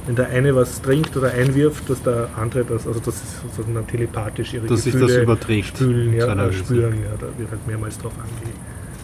wenn 0.06 0.14
der 0.16 0.28
eine 0.28 0.54
was 0.54 0.80
trinkt 0.80 1.16
oder 1.16 1.32
einwirft, 1.32 1.90
dass 1.90 2.02
der 2.02 2.28
andere 2.40 2.64
das, 2.64 2.86
also 2.86 3.00
das 3.00 3.16
ist 3.16 3.42
sozusagen 3.56 3.86
telepathisch 3.86 4.54
ihre 4.54 4.66
Dass 4.66 4.84
sich 4.84 4.92
Gefühle 4.92 5.12
das 5.14 5.22
überträgt. 5.22 5.68
spülen, 5.76 6.14
ja, 6.14 6.32
äh, 6.32 6.52
spüren, 6.52 6.94
ja, 6.94 7.10
da 7.18 7.26
wird 7.38 7.50
halt 7.50 7.66
mehrmals 7.66 7.98
drauf 7.98 8.12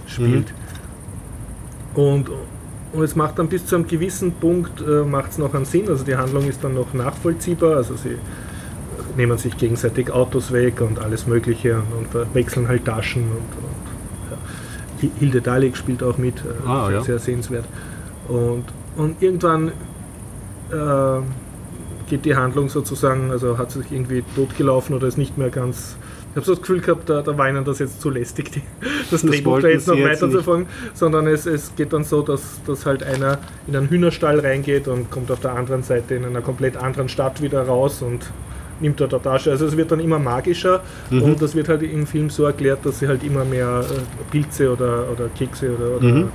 angespielt. 0.05 0.53
Und, 1.95 2.31
und 2.93 3.03
es 3.03 3.17
macht 3.17 3.39
dann 3.39 3.49
bis 3.49 3.67
zu 3.67 3.75
einem 3.77 3.87
gewissen 3.87 4.33
Punkt 4.33 4.81
äh, 4.81 5.05
macht 5.05 5.33
es 5.33 5.39
noch 5.39 5.55
einen 5.55 5.65
Sinn, 5.65 5.89
also 5.89 6.05
die 6.05 6.17
Handlung 6.17 6.49
ist 6.49 6.63
dann 6.65 6.75
noch 6.75 6.95
nachvollziehbar, 6.95 7.77
also 7.77 7.97
sie 7.97 8.17
nehmen 9.17 9.37
sich 9.37 9.57
gegenseitig 9.59 10.11
Autos 10.11 10.53
weg 10.53 10.81
und 10.81 10.99
alles 11.01 11.27
Mögliche 11.27 11.77
und, 11.99 12.15
und 12.15 12.35
wechseln 12.35 12.69
halt 12.69 12.85
Taschen 12.87 13.25
und, 13.25 13.72
Hilde 15.19 15.41
Dalek 15.41 15.77
spielt 15.77 16.03
auch 16.03 16.19
mit, 16.19 16.37
äh, 16.39 16.67
Ah, 16.69 16.87
sehr, 16.87 16.97
ja. 16.97 17.03
sehr 17.03 17.19
sehenswert. 17.19 17.65
Und, 18.29 18.65
und 18.97 19.23
irgendwann 19.23 19.69
äh, 20.71 21.21
geht 22.09 22.25
die 22.25 22.37
Handlung 22.37 22.69
sozusagen, 22.69 23.31
also 23.31 23.59
hat 23.59 23.71
sie 23.71 23.83
sich 23.83 23.93
irgendwie 23.93 24.23
totgelaufen 24.37 24.95
oder 24.95 25.07
ist 25.07 25.19
nicht 25.19 25.39
mehr 25.39 25.51
ganz. 25.51 25.97
Ich 26.31 26.37
habe 26.37 26.47
so 26.47 26.53
das 26.53 26.61
Gefühl 26.63 26.81
gehabt, 26.81 27.11
da, 27.11 27.21
da 27.21 27.37
war 27.37 27.49
ihnen 27.49 27.65
das 27.65 27.79
jetzt 27.79 28.01
zu 28.01 28.09
lästig, 28.09 28.53
die, 28.53 28.63
das 29.11 29.23
Drehbuch 29.23 29.61
da 29.61 29.69
jetzt 29.69 29.87
noch 29.87 29.99
weiterzufolgen, 30.01 30.67
sondern 30.95 31.27
es, 31.27 31.45
es 31.47 31.75
geht 31.77 31.93
dann 31.93 32.05
so, 32.05 32.23
dass, 32.23 32.61
dass 32.67 32.87
halt 32.87 33.03
einer 33.03 33.39
in 33.67 33.77
einen 33.77 33.89
Hühnerstall 33.89 34.41
reingeht 34.41 34.89
und 34.89 35.11
kommt 35.11 35.31
auf 35.31 35.41
der 35.41 35.55
anderen 35.55 35.83
Seite 35.83 36.15
in 36.15 36.25
einer 36.25 36.41
komplett 36.41 36.77
anderen 36.77 37.09
Stadt 37.09 37.43
wieder 37.43 37.63
raus 37.67 38.03
und 38.03 38.31
nimmt 38.83 39.01
dort 39.01 39.15
eine 39.15 39.23
Tasche. 39.23 39.51
Also 39.51 39.67
es 39.67 39.77
wird 39.77 39.91
dann 39.91 40.01
immer 40.01 40.19
magischer 40.19 40.83
Mhm. 41.11 41.23
und 41.23 41.41
das 41.43 41.55
wird 41.55 41.69
halt 41.69 41.83
im 41.83 42.07
Film 42.07 42.29
so 42.29 42.45
erklärt, 42.45 42.85
dass 42.85 42.99
sie 42.99 43.09
halt 43.09 43.23
immer 43.25 43.45
mehr 43.45 43.81
äh, 43.89 44.31
Pilze 44.31 44.71
oder, 44.73 45.07
oder 45.11 45.29
Kekse 45.35 45.75
oder, 45.75 45.97
oder 45.97 46.07
Mhm. 46.09 46.29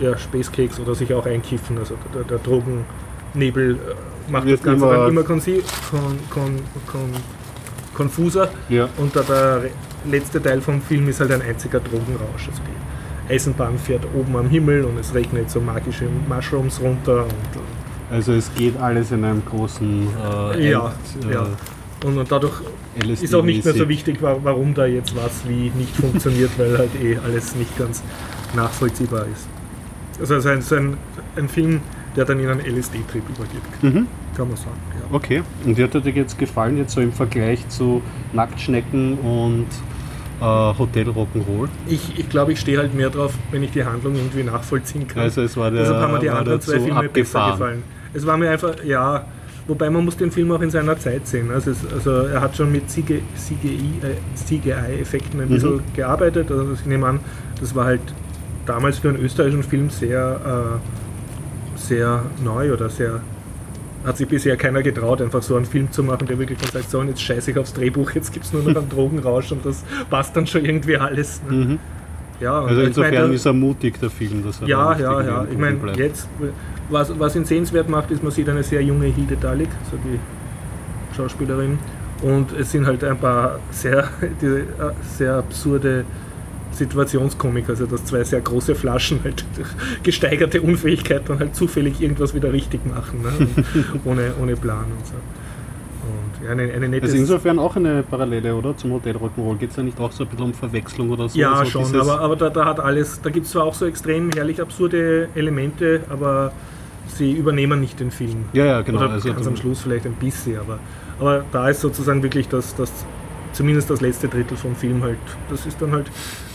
ja, 0.00 0.18
Späßkeks 0.18 0.78
oder 0.80 0.94
sich 0.94 1.12
auch 1.14 1.24
einkiffen. 1.24 1.78
Also 1.78 1.94
der, 2.14 2.24
der 2.24 2.38
Drogennebel 2.38 3.72
äh, 3.76 4.30
macht 4.30 4.46
Wird 4.46 4.58
das 4.60 4.64
Ganze 4.66 4.84
immer- 4.84 4.94
dann 4.96 5.08
immer 5.10 5.22
kon, 5.22 5.40
kon, 6.30 6.58
kon, 6.86 7.00
konfuser 7.94 8.48
Ja. 8.68 8.88
und 8.98 9.14
der, 9.14 9.22
der 9.22 9.62
letzte 10.10 10.42
Teil 10.42 10.60
vom 10.60 10.80
Film 10.82 11.08
ist 11.08 11.20
halt 11.20 11.32
ein 11.32 11.42
einziger 11.42 11.80
Drogenrausch. 11.80 12.48
Also 12.48 12.60
die 12.66 13.32
Eisenbahn 13.34 13.78
fährt 13.78 14.02
oben 14.14 14.36
am 14.36 14.48
Himmel 14.48 14.84
und 14.84 14.98
es 14.98 15.14
regnet 15.14 15.50
so 15.50 15.60
magische 15.60 16.04
Mushrooms 16.28 16.80
runter 16.80 17.24
und, 17.24 18.14
Also 18.14 18.32
es 18.34 18.52
geht 18.54 18.78
alles 18.80 19.10
in 19.10 19.24
einem 19.24 19.42
großen 19.44 20.06
äh, 20.54 20.70
Ja, 20.70 20.92
End, 21.14 21.24
äh, 21.30 21.34
ja. 21.34 21.46
Und, 22.04 22.18
und 22.18 22.30
dadurch 22.30 22.54
LSD 23.02 23.24
ist 23.24 23.34
auch 23.34 23.42
nicht 23.44 23.64
mehr 23.64 23.74
so 23.74 23.88
wichtig, 23.88 24.20
wa- 24.22 24.36
warum 24.42 24.74
da 24.74 24.86
jetzt 24.86 25.14
was 25.16 25.48
wie 25.48 25.70
nicht 25.74 25.96
funktioniert, 25.96 26.50
weil 26.58 26.76
halt 26.78 26.90
eh 27.02 27.18
alles 27.24 27.54
nicht 27.56 27.76
ganz 27.78 28.02
nachvollziehbar 28.54 29.26
ist. 29.32 29.48
Also 30.20 30.34
es 30.36 30.44
ist 30.44 30.50
ein, 30.50 30.62
so 30.62 30.74
ein, 30.76 30.96
ein 31.36 31.48
Film, 31.48 31.80
der 32.14 32.24
dann 32.24 32.40
in 32.40 32.48
einen 32.48 32.60
LSD-Trip 32.60 33.22
übergeht, 33.28 33.82
Mhm. 33.82 34.06
kann 34.36 34.48
man 34.48 34.56
sagen. 34.56 34.76
Ja. 34.94 35.14
Okay. 35.14 35.42
Und 35.64 35.76
wie 35.76 35.82
hat 35.84 35.94
dir 35.94 36.00
jetzt 36.10 36.38
gefallen, 36.38 36.76
jetzt 36.78 36.92
so 36.94 37.00
im 37.00 37.12
Vergleich 37.12 37.66
zu 37.68 38.02
Nacktschnecken 38.32 39.18
und 39.18 39.66
äh, 40.40 40.44
Hotel 40.44 41.08
Rock'n'Roll? 41.08 41.68
Ich, 41.86 42.18
ich 42.18 42.28
glaube, 42.28 42.52
ich 42.52 42.60
stehe 42.60 42.78
halt 42.78 42.94
mehr 42.94 43.10
drauf, 43.10 43.34
wenn 43.50 43.62
ich 43.62 43.70
die 43.72 43.84
Handlung 43.84 44.14
irgendwie 44.16 44.42
nachvollziehen 44.42 45.06
kann. 45.08 45.22
Also 45.22 45.42
es 45.42 45.56
war 45.56 45.70
der, 45.70 45.80
Deshalb 45.82 46.00
haben 46.02 46.12
mir 46.14 46.18
die 46.20 46.30
anderen 46.30 46.58
der 46.58 46.60
zwei 46.60 46.72
Filme 46.80 46.88
besser 47.08 47.40
abgefahren. 47.40 47.52
gefallen. 47.52 47.82
Es 48.14 48.26
war 48.26 48.36
mir 48.38 48.50
einfach, 48.50 48.82
ja, 48.84 49.26
wobei 49.68 49.90
man 49.90 50.04
muss 50.04 50.16
den 50.16 50.30
Film 50.30 50.52
auch 50.52 50.60
in 50.60 50.70
seiner 50.70 50.98
Zeit 50.98 51.26
sehen. 51.26 51.50
Also, 51.50 51.70
es, 51.72 51.78
also 51.92 52.10
er 52.10 52.40
hat 52.40 52.56
schon 52.56 52.70
mit 52.72 52.88
CGI, 52.90 53.20
äh, 54.02 54.36
CGI-Effekten 54.36 55.40
ein 55.40 55.48
Mhm. 55.48 55.52
bisschen 55.54 55.80
gearbeitet. 55.94 56.50
Also 56.50 56.72
ich 56.74 56.86
nehme 56.86 57.06
an, 57.06 57.20
das 57.60 57.74
war 57.74 57.84
halt 57.86 58.00
damals 58.64 58.98
für 58.98 59.08
einen 59.08 59.20
österreichischen 59.20 59.62
Film 59.62 59.90
sehr, 59.90 60.78
äh, 61.76 61.78
sehr 61.78 62.22
neu 62.44 62.72
oder 62.72 62.88
sehr 62.88 63.20
hat 64.04 64.16
sich 64.18 64.28
bisher 64.28 64.56
keiner 64.56 64.82
getraut, 64.84 65.20
einfach 65.20 65.42
so 65.42 65.56
einen 65.56 65.64
Film 65.64 65.90
zu 65.90 66.04
machen, 66.04 66.28
der 66.28 66.38
wirklich 66.38 66.58
dann 66.60 66.70
sagt, 66.70 66.88
so, 66.90 67.00
und 67.00 67.08
jetzt 67.08 67.20
scheiße 67.22 67.50
ich 67.50 67.58
aufs 67.58 67.72
Drehbuch, 67.72 68.12
jetzt 68.12 68.32
gibt 68.32 68.44
es 68.44 68.52
nur 68.52 68.62
noch 68.62 68.76
einen 68.76 68.88
Drogenrausch 68.94 69.50
und 69.50 69.66
das 69.66 69.82
passt 70.08 70.36
dann 70.36 70.46
schon 70.46 70.64
irgendwie 70.64 70.96
alles. 70.96 71.42
Ne? 71.50 71.56
Mhm. 71.56 71.78
Ja, 72.38 72.60
Also 72.62 72.82
insofern 72.82 73.14
meine, 73.14 73.34
ist 73.34 73.46
er 73.46 73.52
mutig, 73.52 73.98
der 73.98 74.10
Film, 74.10 74.44
dass 74.44 74.60
er 74.60 74.68
ja, 74.68 74.96
ja, 74.96 75.22
ja. 75.22 75.46
Ich 75.50 75.58
meine, 75.58 75.78
jetzt, 75.96 76.28
was, 76.88 77.18
was 77.18 77.36
ihn 77.36 77.44
sehenswert 77.44 77.88
macht, 77.88 78.10
ist, 78.10 78.22
man 78.22 78.32
sieht 78.32 78.48
eine 78.48 78.62
sehr 78.62 78.82
junge 78.82 79.06
Hilde 79.06 79.36
Dalik, 79.36 79.68
so 79.90 79.96
die 79.96 80.18
Schauspielerin. 81.16 81.78
Und 82.22 82.52
es 82.52 82.72
sind 82.72 82.86
halt 82.86 83.04
ein 83.04 83.18
paar 83.18 83.58
sehr, 83.70 84.08
die, 84.40 84.46
äh, 84.46 84.64
sehr 85.16 85.36
absurde 85.36 86.04
Situationskomik, 86.72 87.68
also 87.68 87.86
dass 87.86 88.04
zwei 88.04 88.22
sehr 88.22 88.40
große 88.40 88.74
Flaschen 88.74 89.20
halt 89.24 89.44
durch 89.56 89.68
gesteigerte 90.02 90.60
Unfähigkeit 90.60 91.22
dann 91.26 91.38
halt 91.38 91.56
zufällig 91.56 92.00
irgendwas 92.00 92.34
wieder 92.34 92.52
richtig 92.52 92.80
machen, 92.86 93.22
ne? 93.22 93.48
Ohne, 94.04 94.32
ohne 94.40 94.56
Plan 94.56 94.84
und 94.84 95.06
so. 95.06 95.14
Und 95.14 96.44
ja, 96.44 96.52
eine, 96.52 96.72
eine 96.72 96.88
nette 96.88 97.06
Also 97.06 97.16
insofern 97.16 97.58
auch 97.58 97.74
eine 97.76 98.02
Parallele, 98.02 98.54
oder? 98.54 98.76
Zum 98.76 98.92
Hotel 98.92 99.16
Rock'n'Roll. 99.16 99.56
Geht 99.56 99.70
es 99.70 99.76
da 99.76 99.82
nicht 99.82 99.98
auch 99.98 100.12
so 100.12 100.24
ein 100.24 100.30
bisschen 100.30 100.44
um 100.44 100.54
Verwechslung 100.54 101.10
oder 101.10 101.28
so? 101.28 101.38
Ja, 101.38 101.54
also 101.54 101.82
schon, 101.82 102.00
aber, 102.00 102.20
aber 102.20 102.36
da, 102.36 102.50
da 102.50 102.64
hat 102.66 102.78
alles, 102.78 103.20
da 103.22 103.30
gibt 103.30 103.46
es 103.46 103.52
zwar 103.52 103.64
auch 103.64 103.74
so 103.74 103.86
extrem 103.86 104.30
herrlich 104.30 104.60
absurde 104.60 105.28
Elemente, 105.34 106.02
aber 106.08 106.52
sie 107.08 107.32
übernehmen 107.32 107.80
nicht 107.80 107.98
den 108.00 108.10
Film. 108.10 108.44
Ja, 108.52 108.64
ja, 108.64 108.80
genau. 108.82 109.00
Oder 109.00 109.10
Also 109.12 109.32
ganz 109.32 109.46
am 109.46 109.56
Schluss 109.56 109.80
vielleicht 109.80 110.06
ein 110.06 110.14
bisschen, 110.14 110.58
aber, 110.58 110.78
aber 111.20 111.44
da 111.52 111.68
ist 111.68 111.80
sozusagen 111.80 112.22
wirklich 112.22 112.48
das, 112.48 112.74
das, 112.76 112.92
zumindest 113.52 113.88
das 113.88 114.00
letzte 114.00 114.28
Drittel 114.28 114.56
vom 114.56 114.76
Film 114.76 115.02
halt, 115.02 115.18
das 115.50 115.64
ist 115.66 115.80
dann 115.80 115.92
halt 115.92 116.06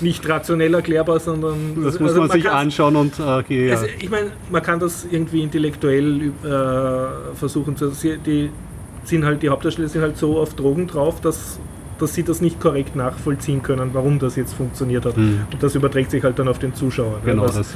nicht 0.02 0.28
rationell 0.30 0.74
erklärbar, 0.74 1.20
sondern 1.20 1.82
Das 1.84 2.00
muss 2.00 2.10
also 2.10 2.22
man 2.22 2.30
sich 2.32 2.44
kann's- 2.44 2.56
anschauen 2.56 2.96
und 2.96 3.20
äh, 3.20 3.24
okay, 3.24 3.68
ja. 3.70 3.74
also, 3.76 3.88
ich 4.00 4.10
meine, 4.10 4.32
man 4.52 4.62
kann 4.62 4.80
das 4.80 5.06
irgendwie 5.10 5.42
intellektuell 5.42 6.32
äh, 6.44 7.36
versuchen 7.36 7.76
zu. 7.76 7.92
Die 8.26 8.50
sind 9.04 9.26
halt, 9.26 9.42
die 9.42 9.50
Hauptdarsteller 9.50 9.88
sind 9.90 10.02
halt 10.02 10.18
so 10.18 10.40
auf 10.40 10.54
Drogen 10.54 10.86
drauf, 10.86 11.22
dass, 11.22 11.60
dass 11.98 12.14
sie 12.14 12.22
das 12.24 12.40
nicht 12.40 12.60
korrekt 12.60 12.96
nachvollziehen 12.96 13.64
können, 13.64 13.90
warum 13.94 14.20
das 14.20 14.36
jetzt 14.36 14.54
funktioniert 14.54 15.06
hat. 15.06 15.16
Hm. 15.16 15.42
Und 15.52 15.64
das 15.64 15.74
überträgt 15.74 16.12
sich 16.12 16.24
halt 16.24 16.38
dann 16.38 16.48
auf 16.48 16.60
den 16.60 16.76
Zuschauer. 16.76 17.14
ne? 17.26 17.32
genau, 17.32 17.48
das, 17.48 17.56
das, 17.56 17.74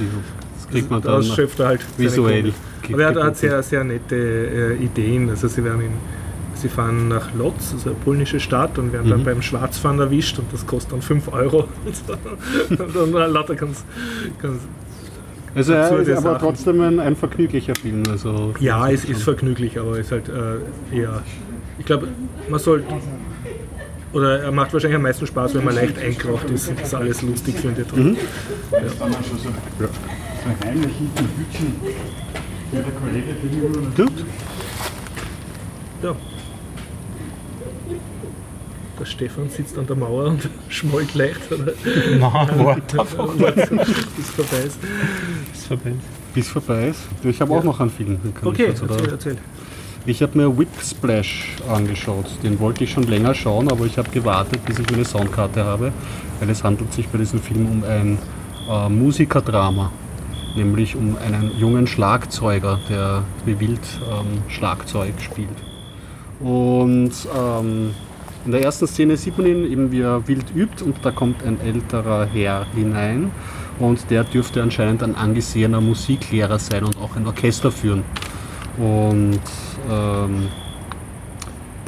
das 0.66 0.72
kriegt 0.72 0.90
man 0.90 1.02
dann 1.02 1.22
schöpft 1.22 1.60
er 1.60 1.66
halt 1.68 1.80
visuell. 1.96 2.52
Aber 2.92 3.02
er 3.02 3.08
hat, 3.08 3.16
hat 3.16 3.36
sehr, 3.36 3.62
sehr 3.62 3.82
nette 3.84 4.14
äh, 4.16 4.74
Ideen. 4.84 5.28
Also 5.30 5.48
sie 5.48 5.64
werden 5.64 5.80
in, 5.80 5.90
sie 6.54 6.68
fahren 6.68 7.08
nach 7.08 7.34
Lodz, 7.34 7.72
also 7.72 7.90
eine 7.90 7.98
polnische 7.98 8.38
Stadt, 8.40 8.78
und 8.78 8.92
werden 8.92 9.10
dann 9.10 9.20
Mhm. 9.20 9.24
beim 9.24 9.42
Schwarzfahren 9.42 9.98
erwischt 9.98 10.38
und 10.38 10.52
das 10.52 10.66
kostet 10.66 10.92
dann 10.92 11.02
5 11.02 11.32
Euro. 11.32 11.68
und 12.70 13.14
dann 13.14 13.32
lauter 13.32 13.54
ganz, 13.56 13.84
ganz 14.40 14.60
Also 15.54 15.72
er 15.72 15.98
ist 16.00 16.10
aber 16.10 16.20
Sachen. 16.20 16.38
trotzdem 16.38 16.80
ein, 16.80 17.00
ein 17.00 17.16
vergnüglicher 17.16 17.74
Film. 17.74 18.02
Also 18.10 18.54
Ja, 18.60 18.88
es 18.90 19.04
ist 19.04 19.22
vergnüglich, 19.22 19.78
aber 19.80 19.92
es 19.92 20.06
ist 20.06 20.12
halt 20.12 20.28
äh, 20.28 20.96
eher. 20.96 21.22
Ich 21.78 21.84
glaube, 21.86 22.08
man 22.48 22.60
sollte. 22.60 22.86
Oder 24.12 24.40
er 24.40 24.52
macht 24.52 24.72
wahrscheinlich 24.72 24.96
am 24.96 25.02
meisten 25.02 25.26
Spaß, 25.26 25.54
wenn 25.56 25.64
man 25.64 25.74
leicht 25.74 25.98
eingeraucht 25.98 26.48
ist 26.50 26.68
und 26.68 26.80
das 26.80 26.94
alles 26.94 27.20
lustig 27.22 27.56
findet. 27.58 27.92
Und 27.92 28.14
Gut. 28.14 28.18
ja. 28.72 29.88
Der 38.98 39.04
Stefan 39.04 39.50
sitzt 39.50 39.76
an 39.78 39.86
der 39.86 39.96
Mauer 39.96 40.26
und 40.26 40.48
schmollt 40.68 41.14
leicht, 41.14 41.52
oder? 41.52 41.72
Nein, 42.18 42.20
warte 42.64 43.00
einfach. 43.00 43.32
Bis 43.34 44.30
vorbei 44.30 44.58
ist. 44.64 44.78
ist 45.52 45.66
vorbei. 45.66 45.92
Bis 46.34 46.48
vorbei 46.48 46.88
ist. 46.88 47.00
Ich 47.22 47.40
habe 47.40 47.52
auch 47.54 47.64
noch 47.64 47.80
einen 47.80 47.90
Film. 47.90 48.18
ich 48.24 48.46
Okay, 48.46 48.70
oder? 48.82 48.90
erzähl, 48.94 49.10
erzähl. 49.10 49.38
Ich 50.06 50.22
habe 50.22 50.38
mir 50.38 50.56
Whip 50.56 50.68
Splash 50.80 51.56
angeschaut. 51.68 52.26
Den 52.42 52.60
wollte 52.60 52.84
ich 52.84 52.92
schon 52.92 53.02
länger 53.04 53.34
schauen, 53.34 53.70
aber 53.70 53.86
ich 53.86 53.98
habe 53.98 54.08
gewartet, 54.10 54.64
bis 54.64 54.78
ich 54.78 54.88
meine 54.90 55.04
Soundkarte 55.04 55.64
habe, 55.64 55.92
weil 56.38 56.48
es 56.48 56.62
handelt 56.62 56.92
sich 56.92 57.08
bei 57.08 57.18
diesem 57.18 57.40
Film 57.40 57.66
um 57.66 57.84
ein 57.84 58.18
äh, 58.70 58.88
Musikerdrama, 58.88 59.90
nämlich 60.56 60.96
um 60.96 61.16
einen 61.18 61.52
jungen 61.58 61.86
Schlagzeuger, 61.86 62.80
der 62.88 63.22
wie 63.44 63.60
wild 63.60 63.80
ähm, 64.10 64.42
Schlagzeug 64.48 65.14
spielt. 65.20 65.48
Und 66.40 67.12
ähm, 67.36 67.94
in 68.44 68.52
der 68.52 68.62
ersten 68.62 68.86
Szene 68.86 69.16
sieht 69.16 69.36
man 69.38 69.46
ihn 69.46 69.70
eben, 69.70 69.92
wie 69.92 70.00
er 70.00 70.26
wild 70.28 70.54
übt 70.54 70.84
und 70.84 70.96
da 71.02 71.10
kommt 71.10 71.44
ein 71.44 71.60
älterer 71.60 72.26
Herr 72.26 72.66
hinein 72.74 73.30
und 73.78 74.10
der 74.10 74.24
dürfte 74.24 74.62
anscheinend 74.62 75.02
ein 75.02 75.14
angesehener 75.14 75.80
Musiklehrer 75.80 76.58
sein 76.58 76.84
und 76.84 76.96
auch 76.98 77.16
ein 77.16 77.26
Orchester 77.26 77.70
führen. 77.70 78.04
Und 78.78 79.40
ähm, 79.90 80.48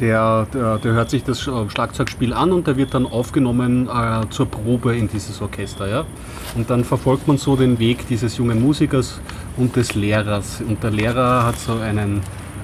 der, 0.00 0.46
der, 0.52 0.78
der 0.78 0.92
hört 0.92 1.10
sich 1.10 1.24
das 1.24 1.40
Sch- 1.40 1.70
Schlagzeugspiel 1.70 2.32
an 2.32 2.52
und 2.52 2.66
der 2.66 2.76
wird 2.76 2.94
dann 2.94 3.06
aufgenommen 3.06 3.88
äh, 3.88 4.28
zur 4.30 4.46
Probe 4.46 4.96
in 4.96 5.08
dieses 5.08 5.40
Orchester. 5.42 5.88
Ja? 5.88 6.04
Und 6.56 6.70
dann 6.70 6.84
verfolgt 6.84 7.28
man 7.28 7.38
so 7.38 7.56
den 7.56 7.78
Weg 7.78 8.06
dieses 8.08 8.36
jungen 8.36 8.62
Musikers 8.62 9.20
und 9.56 9.76
des 9.76 9.94
Lehrers. 9.94 10.62
Und 10.66 10.82
der 10.82 10.90
Lehrer 10.90 11.44
hat 11.44 11.58
so 11.58 11.72
einen, 11.74 12.18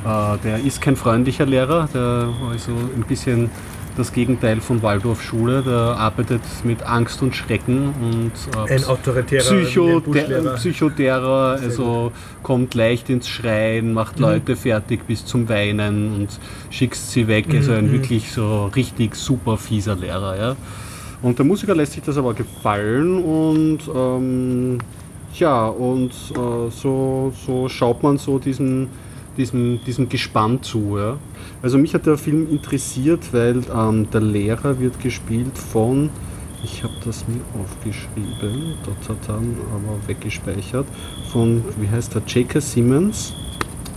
äh, 0.04 0.38
der 0.44 0.58
ist 0.64 0.80
kein 0.80 0.96
freundlicher 0.96 1.46
Lehrer, 1.46 1.88
der 1.92 2.28
also 2.50 2.72
ein 2.96 3.04
bisschen 3.06 3.50
das 3.96 4.12
Gegenteil 4.12 4.60
von 4.60 4.82
Waldorfschule, 4.82 5.62
der 5.62 5.72
arbeitet 5.98 6.42
mit 6.64 6.82
Angst 6.82 7.22
und 7.22 7.34
Schrecken 7.34 7.94
und 8.00 8.32
äh, 8.68 8.74
Ein 8.74 8.84
autoritärer 8.84 9.42
Psycho, 9.42 9.86
wie 9.86 9.92
ein 9.92 10.02
Buschlehrer. 10.02 10.54
Psychoterror, 10.54 11.58
also 11.62 12.12
kommt 12.42 12.74
leicht 12.74 13.08
ins 13.10 13.28
Schreien, 13.28 13.92
macht 13.92 14.16
Mhm. 14.16 14.22
Leute 14.24 14.56
fertig 14.56 15.06
bis 15.06 15.24
zum 15.24 15.48
Weinen 15.48 16.14
und 16.14 16.28
schickst 16.70 17.12
sie 17.12 17.26
weg. 17.28 17.46
Also 17.52 17.72
Mhm. 17.72 17.78
ein 17.78 17.92
wirklich 17.92 18.32
so 18.32 18.66
richtig 18.74 19.14
super 19.14 19.56
fieser 19.56 19.96
Lehrer. 19.96 20.36
Ja. 20.38 20.56
Und 21.22 21.38
der 21.38 21.46
Musiker 21.46 21.74
lässt 21.74 21.92
sich 21.92 22.02
das 22.02 22.18
aber 22.18 22.34
gefallen 22.34 23.22
und 23.22 23.78
ähm, 23.94 24.78
ja, 25.36 25.66
und 25.66 26.10
äh, 26.10 26.70
so, 26.70 27.32
so 27.46 27.68
schaut 27.68 28.02
man 28.02 28.18
so 28.18 28.38
diesem, 28.38 28.88
diesem, 29.36 29.80
diesem 29.84 30.08
Gespann 30.08 30.62
zu. 30.62 30.98
Ja. 30.98 31.18
Also 31.62 31.78
mich 31.78 31.94
hat 31.94 32.06
der 32.06 32.18
Film 32.18 32.48
interessiert, 32.50 33.32
weil 33.32 33.62
ähm, 33.74 34.10
der 34.10 34.20
Lehrer 34.20 34.78
wird 34.80 35.00
gespielt 35.00 35.56
von, 35.56 36.10
ich 36.62 36.82
habe 36.82 36.94
das 37.04 37.24
mir 37.28 37.40
aufgeschrieben, 37.60 38.74
dort 38.84 39.08
hat 39.08 39.28
dann 39.28 39.56
aber 39.72 39.98
weggespeichert, 40.06 40.86
von, 41.32 41.64
wie 41.78 41.88
heißt 41.88 42.14
der, 42.14 42.22
J.K. 42.22 42.60
Simmons. 42.60 43.34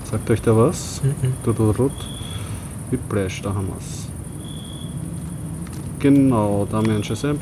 Sagt 0.03 0.29
euch 0.29 0.41
da 0.41 0.55
was? 0.55 1.01
Mhm. 1.03 1.33
Dudurut. 1.43 1.91
Whiplash, 2.89 3.41
da 3.41 3.53
haben 3.53 3.67
wir 3.67 3.77
es. 3.77 4.07
Genau, 5.99 6.67
Damian 6.69 7.03
Chazelle, 7.03 7.37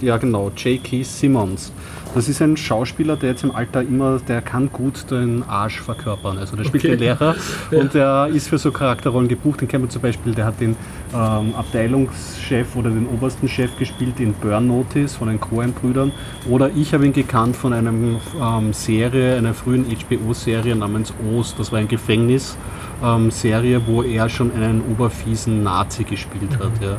ja 0.00 0.16
genau, 0.16 0.50
J.K. 0.56 1.02
Simmons. 1.02 1.70
Das 2.14 2.28
ist 2.28 2.40
ein 2.42 2.56
Schauspieler, 2.56 3.16
der 3.16 3.30
jetzt 3.30 3.44
im 3.44 3.54
Alter 3.54 3.82
immer, 3.82 4.18
der 4.26 4.40
kann 4.42 4.70
gut 4.72 5.10
den 5.10 5.42
Arsch 5.44 5.80
verkörpern. 5.80 6.38
Also 6.38 6.56
der 6.56 6.64
spielt 6.64 6.84
Okay. 6.84 6.96
den 6.96 7.00
Lehrer 7.00 7.36
und 7.70 7.94
der 7.94 8.28
ist 8.32 8.48
für 8.48 8.58
so 8.58 8.72
Charakterrollen 8.72 9.28
gebucht. 9.28 9.60
Den 9.60 9.68
kennt 9.68 9.84
man 9.84 9.90
zum 9.90 10.02
Beispiel, 10.02 10.34
der 10.34 10.46
hat 10.46 10.60
den 10.60 10.76
ähm, 11.14 11.54
Abteilungschef 11.56 12.74
oder 12.76 12.90
den 12.90 13.06
obersten 13.06 13.48
Chef 13.48 13.76
gespielt 13.78 14.18
in 14.20 14.32
Burn 14.34 14.66
Notice 14.66 15.16
von 15.16 15.28
den 15.28 15.38
Coen-Brüdern. 15.40 16.12
Oder 16.48 16.70
ich 16.74 16.94
habe 16.94 17.06
ihn 17.06 17.12
gekannt 17.12 17.56
von 17.56 17.72
einer 17.72 17.90
ähm, 17.90 18.72
Serie, 18.72 19.36
einer 19.36 19.54
frühen 19.54 19.84
HBO-Serie 19.86 20.74
namens 20.76 21.12
Ost. 21.34 21.58
Das 21.58 21.72
war 21.72 21.78
ein 21.78 21.88
Gefängnis. 21.88 22.56
Ähm, 23.02 23.30
Serie, 23.30 23.82
wo 23.86 24.02
er 24.02 24.28
schon 24.28 24.50
einen 24.52 24.82
oberfiesen 24.90 25.62
Nazi 25.62 26.02
gespielt 26.04 26.58
hat. 26.58 26.72
Ja. 26.82 26.96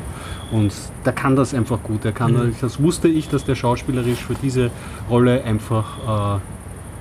Und 0.51 0.73
der 1.05 1.13
kann 1.13 1.35
das 1.35 1.53
einfach 1.53 1.81
gut. 1.83 2.03
Der 2.03 2.11
kann, 2.11 2.55
Das 2.59 2.81
wusste 2.81 3.07
ich, 3.07 3.29
dass 3.29 3.45
der 3.45 3.55
schauspielerisch 3.55 4.23
für 4.23 4.33
diese 4.33 4.71
Rolle 5.09 5.43
einfach 5.43 6.37
äh, 6.37 6.39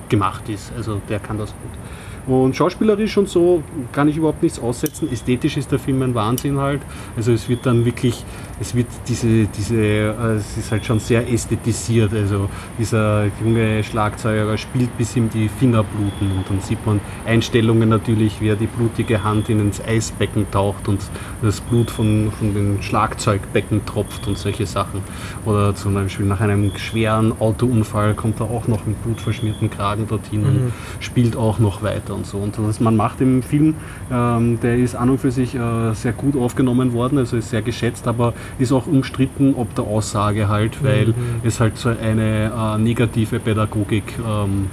gemacht 0.09 0.49
ist. 0.49 0.73
Also 0.77 1.01
der 1.09 1.19
kann 1.19 1.39
das 1.39 1.51
gut. 1.51 2.35
Und 2.35 2.55
schauspielerisch 2.55 3.17
und 3.17 3.29
so 3.29 3.63
kann 3.93 4.07
ich 4.07 4.19
überhaupt 4.19 4.43
nichts 4.43 4.59
aussetzen. 4.59 5.11
Ästhetisch 5.11 5.57
ist 5.57 5.73
der 5.73 5.79
Film 5.79 6.03
ein 6.03 6.15
Wahnsinn 6.15 6.59
halt. 6.59 6.83
Also 7.17 7.33
es 7.33 7.49
wird 7.49 7.65
dann 7.65 7.87
wirklich, 7.87 8.23
es 8.61 8.75
wird 8.75 8.89
diese, 9.07 9.47
diese, 9.47 9.77
äh, 9.77 10.35
es 10.37 10.57
ist 10.57 10.71
halt 10.71 10.85
schon 10.85 10.99
sehr 11.01 11.31
ästhetisiert. 11.31 12.13
Also 12.13 12.49
dieser 12.79 13.27
junge 13.43 13.83
Schlagzeuger 13.85 14.57
spielt 14.59 14.97
bis 14.99 15.17
ihm 15.17 15.31
die 15.31 15.49
Finger 15.49 15.85
bluten 15.85 16.37
und 16.37 16.49
dann 16.49 16.61
sieht 16.61 16.85
man 16.87 17.01
Einstellungen 17.27 17.89
natürlich, 17.89 18.41
wie 18.41 18.49
er 18.49 18.57
die 18.57 18.67
blutige 18.67 19.23
Hand 19.23 19.49
in 19.49 19.61
ins 19.61 19.81
Eisbecken 19.81 20.51
taucht 20.51 20.89
und 20.89 21.01
das 21.43 21.61
Blut 21.61 21.91
von, 21.91 22.33
von 22.33 22.55
den 22.55 22.83
Schlagzeugbecken 22.83 23.85
tropft 23.87 24.27
und 24.27 24.39
solche 24.39 24.67
Sachen. 24.67 25.01
Oder 25.45 25.75
zum 25.75 25.95
Beispiel 25.95 26.27
nach 26.27 26.41
einem 26.41 26.77
schweren 26.77 27.39
Autounfall 27.41 28.15
kommt 28.15 28.41
er 28.41 28.51
auch 28.51 28.67
noch 28.69 28.87
mit 28.87 29.03
blutverschmierten 29.03 29.71
Kragen 29.71 30.07
dorthin 30.09 30.45
und 30.45 30.73
spielt 31.01 31.37
auch 31.37 31.59
noch 31.59 31.83
weiter 31.83 32.15
und 32.15 32.27
so. 32.27 32.39
Und 32.39 32.57
was 32.59 32.81
man 32.81 32.97
macht 32.97 33.21
im 33.21 33.43
Film, 33.43 33.75
ähm, 34.11 34.59
der 34.61 34.77
ist 34.77 34.95
an 34.95 35.11
und 35.11 35.19
für 35.19 35.31
sich 35.31 35.55
äh, 35.55 35.93
sehr 35.95 36.13
gut 36.13 36.37
aufgenommen 36.37 36.93
worden, 36.93 37.19
also 37.19 37.37
ist 37.37 37.51
sehr 37.51 37.63
geschätzt, 37.63 38.07
aber 38.09 38.35
ist 38.59 38.73
auch 38.73 38.87
umstritten 38.87 39.55
ob 39.57 39.75
der 39.75 39.85
Aussage 39.85 40.49
halt, 40.49 40.83
weil 40.83 41.15
es 41.43 41.61
halt 41.61 41.77
so 41.79 41.89
eine 41.89 42.53
äh, 42.55 42.79
negative 42.79 43.39
Pädagogik 43.41 44.15
ähm, 44.19 44.71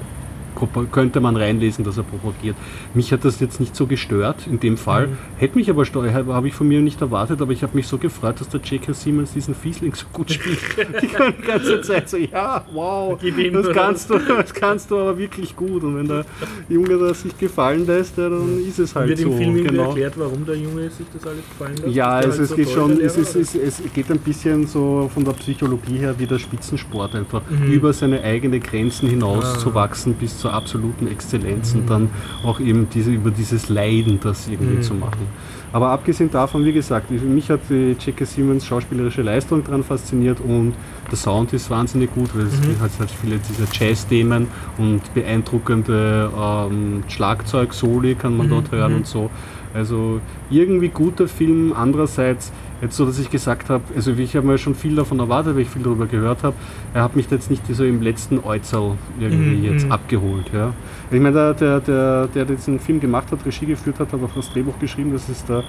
könnte 0.91 1.19
man 1.19 1.35
reinlesen, 1.35 1.83
dass 1.85 1.97
er 1.97 2.03
propagiert. 2.03 2.55
Mich 2.93 3.11
hat 3.11 3.25
das 3.25 3.39
jetzt 3.39 3.59
nicht 3.59 3.75
so 3.75 3.85
gestört 3.87 4.47
in 4.47 4.59
dem 4.59 4.77
Fall. 4.77 5.09
Hätte 5.37 5.57
mich 5.57 5.69
aber 5.69 5.85
habe 5.85 6.47
ich 6.47 6.53
von 6.53 6.67
mir 6.67 6.81
nicht 6.81 7.01
erwartet, 7.01 7.41
aber 7.41 7.51
ich 7.51 7.63
habe 7.63 7.75
mich 7.75 7.87
so 7.87 7.97
gefreut, 7.97 8.39
dass 8.39 8.49
der 8.49 8.61
J.K. 8.61 8.93
Siemens 8.93 9.33
diesen 9.33 9.53
Fiesling 9.55 9.93
so 9.93 10.05
gut 10.11 10.31
spielt. 10.31 10.59
Die 11.01 11.07
ganze 11.45 11.81
Zeit 11.81 12.09
so, 12.09 12.17
ja, 12.17 12.63
wow, 12.73 13.17
das 13.21 13.69
kannst, 13.73 14.09
du, 14.09 14.19
das 14.19 14.53
kannst 14.53 14.91
du 14.91 14.97
aber 14.97 15.17
wirklich 15.17 15.55
gut. 15.55 15.83
Und 15.83 15.97
wenn 15.97 16.07
der 16.07 16.25
Junge 16.69 16.97
das 16.97 17.21
sich 17.21 17.37
gefallen 17.37 17.85
lässt, 17.85 18.17
dann 18.17 18.59
ist 18.67 18.79
es 18.79 18.95
halt 18.95 19.09
Wird 19.09 19.19
so. 19.19 19.27
im 19.29 19.37
Film 19.37 19.55
irgendwie 19.57 19.75
genau. 19.75 19.89
erklärt, 19.89 20.13
warum 20.17 20.45
der 20.45 20.55
Junge 20.55 20.89
sich 20.89 21.05
das 21.13 21.25
alles 21.25 21.43
gefallen 21.49 21.77
lässt? 21.77 21.95
Ja, 21.95 22.09
also 22.09 22.29
halt 22.31 22.39
es 22.41 22.49
so 22.49 22.55
geht 22.55 22.69
schon, 22.69 22.99
es, 23.01 23.17
ist, 23.17 23.35
es, 23.35 23.55
es 23.55 23.81
geht 23.93 24.09
ein 24.11 24.19
bisschen 24.19 24.67
so 24.67 25.09
von 25.13 25.23
der 25.23 25.33
Psychologie 25.33 25.97
her 25.97 26.15
wie 26.17 26.25
der 26.25 26.39
Spitzensport 26.39 27.15
einfach 27.15 27.41
Mhm. 27.49 27.71
über 27.71 27.93
seine 27.93 28.21
eigenen 28.23 28.61
Grenzen 28.61 29.09
hinaus 29.09 29.45
Ah. 29.45 29.57
zu 29.59 29.73
wachsen 29.73 30.13
bis 30.15 30.37
zur 30.39 30.53
absoluten 30.55 31.07
Exzellenz 31.07 31.73
und 31.75 31.89
dann 31.89 32.09
auch 32.43 32.59
eben 32.59 32.87
diese, 32.93 33.11
über 33.11 33.31
dieses 33.31 33.69
Leiden 33.69 34.19
das 34.21 34.47
irgendwie 34.47 34.77
Mhm. 34.77 34.81
zu 34.81 34.93
machen. 34.95 35.27
Aber 35.73 35.89
abgesehen 35.89 36.31
davon, 36.31 36.63
wie 36.63 36.71
gesagt, 36.73 37.11
ich- 37.11 37.21
mich 37.21 37.49
hat 37.49 37.59
die 37.69 37.95
J.K. 37.99 38.25
Siemens 38.25 38.65
schauspielerische 38.65 39.21
Leistung 39.21 39.63
daran 39.63 39.83
fasziniert 39.83 40.39
und 40.39 40.73
der 41.11 41.17
Sound 41.17 41.51
ist 41.53 41.69
wahnsinnig 41.69 42.13
gut, 42.13 42.29
weil 42.35 42.45
es 42.45 42.59
Mhm. 42.61 42.79
hat 42.81 42.91
halt 42.97 43.11
viele 43.11 43.37
dieser 43.37 43.65
Jazz-Themen 43.71 44.47
und 44.77 45.01
beeindruckende 45.13 46.29
ähm, 46.37 47.03
Schlagzeug-Soli 47.09 48.15
kann 48.15 48.37
man 48.37 48.47
Mhm, 48.47 48.51
dort 48.51 48.71
hören 48.71 48.91
mhm. 48.91 48.97
und 48.99 49.07
so. 49.07 49.29
Also 49.73 50.21
irgendwie 50.49 50.87
guter 50.87 51.27
Film. 51.27 51.73
Andererseits, 51.77 52.51
jetzt 52.81 52.95
so, 52.95 53.05
dass 53.05 53.19
ich 53.19 53.29
gesagt 53.29 53.69
habe, 53.69 53.83
also 53.95 54.11
ich 54.11 54.35
habe 54.35 54.45
mir 54.45 54.57
schon 54.57 54.75
viel 54.75 54.95
davon 54.95 55.19
erwartet, 55.19 55.55
weil 55.55 55.63
ich 55.63 55.69
viel 55.69 55.83
darüber 55.83 56.05
gehört 56.05 56.43
habe. 56.43 56.55
Er 56.93 57.03
hat 57.03 57.15
mich 57.15 57.29
jetzt 57.29 57.49
nicht 57.49 57.63
so 57.67 57.83
im 57.83 58.01
letzten 58.01 58.39
Äußerl 58.39 58.97
irgendwie 59.19 59.55
Mhm, 59.57 59.63
jetzt 59.63 59.85
mhm. 59.85 59.91
abgeholt. 59.91 60.51
Ja. 60.53 60.73
Ich 61.11 61.19
meine, 61.19 61.33
der, 61.33 61.53
der, 61.53 61.79
der, 61.79 62.27
der 62.27 62.45
diesen 62.45 62.79
Film 62.79 62.99
gemacht 62.99 63.31
hat, 63.31 63.45
Regie 63.45 63.65
geführt 63.65 63.99
hat, 63.99 64.11
hat 64.11 64.21
auch 64.21 64.35
das 64.35 64.49
Drehbuch 64.51 64.79
geschrieben. 64.79 65.13
Das 65.13 65.29
ist 65.29 65.47
der 65.47 65.63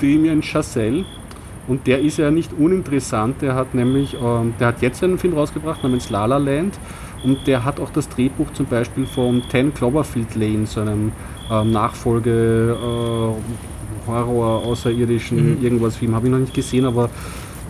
Damien 0.00 0.42
Chazelle. 0.42 1.04
Und 1.68 1.86
der 1.86 2.00
ist 2.00 2.18
ja 2.18 2.30
nicht 2.30 2.52
uninteressant. 2.58 3.42
Der 3.42 3.54
hat 3.54 3.74
nämlich, 3.74 4.14
ähm, 4.14 4.54
der 4.58 4.68
hat 4.68 4.82
jetzt 4.82 5.02
einen 5.04 5.18
Film 5.18 5.34
rausgebracht 5.34 5.82
namens 5.82 6.10
La 6.10 6.26
La 6.26 6.38
Land. 6.38 6.78
Und 7.22 7.46
der 7.46 7.64
hat 7.64 7.80
auch 7.80 7.90
das 7.90 8.08
Drehbuch 8.08 8.52
zum 8.54 8.66
Beispiel 8.66 9.06
vom 9.06 9.42
10 9.50 9.74
Cloverfield 9.74 10.34
Lane, 10.34 10.66
so 10.66 10.80
einem 10.80 11.12
ähm, 11.50 11.70
Nachfolge 11.70 12.76
äh, 12.80 13.79
Horror 14.06 14.64
außerirdischen 14.64 15.58
Mhm. 15.58 15.62
irgendwas 15.64 15.96
Film, 15.96 16.14
habe 16.14 16.26
ich 16.26 16.32
noch 16.32 16.38
nicht 16.38 16.54
gesehen, 16.54 16.84
aber 16.84 17.10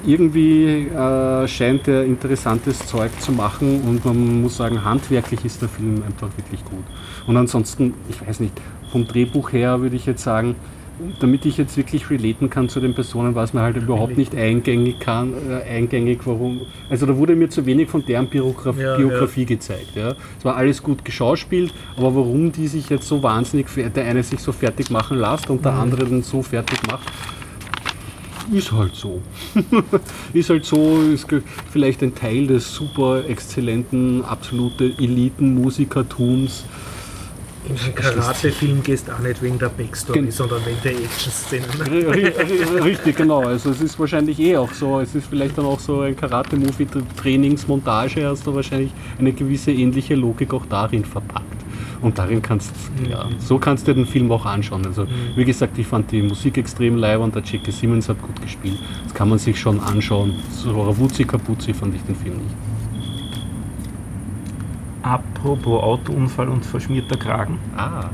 irgendwie 0.07 0.87
äh, 0.89 1.47
scheint 1.47 1.87
er 1.87 2.05
interessantes 2.05 2.78
Zeug 2.87 3.11
zu 3.20 3.33
machen 3.33 3.83
und 3.83 4.05
man 4.05 4.43
muss 4.43 4.57
sagen, 4.57 4.83
handwerklich 4.85 5.45
ist 5.45 5.61
der 5.61 5.68
Film 5.68 6.03
einfach 6.07 6.28
wirklich 6.37 6.64
gut. 6.64 6.85
Und 7.26 7.37
ansonsten, 7.37 7.95
ich 8.09 8.26
weiß 8.26 8.41
nicht, 8.41 8.55
vom 8.91 9.07
Drehbuch 9.07 9.53
her 9.53 9.81
würde 9.83 9.97
ich 9.97 10.07
jetzt 10.07 10.22
sagen, 10.22 10.57
damit 11.20 11.46
ich 11.46 11.57
jetzt 11.57 11.76
wirklich 11.76 12.11
relaten 12.11 12.51
kann 12.51 12.68
zu 12.68 12.80
den 12.80 12.94
Personen, 12.94 13.34
war 13.34 13.44
es 13.44 13.53
mir 13.53 13.61
halt 13.61 13.76
überhaupt 13.76 14.16
nicht 14.16 14.34
eingängig, 14.34 15.01
kann, 15.01 15.32
äh, 15.48 15.68
eingängig 15.68 16.20
warum. 16.24 16.62
Also 16.88 17.07
da 17.07 17.16
wurde 17.16 17.36
mir 17.36 17.48
zu 17.48 17.66
wenig 17.66 17.88
von 17.88 18.05
deren 18.05 18.28
Biograf 18.28 18.78
Ja, 18.78 18.96
Biografie 18.96 19.44
gezeigt. 19.44 19.96
Ja. 19.96 20.14
Es 20.38 20.44
war 20.44 20.57
alles 20.57 20.82
gut 20.82 21.05
geschauspielt, 21.05 21.72
aber 21.96 22.14
warum 22.14 22.53
die 22.53 22.68
sich 22.68 22.88
jetzt 22.90 23.07
so 23.07 23.22
wahnsinnig, 23.22 23.66
der 23.74 24.05
eine 24.05 24.22
sich 24.22 24.40
so 24.40 24.53
fertig 24.53 24.90
machen 24.90 25.18
lässt 25.18 25.51
und 25.51 25.64
der 25.64 25.72
andere 25.72 26.05
dann 26.05 26.22
so 26.22 26.42
fertig 26.42 26.78
macht, 26.86 27.11
ist 28.53 28.72
halt 28.72 28.94
so. 28.94 29.20
ist 30.32 30.51
halt 30.51 30.64
so, 30.64 31.01
ist 31.03 31.26
vielleicht 31.70 32.03
ein 32.03 32.14
Teil 32.14 32.46
des 32.46 32.74
super 32.74 33.24
exzellenten, 33.28 34.24
absolute 34.24 34.92
Elitenmusikertums. 34.98 36.64
In 37.68 37.76
einem 37.78 37.94
Karate-Film 37.94 38.82
gehst 38.82 39.08
du 39.08 39.12
auch 39.12 39.18
nicht 39.18 39.42
wegen 39.42 39.58
der 39.58 39.68
Backstory, 39.68 40.20
Gen- 40.20 40.30
sondern 40.30 40.64
wegen 40.64 40.78
der 40.82 40.92
Action-Szenen. 40.92 41.68
Richtig, 42.82 43.16
genau. 43.16 43.40
Also 43.42 43.70
es 43.70 43.80
ist 43.80 43.98
wahrscheinlich 43.98 44.38
eh 44.40 44.56
auch 44.56 44.72
so. 44.72 45.00
Es 45.00 45.14
ist 45.14 45.26
vielleicht 45.28 45.58
dann 45.58 45.66
auch 45.66 45.78
so 45.78 46.00
ein 46.00 46.16
Karate-Movie-Trainingsmontage, 46.16 48.26
hast 48.26 48.46
du 48.46 48.54
wahrscheinlich 48.54 48.92
eine 49.18 49.32
gewisse 49.32 49.72
ähnliche 49.72 50.14
Logik 50.14 50.54
auch 50.54 50.64
darin 50.66 51.04
verpackt. 51.04 51.44
Und 52.00 52.18
darin 52.18 52.40
kannst 52.40 52.72
ja, 53.08 53.28
so 53.38 53.58
kannst 53.58 53.86
du 53.86 53.92
dir 53.92 54.02
den 54.02 54.06
Film 54.11 54.32
auch 54.32 54.46
anschauen. 54.46 54.86
Also 54.86 55.06
wie 55.36 55.44
gesagt, 55.44 55.76
ich 55.78 55.86
fand 55.86 56.11
die 56.11 56.22
Musik 56.22 56.56
extrem 56.56 56.96
live 56.96 57.20
und 57.20 57.34
der 57.34 57.42
J.K. 57.42 57.70
Simmons 57.70 58.08
hat 58.08 58.20
gut 58.22 58.40
gespielt. 58.40 58.78
Das 59.04 59.12
kann 59.12 59.28
man 59.28 59.38
sich 59.38 59.61
schon 59.61 59.78
anschauen. 59.80 60.32
So 60.50 60.70
Ravuzzi 60.82 61.24
Kapuzzi 61.24 61.74
fand 61.74 61.94
ich 61.94 62.00
den 62.02 62.16
Film 62.16 62.36
nicht. 62.36 62.54
Apropos 65.03 65.82
Autounfall 65.82 66.48
und 66.48 66.64
verschmierter 66.64 67.16
Kragen. 67.16 67.59
Ah, 67.76 68.11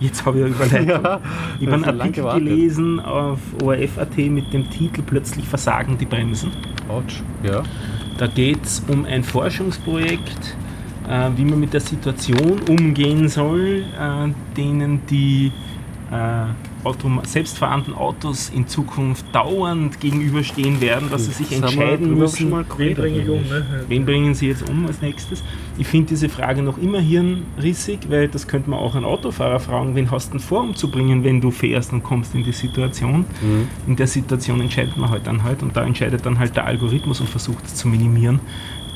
Jetzt 0.00 0.24
habe 0.24 0.38
ich 0.38 0.44
eine 0.44 0.54
Überleitung. 0.54 0.88
ja, 1.04 1.20
ich 1.58 1.66
habe 1.66 1.84
einen 1.84 2.00
Artikel 2.00 2.32
gelesen 2.34 3.00
auf 3.00 3.40
ORF.at 3.62 4.16
mit 4.16 4.52
dem 4.52 4.70
Titel 4.70 5.02
Plötzlich 5.02 5.46
versagen 5.48 5.98
die 5.98 6.06
Bremsen. 6.06 6.52
Ouch. 6.88 7.22
Ja. 7.42 7.62
Da 8.16 8.26
geht 8.26 8.64
es 8.64 8.82
um 8.88 9.04
ein 9.04 9.24
Forschungsprojekt, 9.24 10.56
äh, 11.08 11.30
wie 11.36 11.44
man 11.44 11.60
mit 11.60 11.72
der 11.72 11.80
Situation 11.80 12.60
umgehen 12.68 13.28
soll, 13.28 13.84
äh, 13.98 14.28
denen 14.56 15.00
die 15.10 15.52
äh, 16.10 16.46
Automa 16.84 17.24
selbstfahrenden 17.24 17.94
Autos 17.94 18.50
in 18.54 18.68
Zukunft 18.68 19.24
dauernd 19.32 20.00
gegenüberstehen 20.00 20.80
werden, 20.80 21.10
dass 21.10 21.26
sie 21.26 21.32
sich 21.32 21.48
Das 21.48 21.72
entscheiden 21.72 22.16
müssen, 22.16 22.52
Wen 22.76 22.94
bringe 22.94 23.18
ich 23.18 23.28
um? 23.28 23.42
Ne? 23.42 23.84
Wen 23.88 24.04
bringen 24.04 24.34
Sie 24.34 24.48
jetzt 24.48 24.68
um 24.68 24.86
als 24.86 25.02
nächstes? 25.02 25.42
Ich 25.76 25.86
finde 25.86 26.08
diese 26.08 26.28
Frage 26.28 26.62
noch 26.62 26.78
immer 26.78 27.00
hirnrissig, 27.00 28.00
weil 28.08 28.28
das 28.28 28.46
könnte 28.46 28.70
man 28.70 28.78
auch 28.78 28.94
einen 28.94 29.04
Autofahrer 29.04 29.60
fragen, 29.60 29.94
wen 29.94 30.10
hast 30.10 30.28
du 30.28 30.32
denn 30.32 30.40
vor 30.40 30.62
umzubringen, 30.62 31.24
wenn 31.24 31.40
du 31.40 31.50
fährst 31.50 31.92
und 31.92 32.02
kommst 32.02 32.34
in 32.34 32.44
die 32.44 32.52
Situation. 32.52 33.20
Mhm. 33.40 33.68
In 33.86 33.96
der 33.96 34.06
Situation 34.06 34.60
entscheidet 34.60 34.96
man 34.96 35.10
halt 35.10 35.26
dann 35.26 35.42
halt 35.42 35.62
und 35.62 35.76
da 35.76 35.84
entscheidet 35.84 36.24
dann 36.24 36.38
halt 36.38 36.56
der 36.56 36.66
Algorithmus 36.66 37.20
und 37.20 37.28
versucht 37.28 37.66
es 37.66 37.74
zu 37.74 37.88
minimieren. 37.88 38.40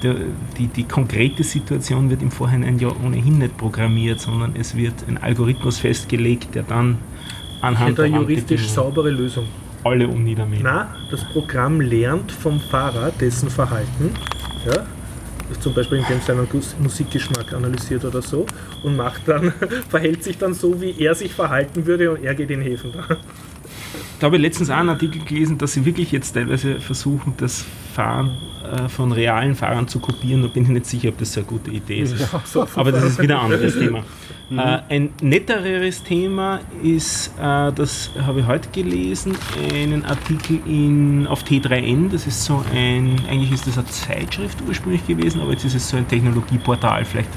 Der, 0.02 0.16
die, 0.58 0.66
die 0.66 0.82
konkrete 0.82 1.44
Situation 1.44 2.10
wird 2.10 2.22
im 2.22 2.32
Vorhinein 2.32 2.78
ja 2.80 2.88
ohnehin 3.04 3.38
nicht 3.38 3.56
programmiert, 3.56 4.18
sondern 4.18 4.56
es 4.56 4.76
wird 4.76 4.94
ein 5.06 5.16
Algorithmus 5.16 5.78
festgelegt, 5.78 6.56
der 6.56 6.64
dann 6.64 6.98
anhand 7.62 7.98
der 7.98 8.06
juristisch 8.06 8.68
saubere 8.68 9.10
Lösung. 9.10 9.46
alle 9.84 10.06
umniedermähen. 10.06 10.62
Na, 10.62 10.94
das 11.10 11.24
Programm 11.24 11.80
lernt 11.80 12.30
vom 12.30 12.60
Fahrer 12.60 13.10
dessen 13.18 13.50
Verhalten, 13.50 14.14
ja, 14.66 14.84
zum 15.60 15.74
Beispiel 15.74 15.98
indem 15.98 16.18
es 16.18 16.26
seinen 16.26 16.46
Musikgeschmack 16.80 17.52
analysiert 17.52 18.04
oder 18.04 18.22
so 18.22 18.46
und 18.82 18.96
macht 18.96 19.26
dann, 19.26 19.52
verhält 19.88 20.22
sich 20.24 20.38
dann 20.38 20.54
so, 20.54 20.80
wie 20.80 20.94
er 20.98 21.14
sich 21.14 21.34
verhalten 21.34 21.86
würde 21.86 22.10
und 22.12 22.24
er 22.24 22.34
geht 22.34 22.50
in 22.50 22.60
Häfen 22.60 22.92
da. 22.92 23.16
Da 24.18 24.26
habe 24.26 24.36
ich 24.36 24.42
letztens 24.42 24.70
auch 24.70 24.76
einen 24.76 24.90
Artikel 24.90 25.24
gelesen, 25.24 25.58
dass 25.58 25.72
sie 25.72 25.84
wirklich 25.84 26.12
jetzt 26.12 26.32
teilweise 26.32 26.80
versuchen, 26.80 27.34
das 27.38 27.64
Fahren 27.92 28.36
äh, 28.64 28.88
von 28.88 29.12
realen 29.12 29.54
Fahrern 29.54 29.86
zu 29.86 30.00
kopieren. 30.00 30.42
Da 30.42 30.48
bin 30.48 30.64
ich 30.64 30.68
nicht 30.70 30.86
sicher, 30.86 31.10
ob 31.10 31.18
das 31.18 31.32
so 31.32 31.40
eine 31.40 31.46
gute 31.46 31.70
Idee 31.70 32.00
ist. 32.00 32.14
Aber 32.76 32.92
das 32.92 33.04
ist 33.04 33.22
wieder 33.22 33.38
ein 33.38 33.44
anderes 33.52 33.78
Thema. 33.78 34.04
Äh, 34.50 34.78
ein 34.88 35.10
nettereres 35.20 36.02
Thema 36.02 36.60
ist, 36.82 37.28
äh, 37.38 37.72
das 37.72 38.10
habe 38.26 38.40
ich 38.40 38.46
heute 38.46 38.68
gelesen, 38.70 39.36
einen 39.72 40.04
Artikel 40.04 40.60
in, 40.66 41.26
auf 41.26 41.44
T3N. 41.44 42.10
Das 42.10 42.26
ist 42.26 42.44
so 42.44 42.64
ein, 42.74 43.20
eigentlich 43.28 43.52
ist 43.52 43.66
das 43.66 43.78
eine 43.78 43.86
Zeitschrift 43.86 44.58
ursprünglich 44.66 45.06
gewesen, 45.06 45.40
aber 45.40 45.52
jetzt 45.52 45.64
ist 45.64 45.74
es 45.74 45.88
so 45.88 45.96
ein 45.96 46.06
Technologieportal. 46.08 47.04
Vielleicht 47.04 47.30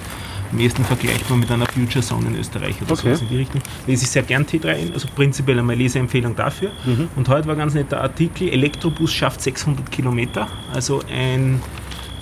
am 0.56 0.62
ehesten 0.62 0.84
vergleichbar 0.86 1.38
mit 1.38 1.52
einer 1.52 1.66
Future 1.68 2.04
Zone 2.04 2.28
in 2.28 2.36
Österreich 2.36 2.76
oder 2.82 2.94
Okay. 2.94 3.02
sowas 3.10 3.22
in 3.22 3.30
die 3.30 3.38
Richtung. 3.38 3.62
Lese 3.88 4.04
ich 4.06 4.10
sehr 4.10 4.24
gern 4.24 4.46
T3N, 4.46 4.94
also 4.94 5.08
prinzipiell 5.14 5.60
einmal 5.60 5.76
Leseempfehlung 5.76 6.36
dafür. 6.36 6.72
Und 7.16 7.28
heute 7.30 7.48
war 7.48 7.56
ganz 7.56 7.74
netter 7.74 8.02
Artikel, 8.02 8.50
Elektrobus 8.50 9.12
schafft 9.14 9.42
600 9.42 9.92
Kilometer, 9.92 10.48
also 10.74 11.02
ein 11.12 11.62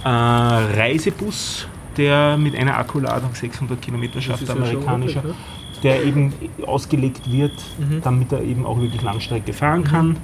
äh, 0.04 0.08
Reisebus, 0.10 1.68
der 1.98 2.38
mit 2.38 2.56
einer 2.56 2.78
Akkuladung 2.78 3.36
600 3.36 3.82
Kilometer 3.82 4.20
schafft, 4.22 4.42
ist 4.44 4.50
ja 4.50 4.56
amerikanischer. 4.56 5.20
ordentlich, 5.20 5.36
der 5.84 6.04
eben 6.04 6.34
ausgelegt 6.66 7.30
wird, 7.32 7.52
damit 8.04 8.32
er 8.32 8.42
eben 8.42 8.66
auch 8.66 8.80
wirklich 8.80 9.02
Langstrecke 9.02 9.52
fahren 9.54 9.84
kann. 9.84 10.18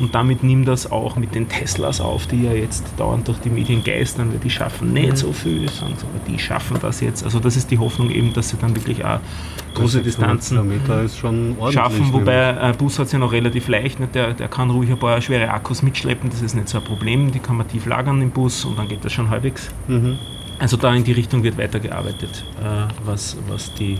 Und 0.00 0.14
damit 0.14 0.42
nimmt 0.42 0.66
das 0.66 0.90
auch 0.90 1.16
mit 1.16 1.34
den 1.34 1.48
Teslas 1.48 2.00
auf, 2.00 2.26
die 2.26 2.44
ja 2.44 2.52
jetzt 2.52 2.84
dauernd 2.96 3.28
durch 3.28 3.38
die 3.38 3.50
Medien 3.50 3.84
geistern, 3.84 4.32
weil 4.32 4.38
die 4.38 4.48
schaffen 4.48 4.94
nicht 4.94 5.18
so 5.18 5.32
viel, 5.32 5.66
aber 5.82 5.94
die 6.26 6.38
schaffen 6.38 6.78
das 6.80 7.00
jetzt. 7.02 7.22
Also 7.22 7.38
das 7.38 7.56
ist 7.56 7.70
die 7.70 7.78
Hoffnung 7.78 8.10
eben, 8.10 8.32
dass 8.32 8.48
sie 8.48 8.56
dann 8.56 8.74
wirklich 8.74 9.04
auch 9.04 9.20
große 9.74 10.02
Distanzen 10.02 10.56
Kilometer 10.56 11.02
ist 11.02 11.18
schon 11.18 11.54
ordentlich. 11.58 11.74
schaffen, 11.74 12.12
wobei 12.14 12.58
ein 12.58 12.76
Bus 12.76 12.98
hat 12.98 13.06
es 13.06 13.12
ja 13.12 13.18
noch 13.18 13.32
relativ 13.32 13.68
leicht, 13.68 14.00
nicht? 14.00 14.14
Der, 14.14 14.32
der 14.32 14.48
kann 14.48 14.70
ruhig 14.70 14.90
ein 14.90 14.98
paar 14.98 15.20
schwere 15.20 15.50
Akkus 15.50 15.82
mitschleppen, 15.82 16.30
das 16.30 16.40
ist 16.40 16.54
nicht 16.54 16.68
so 16.68 16.78
ein 16.78 16.84
Problem, 16.84 17.30
die 17.30 17.38
kann 17.38 17.58
man 17.58 17.68
tief 17.68 17.84
lagern 17.84 18.22
im 18.22 18.30
Bus 18.30 18.64
und 18.64 18.78
dann 18.78 18.88
geht 18.88 19.04
das 19.04 19.12
schon 19.12 19.28
halbwegs. 19.28 19.68
Mhm. 19.86 20.18
Also 20.58 20.76
da 20.76 20.94
in 20.94 21.04
die 21.04 21.12
Richtung 21.12 21.42
wird 21.42 21.58
weitergearbeitet, 21.58 22.44
äh, 22.62 22.92
was, 23.04 23.36
was 23.48 23.72
die 23.74 23.98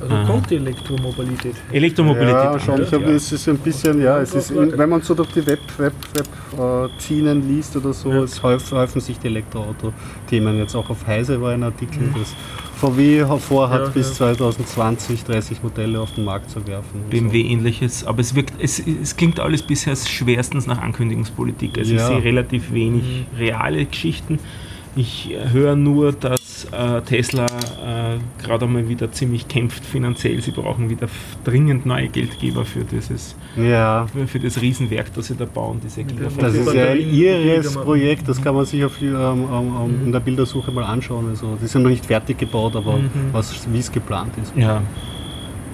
Also 0.00 0.14
Ah. 0.14 0.24
kommt 0.26 0.50
die 0.50 0.56
Elektromobilität. 0.56 1.54
Elektromobilität 1.72 2.34
Ja, 2.34 2.58
schon. 2.58 2.82
Ich 2.82 2.92
angeht. 2.92 3.02
habe, 3.06 3.12
es 3.16 3.32
ist 3.32 3.48
ein 3.48 3.58
bisschen, 3.58 4.00
ja, 4.02 4.18
es 4.20 4.34
ist, 4.34 4.54
wenn 4.54 4.88
man 4.90 5.00
so 5.02 5.14
durch 5.14 5.30
die 5.32 5.46
Web, 5.46 5.60
Web, 5.78 5.92
Web 6.14 6.26
äh, 6.58 7.00
Schienen 7.00 7.48
liest 7.48 7.76
oder 7.76 7.92
so, 7.92 8.10
es 8.24 8.42
häufen, 8.42 8.76
häufen 8.78 9.00
sich 9.00 9.18
die 9.18 9.28
Elektroauto-Themen. 9.28 10.58
Jetzt 10.58 10.74
auch 10.74 10.88
auf 10.90 11.06
Heise 11.06 11.40
war 11.40 11.52
ein 11.52 11.62
Artikel, 11.62 12.08
dass 12.18 12.34
VW 12.80 13.24
vorhat, 13.38 13.82
Ja, 13.82 13.88
bis 13.88 14.08
ja. 14.10 14.14
2020 14.14 15.24
30 15.24 15.62
Modelle 15.62 16.00
auf 16.00 16.12
den 16.14 16.24
Markt 16.24 16.50
zu 16.50 16.66
werfen. 16.66 17.02
BMW 17.10 17.42
ähnliches, 17.42 18.04
aber 18.04 18.20
es 18.20 18.34
wirkt, 18.34 18.54
es, 18.60 18.80
es 18.80 19.16
klingt 19.16 19.40
alles 19.40 19.62
bisher 19.62 19.94
schwerstens 19.96 20.66
nach 20.66 20.80
Ankündigungspolitik. 20.82 21.78
Also 21.78 21.92
ich 21.94 21.98
Ja. 22.00 22.08
sehe 22.08 22.22
relativ 22.24 22.72
wenig 22.72 23.26
reale 23.38 23.84
Geschichten. 23.86 24.38
Ich 24.96 25.30
äh, 25.32 25.50
höre 25.50 25.74
nur, 25.76 26.12
dass 26.12 26.43
äh, 26.72 27.00
Tesla 27.02 27.46
äh, 27.46 28.42
gerade 28.42 28.64
einmal 28.64 28.88
wieder 28.88 29.10
ziemlich 29.12 29.48
kämpft 29.48 29.84
finanziell. 29.84 30.40
Sie 30.40 30.50
brauchen 30.50 30.90
wieder 30.90 31.08
dringend 31.44 31.86
neue 31.86 32.08
Geldgeber 32.08 32.64
für 32.64 32.84
dieses. 32.84 33.36
Ja, 33.56 34.06
für, 34.12 34.26
für 34.26 34.40
das 34.40 34.60
Riesenwerk, 34.60 35.12
das 35.14 35.26
sie 35.26 35.34
da 35.36 35.44
bauen, 35.44 35.80
diese 35.84 36.04
Gigafactory. 36.04 36.42
das 36.42 36.54
ist 36.54 36.74
ja 36.74 36.84
ein 36.86 37.14
irres. 37.14 37.74
Projekt, 37.74 38.28
das 38.28 38.42
kann 38.42 38.54
man 38.54 38.64
sich 38.64 38.84
auf, 38.84 39.00
ähm, 39.02 39.14
ähm, 39.14 39.46
ähm, 39.52 40.00
in 40.06 40.12
der 40.12 40.20
Bildersuche 40.20 40.70
mal 40.72 40.84
anschauen. 40.84 41.28
Also, 41.30 41.56
die 41.60 41.66
sind 41.66 41.82
noch 41.82 41.90
nicht 41.90 42.06
fertig 42.06 42.38
gebaut, 42.38 42.76
aber 42.76 42.94
Mhm. 42.94 43.10
was, 43.32 43.66
wie 43.72 43.78
es 43.78 43.90
geplant 43.90 44.32
ist. 44.42 44.52
Ja, 44.56 44.82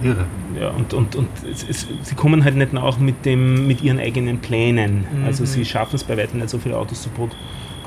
Irre. 0.03 0.25
Ja, 0.59 0.71
und, 0.71 0.95
und, 0.95 1.15
und 1.15 1.29
es, 1.51 1.65
es, 1.69 1.87
sie 2.03 2.15
kommen 2.15 2.43
halt 2.45 2.57
nicht 2.57 2.73
nach 2.73 2.99
mit, 2.99 3.25
dem, 3.27 3.67
mit 3.67 3.83
ihren 3.83 3.99
eigenen 3.99 4.39
Plänen. 4.39 5.05
Mhm. 5.13 5.25
Also 5.27 5.45
sie 5.45 5.65
schaffen 5.65 5.97
es 5.97 6.05
bei 6.05 6.17
weitem 6.17 6.39
nicht 6.41 6.51
so 6.51 6.59
viele 6.59 6.77
Autos 6.79 7.03
zu 7.03 7.11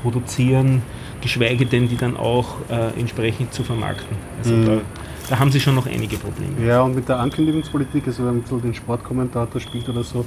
produzieren, 0.03 0.83
geschweige 1.21 1.65
denn 1.65 1.87
die 1.87 1.97
dann 1.97 2.15
auch 2.17 2.57
äh, 2.69 2.99
entsprechend 2.99 3.53
zu 3.53 3.63
vermarkten. 3.63 4.15
Also 4.37 4.53
Mhm. 4.55 4.65
da, 4.65 4.81
da 5.29 5.39
haben 5.39 5.51
sie 5.51 5.59
schon 5.59 5.73
noch 5.75 5.87
einige 5.87 6.17
Probleme. 6.17 6.53
Ja, 6.67 6.81
und 6.83 6.95
mit 6.95 7.07
der 7.09 7.17
Ankündigungspolitik, 7.19 8.05
also 8.07 8.25
wenn 8.25 8.35
man 8.37 8.43
so 8.47 8.59
den 8.59 8.73
Sportkommentator 8.75 9.59
spielt 9.59 9.87
oder 9.89 10.03
so, 10.03 10.25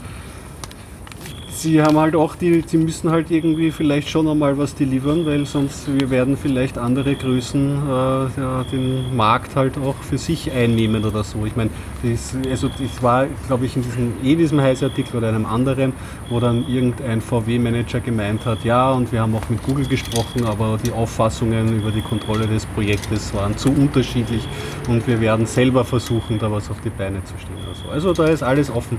sie 1.66 1.82
haben 1.82 1.98
halt 1.98 2.14
auch 2.14 2.36
die, 2.36 2.62
sie 2.64 2.78
müssen 2.78 3.10
halt 3.10 3.30
irgendwie 3.30 3.72
vielleicht 3.72 4.08
schon 4.08 4.28
einmal 4.28 4.56
was 4.56 4.76
delivern, 4.76 5.26
weil 5.26 5.46
sonst 5.46 5.92
wir 5.92 6.10
werden 6.10 6.36
vielleicht 6.36 6.78
andere 6.78 7.16
Größen 7.16 7.60
äh, 7.60 8.40
ja, 8.40 8.64
den 8.70 9.16
Markt 9.16 9.56
halt 9.56 9.76
auch 9.76 9.96
für 9.96 10.16
sich 10.16 10.52
einnehmen 10.52 11.04
oder 11.04 11.24
so. 11.24 11.44
Ich 11.44 11.56
meine, 11.56 11.70
das, 12.04 12.36
also 12.48 12.68
das 12.68 13.02
war, 13.02 13.26
glaube 13.48 13.66
ich, 13.66 13.74
in 13.74 13.82
diesem, 13.82 14.12
eh 14.22 14.36
diesem 14.36 14.60
Heise-Artikel 14.60 15.16
oder 15.16 15.28
einem 15.28 15.44
anderen, 15.44 15.92
wo 16.28 16.38
dann 16.38 16.64
irgendein 16.68 17.20
VW-Manager 17.20 17.98
gemeint 17.98 18.46
hat, 18.46 18.64
ja, 18.64 18.92
und 18.92 19.10
wir 19.10 19.20
haben 19.20 19.34
auch 19.34 19.48
mit 19.48 19.60
Google 19.64 19.86
gesprochen, 19.86 20.44
aber 20.44 20.78
die 20.84 20.92
Auffassungen 20.92 21.80
über 21.80 21.90
die 21.90 22.02
Kontrolle 22.02 22.46
des 22.46 22.64
Projektes 22.66 23.34
waren 23.34 23.56
zu 23.56 23.70
unterschiedlich 23.70 24.46
und 24.88 25.04
wir 25.08 25.20
werden 25.20 25.46
selber 25.46 25.84
versuchen, 25.84 26.38
da 26.38 26.50
was 26.50 26.70
auf 26.70 26.80
die 26.82 26.90
Beine 26.90 27.24
zu 27.24 27.34
stellen 27.38 27.58
oder 27.66 27.74
so. 27.74 27.90
Also 27.90 28.12
da 28.12 28.26
ist 28.26 28.44
alles 28.44 28.70
offen. 28.70 28.98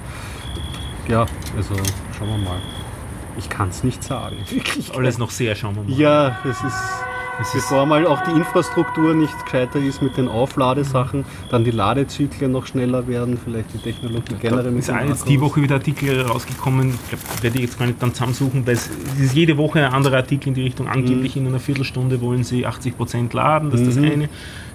Ja, 1.08 1.26
also 1.56 1.74
schauen 2.18 2.30
wir 2.30 2.38
mal. 2.38 2.58
Ich 3.38 3.50
kann 3.50 3.70
es 3.70 3.84
nicht 3.84 4.04
sagen. 4.04 4.38
Alles 4.96 5.18
noch 5.18 5.30
sehr, 5.32 5.56
schauen 5.56 5.76
wir 5.76 5.84
mal. 5.84 5.92
Ja, 6.00 6.40
es 6.44 6.58
ist, 6.64 6.76
Es 7.40 7.54
ist 7.54 7.70
bevor 7.70 7.86
mal 7.86 8.08
auch 8.08 8.20
die 8.24 8.32
Infrastruktur 8.32 9.14
nicht 9.14 9.46
gescheiter 9.46 9.78
ist 9.78 10.02
mit 10.02 10.18
den 10.18 10.28
Aufladesachen, 10.28 11.24
dann 11.52 11.64
die 11.64 11.70
Ladezyklen 11.70 12.52
noch 12.52 12.66
schneller 12.66 13.08
werden, 13.08 13.38
vielleicht 13.42 13.72
die 13.76 13.78
Technologie 13.78 14.34
generell 14.42 14.76
ist 14.76 14.88
jetzt 14.88 15.30
die. 15.30 15.40
Woche 15.40 15.62
wieder 15.62 15.76
Artikel 15.76 16.20
rausgekommen, 16.22 16.90
ich 16.90 17.10
glaub, 17.10 17.44
werde 17.44 17.56
ich 17.58 17.62
jetzt 17.66 17.78
gar 17.78 17.86
nicht 17.86 18.02
dann 18.02 18.12
zusammensuchen, 18.12 18.66
weil 18.66 18.74
es 18.74 18.90
ist 19.20 19.36
jede 19.36 19.56
Woche 19.58 19.86
ein 19.86 19.94
anderer 19.94 20.18
Artikel 20.18 20.48
in 20.50 20.56
die 20.56 20.64
Richtung. 20.64 20.88
Angeblich 20.88 21.38
in 21.38 21.46
einer 21.46 21.60
Viertelstunde 21.60 22.20
wollen 22.22 22.44
sie 22.44 22.66
80% 22.66 23.32
laden, 23.36 23.70
das 23.70 23.82
ist 23.82 23.90
das 23.90 23.96
Mhm. 23.98 24.12
eine. 24.12 24.30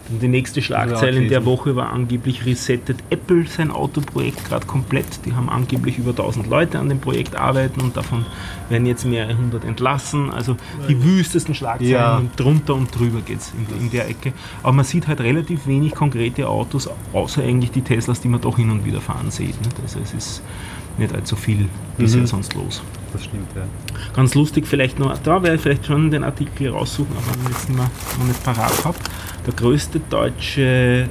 Dann 0.09 0.21
die 0.21 0.29
nächste 0.29 0.63
Schlagzeile 0.63 1.21
in 1.21 1.29
der. 1.29 1.43
Woche 1.45 1.75
war 1.75 1.93
angeblich 1.93 2.47
resettet 2.47 2.99
Apple 3.11 3.47
sein 3.47 3.71
Autoprojekt 3.71 4.45
gerade 4.45 4.67
komplett. 4.67 5.25
Die 5.25 5.33
haben 5.33 5.49
angeblich 5.49 5.99
über 5.99 6.11
1000 6.11 6.47
Leute 6.47 6.79
an 6.79 6.89
dem 6.89 7.01
Projekt 7.01 7.35
arbeiten 7.37 7.81
und 7.81 7.97
davon 7.97 8.25
werden 8.69 8.87
jetzt 8.87 9.05
mehrere 9.05 9.37
hundert 9.37 9.65
entlassen. 9.65 10.31
Also 10.31 10.57
die 10.89 11.03
wüstesten 11.03 11.55
Schlagzeilen 11.55 11.91
Ja. 11.93 12.17
und 12.19 12.39
drunter 12.39 12.75
und 12.75 12.97
drüber 12.97 13.21
geht 13.21 13.41
es 13.41 13.53
in, 13.53 13.85
in 13.87 13.91
der 13.91 14.09
Ecke. 14.09 14.33
Aber 14.63 14.73
man 14.73 14.85
sieht 14.85 15.09
halt 15.09 15.21
relativ 15.21 15.67
wenig 15.67 15.95
konkrete 15.95 16.49
Autos, 16.49 16.89
außer 17.13 17.43
eigentlich 17.43 17.71
die 17.73 17.83
Teslas, 17.83 18.21
die 18.21 18.29
man 18.29 18.41
doch 18.41 18.57
hin 18.57 18.71
und 18.71 18.85
wieder 18.85 19.01
fahren 19.01 19.31
sieht. 19.31 19.61
Nicht? 19.61 19.81
Also 19.83 19.99
es 20.01 20.15
ist 20.15 20.43
nicht 20.99 21.15
allzu 21.15 21.37
viel 21.37 21.69
bisher 21.99 22.21
Mhm. 22.23 22.27
sonst 22.27 22.55
los. 22.55 22.83
Das 23.13 23.25
stimmt, 23.25 23.49
ja. 23.55 23.63
Ganz 24.15 24.35
lustig 24.35 24.67
vielleicht 24.67 24.99
noch, 24.99 25.17
da 25.19 25.43
werde 25.43 25.57
ich 25.57 25.61
vielleicht 25.63 25.85
schon 25.87 26.11
den 26.11 26.25
Artikel 26.25 26.71
raussuchen, 26.71 27.15
aber 27.17 27.35
wenn 27.37 27.43
ich 27.43 27.49
jetzt 27.51 27.69
nicht 27.69 27.79
mehr, 27.79 27.91
noch 28.19 28.27
nicht 28.27 28.43
parat 28.43 28.85
habe. 28.85 28.97
Der 29.47 29.53
größte 29.55 30.01
deutsche 30.09 31.09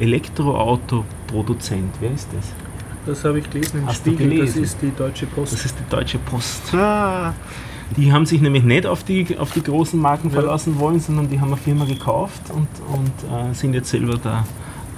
äh, 0.00 0.02
Elektroauto-Produzent, 0.02 1.94
wer 2.00 2.12
ist 2.12 2.28
das? 2.36 2.46
Das 3.06 3.24
habe 3.24 3.38
ich 3.38 3.48
gelesen 3.50 3.80
im 3.80 3.86
Hast 3.86 4.04
du 4.06 4.10
Spiegel. 4.12 4.30
Das 4.30 4.36
gelesen? 4.54 4.62
ist 4.64 4.78
die 4.82 4.90
Deutsche 4.96 5.26
Post. 5.26 5.52
Das 5.52 5.64
ist 5.64 5.76
die 5.78 5.88
Deutsche 5.90 6.18
Post. 6.18 6.74
Ah, 6.74 7.32
Die 7.96 8.12
haben 8.12 8.26
sich 8.26 8.40
nämlich 8.40 8.64
nicht 8.64 8.84
auf 8.86 9.04
die, 9.04 9.38
auf 9.38 9.52
die 9.52 9.62
großen 9.62 10.00
Marken 10.00 10.30
verlassen 10.32 10.76
wollen, 10.80 10.98
sondern 10.98 11.28
die 11.28 11.38
haben 11.40 11.48
eine 11.48 11.56
Firma 11.56 11.84
gekauft 11.84 12.42
und, 12.50 12.66
und 12.92 13.50
äh, 13.50 13.54
sind 13.54 13.74
jetzt 13.74 13.90
selber 13.90 14.18
da 14.20 14.44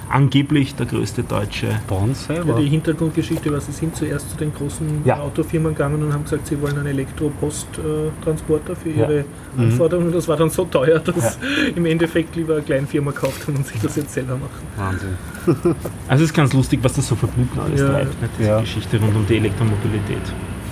angeblich 0.09 0.75
der 0.75 0.85
größte 0.85 1.23
deutsche. 1.23 1.67
Bonn 1.87 2.09
Ja, 2.09 2.15
selber. 2.15 2.59
die 2.59 2.67
Hintergrundgeschichte 2.67 3.51
war, 3.51 3.61
sie 3.61 3.71
sind 3.71 3.95
zuerst 3.95 4.31
zu 4.31 4.37
den 4.37 4.53
großen 4.53 5.01
Ja. 5.05 5.19
Autofirmen 5.19 5.73
gegangen 5.73 6.01
und 6.03 6.13
haben 6.13 6.23
gesagt, 6.23 6.47
sie 6.47 6.59
wollen 6.61 6.77
einen 6.77 6.87
Elektroposttransporter 6.87 8.75
für 8.75 8.89
Ja. 8.89 8.95
ihre 9.09 9.25
Mhm. 9.55 9.63
Anforderungen. 9.63 10.11
Das 10.11 10.27
war 10.27 10.37
dann 10.37 10.49
so 10.49 10.65
teuer, 10.65 10.99
dass 10.99 11.37
im 11.75 11.85
Endeffekt 11.85 12.35
lieber 12.35 12.53
eine 12.55 12.63
kleine 12.63 12.87
Firma 12.87 13.11
kauft 13.11 13.47
haben 13.47 13.57
und 13.57 13.67
sich 13.67 13.79
das 13.81 13.95
jetzt 13.95 14.13
selber 14.13 14.35
machen. 14.35 14.67
Wahnsinn. 14.77 15.17
Also 16.07 16.23
es 16.23 16.29
ist 16.31 16.35
ganz 16.35 16.53
lustig, 16.53 16.79
was 16.83 16.93
das 16.93 17.07
so 17.07 17.15
verblüht 17.15 17.47
alles 17.57 17.79
Ja. 17.81 17.89
treibt, 17.91 18.21
nicht? 18.21 18.33
diese 18.39 18.49
Ja. 18.49 18.59
Geschichte 18.61 18.99
rund 18.99 19.15
um 19.15 19.25
die 19.27 19.37
Elektromobilität. 19.37 20.21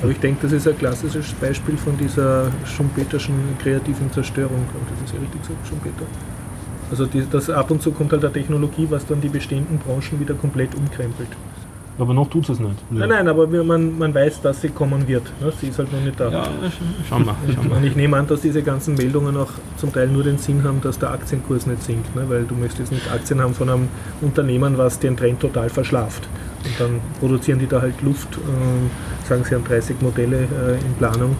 Aber 0.01 0.11
ich 0.11 0.19
denke, 0.19 0.41
das 0.43 0.51
ist 0.51 0.67
ein 0.67 0.77
klassisches 0.77 1.31
Beispiel 1.33 1.75
von 1.77 1.97
dieser 1.97 2.51
Schumpeterschen 2.65 3.33
kreativen 3.61 4.11
Zerstörung. 4.11 4.63
Ich 4.95 5.03
das 5.03 5.13
ja 5.13 5.19
richtig 5.19 5.41
gesagt, 5.41 5.67
Schumpeter? 5.67 6.05
Also 6.89 7.05
die, 7.05 7.23
das 7.29 7.49
ab 7.49 7.71
und 7.71 7.81
zu 7.81 7.91
kommt 7.91 8.11
halt 8.11 8.23
eine 8.23 8.33
Technologie, 8.33 8.87
was 8.89 9.05
dann 9.05 9.21
die 9.21 9.29
bestehenden 9.29 9.79
Branchen 9.79 10.19
wieder 10.19 10.33
komplett 10.33 10.73
umkrempelt. 10.75 11.29
Aber 11.99 12.13
noch 12.13 12.29
tut 12.29 12.47
es 12.49 12.59
nicht. 12.59 12.75
Nein, 12.91 13.09
nein, 13.09 13.27
aber 13.27 13.47
man, 13.47 13.97
man 13.97 14.13
weiß, 14.13 14.41
dass 14.41 14.61
sie 14.61 14.69
kommen 14.69 15.07
wird. 15.07 15.23
Ne? 15.41 15.51
Sie 15.59 15.67
ist 15.67 15.79
halt 15.79 15.91
noch 15.91 16.01
nicht 16.01 16.19
da. 16.19 16.29
Ja, 16.29 16.43
schauen 17.09 17.25
wir. 17.25 17.35
Schauen 17.55 17.69
wir. 17.69 17.77
Und 17.77 17.83
ich 17.83 17.95
nehme 17.95 18.17
an, 18.17 18.27
dass 18.27 18.41
diese 18.41 18.61
ganzen 18.61 18.93
Meldungen 18.93 19.35
auch 19.35 19.49
zum 19.77 19.91
Teil 19.91 20.07
nur 20.07 20.23
den 20.23 20.37
Sinn 20.37 20.63
haben, 20.63 20.79
dass 20.81 20.99
der 20.99 21.09
Aktienkurs 21.11 21.65
nicht 21.65 21.81
sinkt, 21.81 22.15
ne? 22.15 22.23
weil 22.27 22.43
du 22.43 22.53
möchtest 22.53 22.91
nicht 22.91 23.11
Aktien 23.11 23.41
haben 23.41 23.55
von 23.55 23.69
einem 23.69 23.87
Unternehmen, 24.21 24.77
was 24.77 24.99
den 24.99 25.17
Trend 25.17 25.39
total 25.39 25.69
verschlaft. 25.69 26.27
Und 26.63 26.79
dann 26.79 27.01
produzieren 27.19 27.57
die 27.57 27.67
da 27.67 27.81
halt 27.81 27.99
Luft, 28.03 28.37
äh, 28.37 29.27
sagen 29.27 29.43
sie 29.43 29.55
haben 29.55 29.63
30 29.63 29.99
Modelle 30.01 30.37
äh, 30.37 30.85
in 30.85 30.93
Planung. 30.99 31.35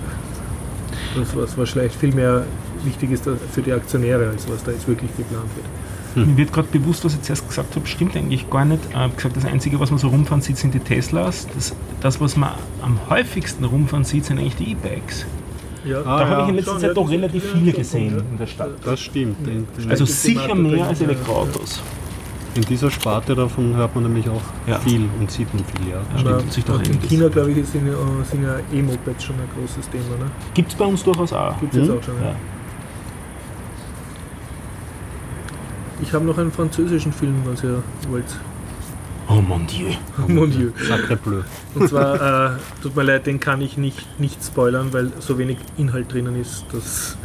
Das 1.15 1.35
was, 1.35 1.55
was 1.57 1.69
vielleicht 1.69 1.95
viel 1.95 2.13
mehr 2.15 2.45
wichtig 2.85 3.11
ist 3.11 3.25
für 3.51 3.61
die 3.61 3.71
Aktionäre, 3.73 4.29
als 4.29 4.47
was 4.49 4.63
da 4.63 4.71
jetzt 4.71 4.87
wirklich 4.87 5.15
geplant 5.17 5.49
wird. 5.55 6.27
Mir 6.27 6.35
wird 6.37 6.51
gerade 6.51 6.67
bewusst, 6.69 7.05
was 7.05 7.11
ich 7.13 7.19
jetzt 7.19 7.29
erst 7.29 7.47
gesagt 7.47 7.75
habe, 7.75 7.85
stimmt 7.85 8.15
eigentlich 8.15 8.49
gar 8.49 8.65
nicht. 8.65 8.79
Ich 8.89 8.95
habe 8.95 9.13
gesagt, 9.15 9.37
das 9.37 9.45
Einzige, 9.45 9.79
was 9.79 9.91
man 9.91 9.99
so 9.99 10.07
rumfahren 10.07 10.41
sieht, 10.41 10.57
sind 10.57 10.73
die 10.73 10.79
Teslas. 10.79 11.47
Das, 11.53 11.75
das 12.01 12.19
was 12.19 12.35
man 12.35 12.51
am 12.81 12.97
häufigsten 13.09 13.63
rumfahren 13.65 14.03
sieht, 14.03 14.25
sind 14.25 14.39
eigentlich 14.39 14.55
die 14.55 14.71
E-Bikes. 14.71 15.27
Ja, 15.85 15.99
Ah, 15.99 16.19
da 16.19 16.27
habe 16.27 16.31
ja. 16.31 16.43
ich 16.43 16.49
in 16.49 16.55
letzter 16.55 16.71
Schon, 16.71 16.79
Zeit 16.81 16.87
ja, 16.89 16.93
doch 16.95 17.09
relativ 17.09 17.43
ja, 17.45 17.59
viele 17.59 17.71
gesehen 17.71 18.15
ja. 18.17 18.23
in 18.31 18.37
der 18.39 18.47
Stadt. 18.47 18.69
Das 18.83 18.99
stimmt. 18.99 19.37
Also 19.87 20.05
sicher 20.05 20.55
mehr 20.55 20.87
als. 20.87 21.01
Elektroautos. 21.01 21.81
in 22.55 22.61
dieser 22.63 22.89
Sparte 22.89 23.35
davon 23.35 23.75
hört 23.75 23.93
man 23.93 24.05
nämlich 24.05 24.27
auch 24.27 24.41
Ja. 24.65 24.79
viel 24.79 25.05
und 25.19 25.29
sieht 25.29 25.53
man 25.53 25.63
viel, 25.65 25.91
ja. 25.91 25.97
Ja. 25.97 26.19
Aber 26.19 26.39
stimmt 26.39 26.53
sich 26.53 26.65
doch 26.65 26.81
in. 26.81 26.99
China, 27.03 27.27
glaube 27.29 27.51
ich, 27.51 27.67
sind 27.67 27.85
ja, 27.87 27.93
sind 28.29 28.43
ja 28.43 28.55
E-Mopeds 28.73 29.23
schon 29.23 29.35
ein 29.35 29.47
großes 29.55 29.87
Thema. 29.91 30.17
Ne? 30.25 30.31
Gibt 30.55 30.71
es 30.71 30.75
bei 30.77 30.85
uns 30.85 31.03
durchaus 31.03 31.31
auch. 31.31 31.59
Gibt 31.59 31.73
es 31.75 31.79
jetzt 31.81 31.89
Mhm. 31.91 31.97
auch 31.99 32.03
schon. 32.03 32.15
Ja. 32.21 32.29
Ja. 32.29 32.35
Ich 36.01 36.13
habe 36.13 36.25
noch 36.25 36.37
einen 36.37 36.51
französischen 36.51 37.11
Film, 37.11 37.35
was 37.45 37.63
ihr 37.63 37.81
wollt. 38.09 38.25
Oh 39.29 39.41
mon 39.41 39.67
Dieu. 39.67 39.89
Mon 40.27 40.49
Dieu. 40.49 40.71
Sacre 40.87 41.17
bleu. 41.17 41.41
Und 41.75 41.89
zwar, 41.89 42.53
äh, 42.55 42.57
tut 42.81 42.95
mir 42.95 43.03
leid, 43.03 43.25
den 43.27 43.39
kann 43.41 43.59
ich 43.59 43.77
nicht, 43.77 44.19
nicht 44.19 44.41
spoilern, 44.41 44.93
weil 44.93 45.11
so 45.19 45.37
wenig 45.37 45.57
Inhalt 45.77 46.13
drinnen 46.13 46.39
ist, 46.39 46.65
dass 46.71 47.17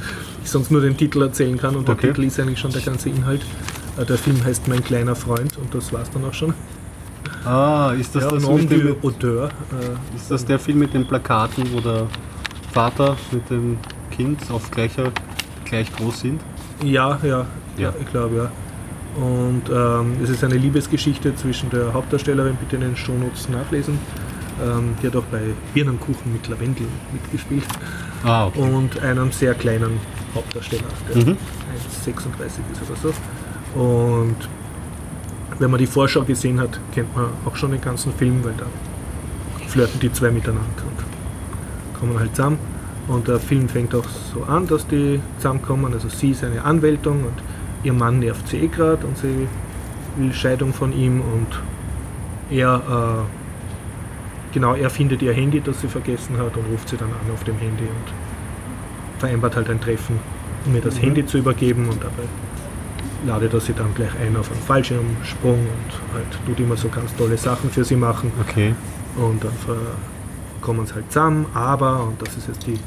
ich 0.42 0.50
sonst 0.50 0.72
nur 0.72 0.80
den 0.80 0.96
Titel 0.96 1.22
erzählen 1.22 1.56
kann 1.58 1.76
und 1.76 1.86
der 1.86 1.94
Okay. 1.94 2.08
Titel 2.08 2.24
ist 2.24 2.40
eigentlich 2.40 2.58
schon 2.58 2.72
der 2.72 2.80
ganze 2.82 3.08
Inhalt. 3.08 3.42
Äh, 3.98 4.04
Der 4.04 4.18
Film 4.18 4.42
heißt 4.44 4.66
Mein 4.66 4.82
kleiner 4.82 5.14
Freund 5.14 5.56
und 5.58 5.72
das 5.72 5.92
war's 5.92 6.10
dann 6.10 6.24
auch 6.24 6.34
schon. 6.34 6.54
Ah, 7.44 7.92
ist 7.98 8.14
das, 8.16 8.24
Ja, 8.24 8.30
das, 8.30 8.48
mit 8.48 8.70
dem, 8.70 8.96
Auteur. 9.02 9.50
Äh, 9.70 10.16
ist 10.16 10.30
das 10.30 10.44
der 10.44 10.58
Film 10.58 10.80
mit 10.80 10.94
den 10.94 11.06
Plakaten, 11.06 11.72
wo 11.72 11.80
der 11.80 12.06
Vater 12.72 13.16
mit 13.30 13.48
dem 13.48 13.78
Kind 14.10 14.40
auf 14.50 14.70
gleicher, 14.72 15.12
gleich 15.64 15.92
groß 15.94 16.20
sind? 16.20 16.40
Ja, 16.84 17.18
ja, 17.22 17.46
Ja. 17.76 17.92
ich 18.00 18.06
glaube 18.10 18.36
ja. 18.36 18.50
Und 19.22 19.62
ähm, 19.70 20.16
es 20.22 20.30
ist 20.30 20.42
eine 20.42 20.56
Liebesgeschichte 20.56 21.34
zwischen 21.36 21.68
der 21.70 21.92
Hauptdarstellerin, 21.92 22.56
bitte 22.56 22.76
in 22.76 22.82
den 22.82 22.96
Shownotes 22.96 23.48
nachlesen. 23.50 23.98
Ähm, 24.62 24.94
die 25.02 25.06
hat 25.06 25.16
auch 25.16 25.24
bei 25.24 25.40
Birnenkuchen 25.74 26.32
mit 26.32 26.48
Lavendel 26.48 26.86
mitgespielt. 27.12 27.64
Ah, 28.24 28.46
okay. 28.46 28.60
Und 28.60 29.02
einem 29.02 29.30
sehr 29.32 29.54
kleinen 29.54 29.98
Hauptdarsteller, 30.34 30.82
der 31.08 31.16
Mhm. 31.24 31.36
1,36 32.06 32.62
ist 32.72 32.82
oder 32.88 32.98
so. 33.02 33.78
Und 33.78 34.36
wenn 35.58 35.70
man 35.70 35.78
die 35.78 35.86
Vorschau 35.86 36.22
gesehen 36.22 36.58
hat, 36.60 36.78
kennt 36.94 37.14
man 37.14 37.26
auch 37.44 37.56
schon 37.56 37.72
den 37.72 37.80
ganzen 37.80 38.12
Film, 38.14 38.42
weil 38.44 38.54
da 38.56 38.66
flirten 39.68 40.00
die 40.00 40.12
zwei 40.12 40.30
miteinander 40.30 40.62
und 40.86 41.98
kommen 42.00 42.18
halt 42.18 42.34
zusammen. 42.34 42.58
Und 43.08 43.28
der 43.28 43.38
Film 43.40 43.68
fängt 43.68 43.94
auch 43.94 44.04
so 44.32 44.44
an, 44.44 44.66
dass 44.66 44.86
die 44.86 45.20
zusammenkommen. 45.38 45.92
Also 45.92 46.08
sie 46.08 46.30
ist 46.30 46.44
eine 46.44 46.64
Anwältin 46.64 47.12
und 47.24 47.42
ihr 47.82 47.92
Mann 47.92 48.18
nervt 48.18 48.48
sie 48.48 48.58
eh 48.58 48.66
gerade 48.68 49.06
und 49.06 49.16
sie 49.18 49.48
will 50.16 50.32
Scheidung 50.32 50.72
von 50.72 50.92
ihm 50.92 51.20
und 51.20 51.46
er, 52.50 52.76
äh, 52.76 54.54
genau, 54.54 54.74
er 54.74 54.90
findet 54.90 55.22
ihr 55.22 55.32
Handy, 55.32 55.60
das 55.60 55.80
sie 55.80 55.88
vergessen 55.88 56.36
hat 56.38 56.56
und 56.56 56.66
ruft 56.70 56.88
sie 56.88 56.96
dann 56.96 57.08
an 57.08 57.32
auf 57.32 57.44
dem 57.44 57.58
Handy 57.58 57.84
und 57.84 59.18
vereinbart 59.18 59.56
halt 59.56 59.70
ein 59.70 59.80
Treffen, 59.80 60.18
um 60.66 60.74
ihr 60.74 60.82
das 60.82 61.00
Handy 61.00 61.24
zu 61.24 61.38
übergeben 61.38 61.88
und 61.88 62.02
dabei 62.02 62.24
ladet 63.26 63.54
er 63.54 63.60
sie 63.60 63.72
dann 63.72 63.94
gleich 63.94 64.10
ein 64.20 64.36
auf 64.36 64.50
einen 64.50 64.60
Fallschirmsprung 64.60 65.60
und 65.60 66.14
halt 66.14 66.26
tut 66.46 66.58
immer 66.58 66.76
so 66.76 66.88
ganz 66.88 67.14
tolle 67.16 67.36
Sachen 67.36 67.70
für 67.70 67.84
sie 67.84 67.96
machen. 67.96 68.32
Okay. 68.40 68.74
Und 69.16 69.44
dann 69.44 69.52
kommen 70.60 70.86
sie 70.86 70.94
halt 70.94 71.10
zusammen, 71.12 71.46
aber, 71.54 72.04
und 72.04 72.20
das 72.20 72.36
ist 72.36 72.48
jetzt 72.48 72.66
die, 72.66 72.78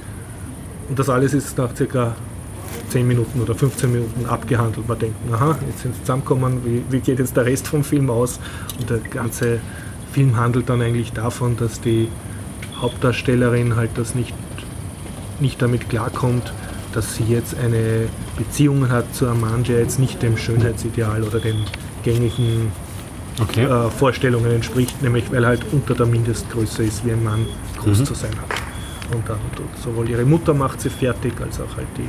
und 0.90 0.98
das 1.00 1.10
alles 1.10 1.34
ist 1.34 1.58
nach 1.58 1.76
circa 1.76 2.16
10 2.90 3.08
Minuten 3.08 3.42
oder 3.42 3.56
15 3.56 3.92
Minuten 3.92 4.26
abgehandelt. 4.26 4.88
Man 4.88 5.00
denkt, 5.00 5.16
aha, 5.32 5.58
jetzt 5.68 5.82
sind 5.82 5.96
sie 5.96 6.02
zusammengekommen, 6.02 6.62
wie, 6.66 6.84
wie 6.90 7.00
geht 7.00 7.20
jetzt 7.20 7.36
der 7.38 7.46
Rest 7.46 7.68
vom 7.68 7.84
Film 7.84 8.10
aus? 8.10 8.40
Und 8.80 8.90
der 8.90 9.00
ganze 9.00 9.60
Film 10.12 10.36
handelt 10.38 10.70
dann 10.70 10.82
eigentlich 10.82 11.12
davon, 11.14 11.58
dass 11.58 11.82
die 11.82 12.08
Hauptdarstellerin 12.80 13.76
halt 13.76 13.92
das 13.96 14.16
nicht, 14.16 14.34
nicht 15.40 15.62
damit 15.62 15.90
klarkommt, 15.90 16.54
dass 16.94 17.16
sie 17.16 17.24
jetzt 17.24 17.58
eine 17.58 18.08
Beziehung 18.38 18.90
hat 18.90 19.14
zu 19.16 19.28
einem 19.28 19.42
Mann, 19.42 19.64
der 19.64 19.80
jetzt 19.80 20.00
nicht 20.00 20.22
dem 20.22 20.38
Schönheitsideal 20.38 21.24
oder 21.24 21.40
den 21.40 21.58
gängigen 22.04 22.72
Okay. 23.42 23.66
äh, 23.66 23.90
Vorstellungen 23.90 24.50
entspricht, 24.50 25.02
nämlich 25.02 25.30
weil 25.30 25.46
halt 25.46 25.60
unter 25.74 25.94
der 25.94 26.06
Mindestgröße 26.06 26.84
ist, 26.84 27.06
wie 27.06 27.12
ein 27.12 27.22
Mann 27.22 27.46
groß 27.82 28.00
Mhm. 28.00 28.06
zu 28.06 28.14
sein 28.14 28.32
hat. 28.32 29.14
Und 29.14 29.28
dann 29.28 29.40
sowohl 29.84 30.10
ihre 30.10 30.24
Mutter 30.24 30.54
macht 30.54 30.80
sie 30.80 30.90
fertig, 30.90 31.34
als 31.42 31.60
auch 31.60 31.76
halt 31.76 31.88
die 31.98 32.08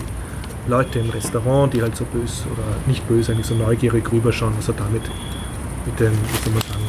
Leute 0.68 0.98
im 0.98 1.10
Restaurant, 1.10 1.72
die 1.72 1.82
halt 1.82 1.96
so 1.96 2.04
böse 2.04 2.44
oder 2.46 2.62
nicht 2.86 3.06
böse, 3.08 3.32
eigentlich 3.32 3.46
so 3.46 3.54
neugierig 3.54 4.10
rüberschauen, 4.12 4.54
also 4.56 4.72
damit 4.72 5.02
mit 5.84 6.00
den, 6.00 6.12
wie 6.12 6.44
soll 6.44 6.52
man 6.52 6.62
sagen, 6.62 6.84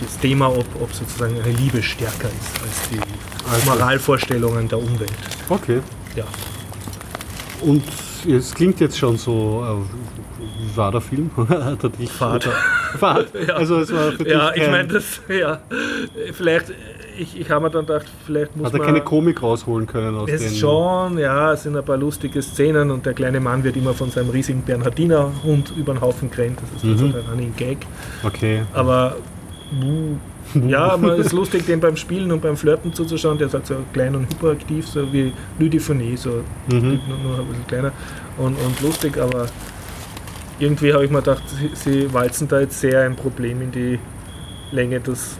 das 0.00 0.18
Thema, 0.18 0.48
ob, 0.50 0.66
ob 0.80 0.92
sozusagen 0.92 1.34
eine 1.40 1.52
Liebe 1.52 1.82
stärker 1.82 2.28
ist 2.28 2.62
als 2.62 2.88
die 2.90 2.98
Also- 3.50 3.70
Moralvorstellungen 3.70 4.68
der 4.68 4.78
Umwelt. 4.78 5.10
Okay. 5.48 5.80
Ja. 6.14 6.24
Und 7.62 7.82
es 8.28 8.54
klingt 8.54 8.80
jetzt 8.80 8.98
schon 8.98 9.16
so, 9.16 9.64
äh, 9.64 10.42
wie 10.70 10.76
war 10.76 10.92
der 10.92 11.00
Film? 11.00 11.30
Hat 11.36 11.82
er 11.84 11.90
dich 11.90 12.10
oder- 12.20 12.40
Fad. 12.98 13.28
Ja. 13.46 13.54
Also 13.54 13.80
es 13.80 13.92
war 13.92 14.12
für 14.12 14.24
dich 14.24 14.32
Ja, 14.32 14.54
ich 14.54 14.70
meine, 14.70 14.88
das, 14.88 15.20
ja, 15.28 15.60
vielleicht, 16.32 16.72
ich, 17.18 17.40
ich 17.40 17.50
habe 17.50 17.64
mir 17.64 17.70
dann 17.70 17.86
gedacht, 17.86 18.06
vielleicht 18.24 18.56
muss 18.56 18.66
Hat 18.66 18.74
er 18.74 18.78
man... 18.78 18.86
keine 18.86 19.00
Komik 19.02 19.42
rausholen 19.42 19.86
können 19.86 20.16
aus 20.16 20.28
Es 20.30 20.42
den... 20.42 20.54
schon, 20.54 21.18
ja, 21.18 21.52
es 21.52 21.62
sind 21.62 21.76
ein 21.76 21.84
paar 21.84 21.96
lustige 21.96 22.40
Szenen 22.42 22.90
und 22.90 23.04
der 23.06 23.14
kleine 23.14 23.40
Mann 23.40 23.64
wird 23.64 23.76
immer 23.76 23.94
von 23.94 24.10
seinem 24.10 24.30
riesigen 24.30 24.62
Bernhardiner 24.62 25.30
Hund 25.44 25.72
über 25.76 25.94
den 25.94 26.00
Haufen 26.00 26.30
gerannt. 26.30 26.58
Das 26.60 26.82
ist 26.82 26.84
Mhm. 26.84 27.12
dann 27.12 27.12
so 27.12 27.18
ein 27.18 27.24
Running 27.30 27.54
Gag. 27.56 27.78
Okay. 28.22 28.62
Aber 28.72 29.16
ja, 30.66 30.96
man 30.96 31.16
ist 31.18 31.32
lustig, 31.32 31.66
dem 31.66 31.80
beim 31.80 31.96
Spielen 31.96 32.30
und 32.32 32.40
beim 32.40 32.56
Flirten 32.56 32.92
zuzuschauen. 32.94 33.36
Der 33.38 33.48
ist 33.48 33.54
halt 33.54 33.66
so 33.66 33.74
klein 33.92 34.14
und 34.14 34.28
hyperaktiv, 34.30 34.86
so 34.86 35.12
wie 35.12 35.32
Ludifonie, 35.58 36.16
so 36.16 36.42
Mhm. 36.70 37.00
nur, 37.22 37.38
ein 37.40 37.46
bisschen 37.48 37.66
kleiner 37.66 37.92
und, 38.38 38.56
und 38.64 38.80
lustig, 38.80 39.18
aber 39.18 39.46
irgendwie 40.58 40.92
habe 40.92 41.04
ich 41.04 41.10
mir 41.10 41.18
gedacht, 41.18 41.42
sie, 41.48 41.70
sie 41.74 42.12
walzen 42.14 42.48
da 42.48 42.60
jetzt 42.60 42.80
sehr 42.80 43.02
ein 43.02 43.16
Problem 43.16 43.60
in 43.60 43.72
die 43.72 43.98
Länge, 44.72 45.00
das 45.00 45.36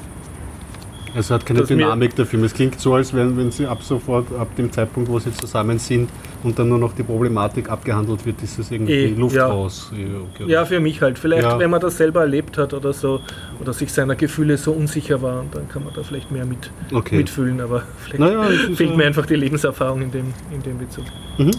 Es 1.14 1.30
hat 1.30 1.46
keine 1.46 1.62
Dynamik 1.64 2.14
der 2.16 2.26
Film. 2.26 2.44
Es 2.44 2.52
klingt 2.52 2.78
so, 2.80 2.94
als 2.94 3.14
wenn, 3.14 3.36
wenn 3.36 3.50
sie 3.50 3.66
ab 3.66 3.82
sofort, 3.82 4.26
ab 4.38 4.48
dem 4.56 4.70
Zeitpunkt, 4.70 5.08
wo 5.08 5.18
sie 5.18 5.32
zusammen 5.32 5.78
sind 5.78 6.10
und 6.42 6.58
dann 6.58 6.68
nur 6.68 6.78
noch 6.78 6.92
die 6.94 7.02
Problematik 7.02 7.70
abgehandelt 7.70 8.26
wird, 8.26 8.42
ist 8.42 8.58
es 8.58 8.70
irgendwie 8.70 8.92
Eh, 8.92 9.14
Luft 9.14 9.34
ja. 9.36 9.46
raus. 9.46 9.90
Eh, 9.94 10.06
okay. 10.34 10.50
Ja, 10.50 10.64
für 10.66 10.78
mich 10.80 11.00
halt. 11.00 11.18
Vielleicht, 11.18 11.44
Ja. 11.44 11.58
wenn 11.58 11.70
man 11.70 11.80
das 11.80 11.96
selber 11.96 12.20
erlebt 12.20 12.58
hat 12.58 12.74
oder 12.74 12.92
so, 12.92 13.20
oder 13.60 13.72
sich 13.72 13.92
seiner 13.92 14.14
Gefühle 14.14 14.58
so 14.58 14.72
unsicher 14.72 15.22
war, 15.22 15.44
dann 15.52 15.68
kann 15.68 15.84
man 15.84 15.94
da 15.94 16.02
vielleicht 16.02 16.30
mehr 16.30 16.44
mit, 16.44 16.70
Okay. 16.92 17.16
mitfühlen, 17.16 17.60
aber 17.60 17.82
vielleicht 18.00 18.20
Naja, 18.20 18.42
fehlt 18.74 18.90
ja- 18.90 18.96
mir 18.96 19.06
einfach 19.06 19.24
die 19.26 19.36
Lebenserfahrung 19.36 20.02
in 20.02 20.10
dem, 20.10 20.34
in 20.52 20.62
dem 20.62 20.78
Bezug. 20.78 21.04
Mhm. 21.38 21.52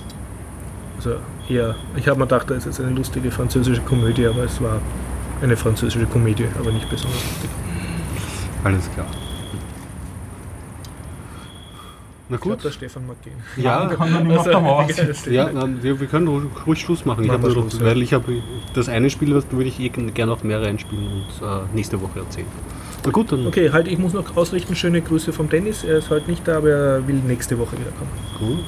Also 0.97 1.15
eher, 1.49 1.75
ich 1.95 2.07
habe 2.07 2.19
mir 2.19 2.25
gedacht, 2.25 2.49
das 2.49 2.57
ist 2.59 2.65
jetzt 2.65 2.81
eine 2.81 2.95
lustige 2.95 3.31
französische 3.31 3.81
Komödie, 3.81 4.27
aber 4.27 4.43
es 4.43 4.61
war 4.61 4.79
eine 5.41 5.55
französische 5.57 6.05
Komödie, 6.05 6.45
aber 6.59 6.71
nicht 6.71 6.89
besonders 6.89 7.21
lustig. 7.23 7.49
Alles 8.63 8.89
klar. 8.93 9.05
Na 12.29 12.35
Ich 12.35 12.41
glaube, 12.41 12.55
gut. 12.57 12.65
der 12.65 12.71
Stefan 12.71 13.07
mag 13.07 13.15
gehen. 13.23 13.35
Ja, 13.55 13.89
Mauer 14.59 14.85
egal, 14.89 15.05
sitzen. 15.13 15.33
ja 15.33 15.49
na, 15.53 15.67
wir, 15.81 15.99
wir 15.99 16.07
können 16.07 16.27
ruhig- 16.27 16.67
ruhig 16.67 16.79
Schluss 16.81 17.05
machen. 17.05 17.23
Ich 17.23 17.29
nur 17.29 17.37
noch, 17.39 17.49
Schluss, 17.51 17.79
ja. 17.79 17.85
weil 17.85 18.01
ich 18.01 18.13
habe 18.13 18.41
das 18.73 18.89
eine 18.89 19.09
Spiel, 19.09 19.33
das 19.33 19.45
würde 19.51 19.69
ich 19.69 19.79
eh 19.79 19.89
gerne 19.89 20.31
auch 20.33 20.43
mehr 20.43 20.61
reinspielen 20.61 21.07
und 21.07 21.47
äh, 21.47 21.61
nächste 21.73 22.01
Woche 22.01 22.19
erzählen. 22.19 22.47
Na 23.05 23.11
gut, 23.11 23.31
dann 23.31 23.47
Okay, 23.47 23.71
halt, 23.71 23.87
ich 23.87 23.97
muss 23.97 24.11
noch 24.13 24.35
ausrichten, 24.35 24.75
schöne 24.75 25.01
Grüße 25.01 25.31
vom 25.31 25.47
Dennis. 25.49 25.83
Er 25.85 25.99
ist 25.99 26.09
heute 26.09 26.29
nicht 26.29 26.45
da, 26.47 26.57
aber 26.57 26.69
er 26.69 27.07
will 27.07 27.15
nächste 27.15 27.57
Woche 27.57 27.77
wiederkommen. 27.79 28.11
cool. 28.41 28.59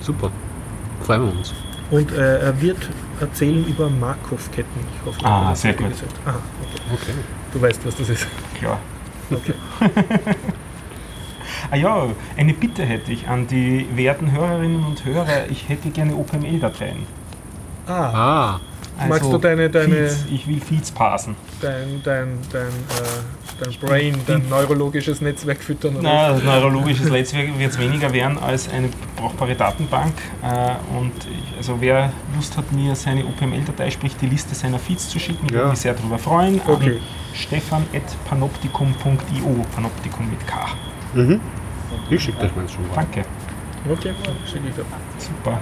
Super. 0.00 0.30
Freuen 1.02 1.22
wir 1.22 1.32
uns. 1.38 1.54
Und 1.90 2.12
äh, 2.12 2.40
er 2.40 2.60
wird 2.60 2.78
erzählen 3.20 3.64
über 3.66 3.88
Markov-Ketten. 3.88 4.80
Ich 5.00 5.06
hoffe, 5.06 5.18
ich 5.20 5.26
Ah, 5.26 5.54
sehr 5.54 5.72
gut. 5.74 5.88
gesagt. 5.90 6.12
Aha, 6.26 6.36
okay. 6.62 6.82
Okay. 6.94 7.12
Du 7.54 7.62
weißt, 7.62 7.86
was 7.86 7.96
das 7.96 8.08
ist. 8.10 8.26
Klar. 8.58 8.78
Okay. 9.30 9.54
Ah 11.72 11.76
ja, 11.76 12.06
eine 12.36 12.52
Bitte 12.52 12.84
hätte 12.84 13.12
ich 13.12 13.26
an 13.28 13.46
die 13.46 13.86
werten 13.94 14.30
Hörerinnen 14.30 14.84
und 14.84 15.06
Hörer. 15.06 15.46
Ich 15.50 15.70
hätte 15.70 15.88
gerne 15.88 16.14
OpenML-Dateien. 16.14 16.98
Ah, 17.86 18.58
Ah, 18.98 19.06
Magst 19.08 19.32
du 19.32 19.38
deine- 19.38 19.70
deine- 19.70 20.08
Feeds. 20.10 20.26
Ich 20.30 20.46
will 20.46 20.60
Feeds 20.60 20.90
parsen. 20.90 21.34
dein, 21.62 22.02
dein, 22.04 22.36
dein, 22.52 22.66
äh, 22.66 22.68
dein 23.58 23.72
Brain, 23.80 24.14
dein 24.26 24.46
neurologisches 24.50 25.22
Netzwerk 25.22 25.62
füttern. 25.62 25.96
Oder? 25.96 26.02
Na, 26.02 26.32
das 26.34 26.42
neurologisches 26.42 27.08
Netzwerk 27.10 27.58
wird 27.58 27.70
es 27.72 27.78
weniger 27.78 28.12
werden 28.12 28.36
als 28.38 28.68
eine 28.68 28.90
brauchbare 29.16 29.54
Datenbank. 29.54 30.12
Äh, 30.42 30.74
und 30.94 31.12
ich, 31.24 31.56
also 31.56 31.78
wer 31.80 32.12
Lust 32.36 32.54
hat, 32.58 32.70
mir 32.70 32.94
seine 32.94 33.24
OpenML-Datei, 33.24 33.90
sprich 33.90 34.14
die 34.20 34.26
Liste 34.26 34.54
seiner 34.54 34.78
Feeds 34.78 35.08
zu 35.08 35.18
schicken, 35.18 35.46
Ja. 35.46 35.52
würde 35.54 35.70
mich 35.70 35.78
sehr 35.80 35.94
darüber 35.94 36.18
freuen. 36.18 36.60
Okay. 36.66 36.96
An 36.96 37.00
stefan.panoptikum.io, 37.32 39.64
Panoptikum 39.74 40.28
mit 40.28 40.46
K. 40.46 40.66
mhm. 41.14 41.40
Ich 42.10 42.22
schicke 42.22 42.38
das 42.40 42.54
meins 42.56 42.72
schon 42.72 42.86
mal. 42.88 42.94
Danke. 42.96 43.24
Okay, 43.90 44.14
schicke 44.46 44.68
ich 44.68 44.74
dir. 44.74 44.84
Super. 45.18 45.60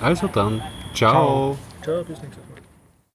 Also 0.00 0.28
dann, 0.28 0.62
ciao. 0.94 1.56
Ciao, 1.82 2.02
bis 2.04 2.20
nächstes 2.20 2.36
Mal. 2.36 2.45